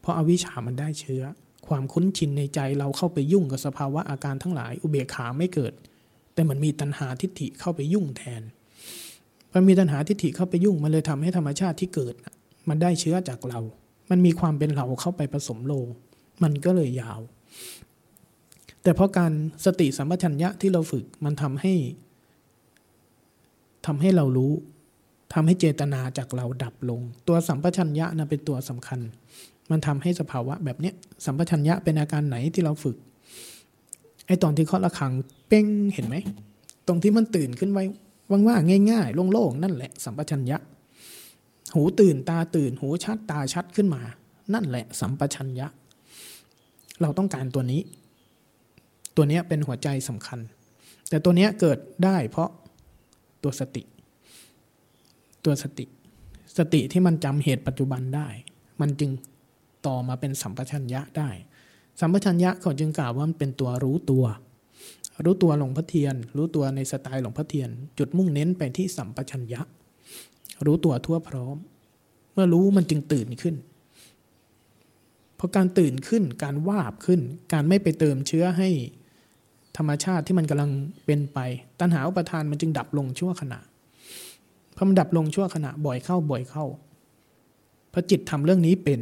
[0.10, 1.24] ราะอาวิชามันได้เชื้อ
[1.68, 5.74] ความคุ้นชินในใจเราเข้าไปยุ่งกับสภาวะอาการทั้งหลาย อุเบกขาไม่เกิด
[6.34, 8.42] แต่มันมีตัณหาทิฏฐิเข้าไปยุ่งแทน
[9.52, 12.14] พอมีตัณหาทิฏฐิเข้าไปยุ่งมันเลยทำให้ธรรมชาติที่เกิด
[12.70, 13.60] มันได้เชื้อจากเรา
[14.10, 15.88] มันมีความเป็นเราเข้าไปผสมโลง
[16.44, 17.20] มันก็เลยยาว
[18.84, 19.32] แต่เพราะการ
[19.66, 21.74] สติสัมปชัญญะที่เราฝึกมันทำให้
[23.86, 24.54] ทำให้เรารู้
[25.34, 29.00] ทำให้เจตนาจากเราดับลง ตัวสัมปชัญญะนะเป็นตัวสำคัญ
[29.72, 30.94] มันทำให้สภาวะแบบเนี้ย
[31.26, 32.98] สัมปชัญญะเป็นอาการไหนที่เราฝึก
[34.28, 35.14] ไอตอนที่เคาะระฆัง
[35.48, 36.16] เป้งเห็นไหม
[36.88, 37.84] ตรงที่มันตื่นขึ้นไว้
[38.48, 40.58] ว่างๆง่าย ๆ โล่งๆนั่นแหละสัมปชัญญะ
[41.76, 44.02] หูตื่นตาตื่น หูชัดตาชัดขึ้นมา
[44.54, 45.68] นั่นแหละ สัมปชัญญะ
[47.02, 47.82] เราต้องการตัวนี้
[49.16, 50.40] ตัวนี้เป็นหัวใจสำคัญ
[51.10, 52.50] แต่ตัวนี้เกิดได้เพราะ
[53.44, 53.84] ตัวสติ
[55.46, 55.86] ตัวสติ
[56.58, 58.28] สติที่มันจำเหตุปัจจุบันได้
[58.82, 59.12] มันจึง
[59.86, 61.30] ต่อมาเป็นสัมปชัญญะได้
[62.00, 64.26] สัมปชัญญะเขาจึงกล่าวว่ามันเป็นตัวรู้ตัว
[65.26, 69.62] รู้ตัวหลวงพ่อเทียน รู้ตัวในสไตล์หลวงพ่อเทียน จุดมุ่งเน้นไปที่สัมปชัญญะ
[70.66, 71.58] รู้ตัวทั่วพร้อม
[72.34, 73.56] เมื่อรู้มันจึงตื่นขึ้น
[75.36, 77.22] เพราะการตื่นขึ้นการวาบขึ้น
[77.54, 78.70] การไม่ไปเติมเชื้อให้
[79.78, 80.72] ธรรมชาติที่มันกำลัง
[81.06, 81.40] เป็นไป
[81.80, 83.60] ตัณหาอุปทานมันจึงดับลงชั่วขณะ
[84.76, 86.66] พอมันดับลงชั่วขณะบ่อยเข้าบ่อยเข้า
[87.94, 89.00] พระจิตทำเรื่องนี้เป็น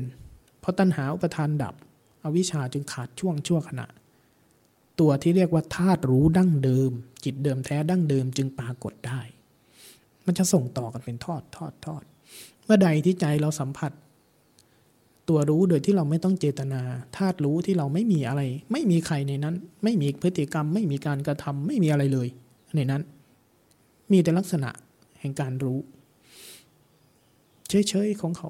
[0.68, 1.76] ราะตัณหาอุปทานดับ
[2.24, 3.88] อวิชชาจึงขาดช่วงชั่วขณะ
[5.00, 6.92] ตัวที่เรียกว่าธาตุรู้ดั้งเดิม
[7.24, 9.20] จิตเดิมแท้ดั้งเดิมจึงปรากฏได้
[10.26, 12.04] มันจะส่งต่อกันเป็นทอดทอดทอด
[12.64, 13.92] เมื่อใดที่ใจเราสัมผัส
[15.30, 16.82] ตัวรู้โดยที่เราไม่ต้องเจตนา
[17.18, 18.42] ธาตุรู้ที่เราไม่มีอะไร
[18.72, 22.28] ไม่มีใครในนั้น ไม่มีพฤติกรรม ไม่มีการกระทำไม่มีอะไรเลย
[22.76, 23.02] ในนั้น
[24.12, 24.70] มีแต่ลักษณะ
[25.20, 25.80] แห่งการรู้
[27.70, 28.50] เฉยๆของเขา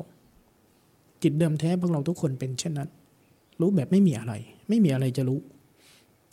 [1.23, 2.89] จิตเดิมแท้พวกเราทุกคนเป็นเช่นนั้น
[3.59, 4.33] รู้แบบไม่มีอะไร
[4.69, 5.39] ไม่มีอะไรจะรู้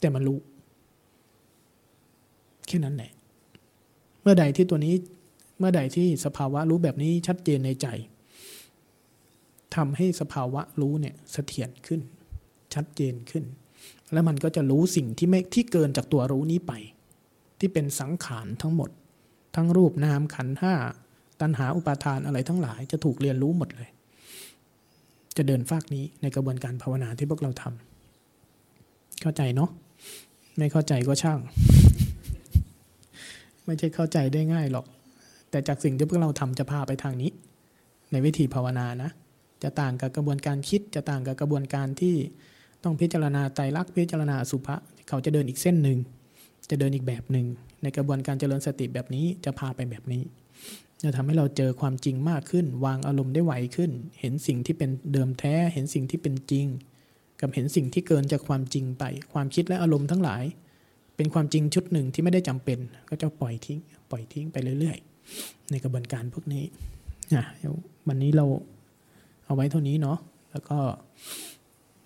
[0.01, 0.39] แต่มันรู้
[2.67, 3.11] แค่นั้นแหละ
[4.23, 4.95] เมื่อใดที่ตัวนี้
[5.59, 7.87] เมื่อใดที่สภาวะรู้แบบนี้ชัดเจนในใจ
[9.75, 12.01] ทำให้สภาวะรู้เนี่ยเสถียรขึ้น
[12.75, 13.45] ชัดเจนขึ้น
[14.13, 16.73] แล้วมันก็จะรู้สิ่งที่ไม่ที่เกินจากตัวรู้นี้ไป
[17.59, 18.91] ที่เป็นสังขารทั้งหมด
[19.57, 20.75] ทั้งรูปนามขันห้า
[21.41, 23.91] ตัณหาอุปาทานอะไรทั้งหลายจะถูกเรียนรู้หมดเลย
[25.37, 29.71] จะเดินฟากนี้ในกระบวนการภาวนาที่พวกเราทำเข้าใจเนาะ
[30.59, 31.39] ไม่เข้าใจก็ช่าง
[33.65, 34.87] ไม่ใช่เข้าใจได้ง่ายหรอก
[35.51, 37.31] แต่จากสิ่งที่พวกเราทำจะพาไปทางนี้
[38.13, 39.11] ในวิธีภาวนานะ
[39.63, 42.15] จะต่างกับกระบวนการคิดจะต่างกับกระบวนการที่
[42.85, 44.77] ต้องพิจารณาไตรลักษณ์พิจารณาสุภะ
[45.09, 45.99] เขาจะเดินอีกเส้นหนึ่ง
[46.71, 47.47] จะเดินอีกแบบหนึ่ง
[47.83, 50.23] ในกระบวนการเจริญสติแบบนี้จะพาไปแบบนี้
[51.03, 53.91] จะทำให้เราเจอความจริงมากขึ้น วางอารมณ์ได้ไวขึ้น
[54.21, 56.67] เห็นสิ่งที่เป็นเดิมแท้ เห็นสิ่งที่เป็นจริง
[57.41, 60.45] กับเห็นสิ่งที่เกินจากความจริงไป ความคิดและอารมณ์ทั้งหลาย
[61.17, 63.79] เป็นความจริงชุดหนึ่งที่ไม่ได้จำเป็น ก็จะปล่อยทิ้ง
[64.11, 64.99] ปล่อยทิ้งไปเรื่อย
[65.35, 66.65] ๆ ในกระบวนการพวกนี้
[67.35, 67.45] นะ
[68.09, 68.47] วันนี้เรา
[69.47, 70.19] เอาไว้เท่านี้เนาะ
[70.53, 70.79] แล้วก็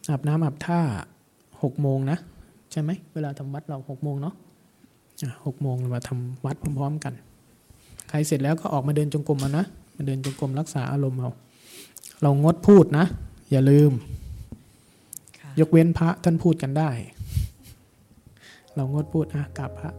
[0.09, 0.81] อาบน้ำอาบท่า
[1.63, 2.19] หกโมงนะ
[2.71, 4.35] ใช่ไหมเวลาทำวัดเราหกโมงเนาะ
[5.23, 7.15] อะหกโมงเรามาทำวัดพร้อม ๆ กัน
[8.09, 9.65] ใครเสร็จแล้วก็ออกมาเดินจงกรมเอานะ
[9.97, 11.31] มาเดินจงกรมรักษาอารมณ์เอา
[12.23, 13.07] เรางดพูดนะ
[13.51, 13.93] อย่าลืม
[15.39, 16.91] ค่ะยกเว้นพระท่านพูดกันได้
[18.75, 19.91] เรางดพูดอะกราบพระ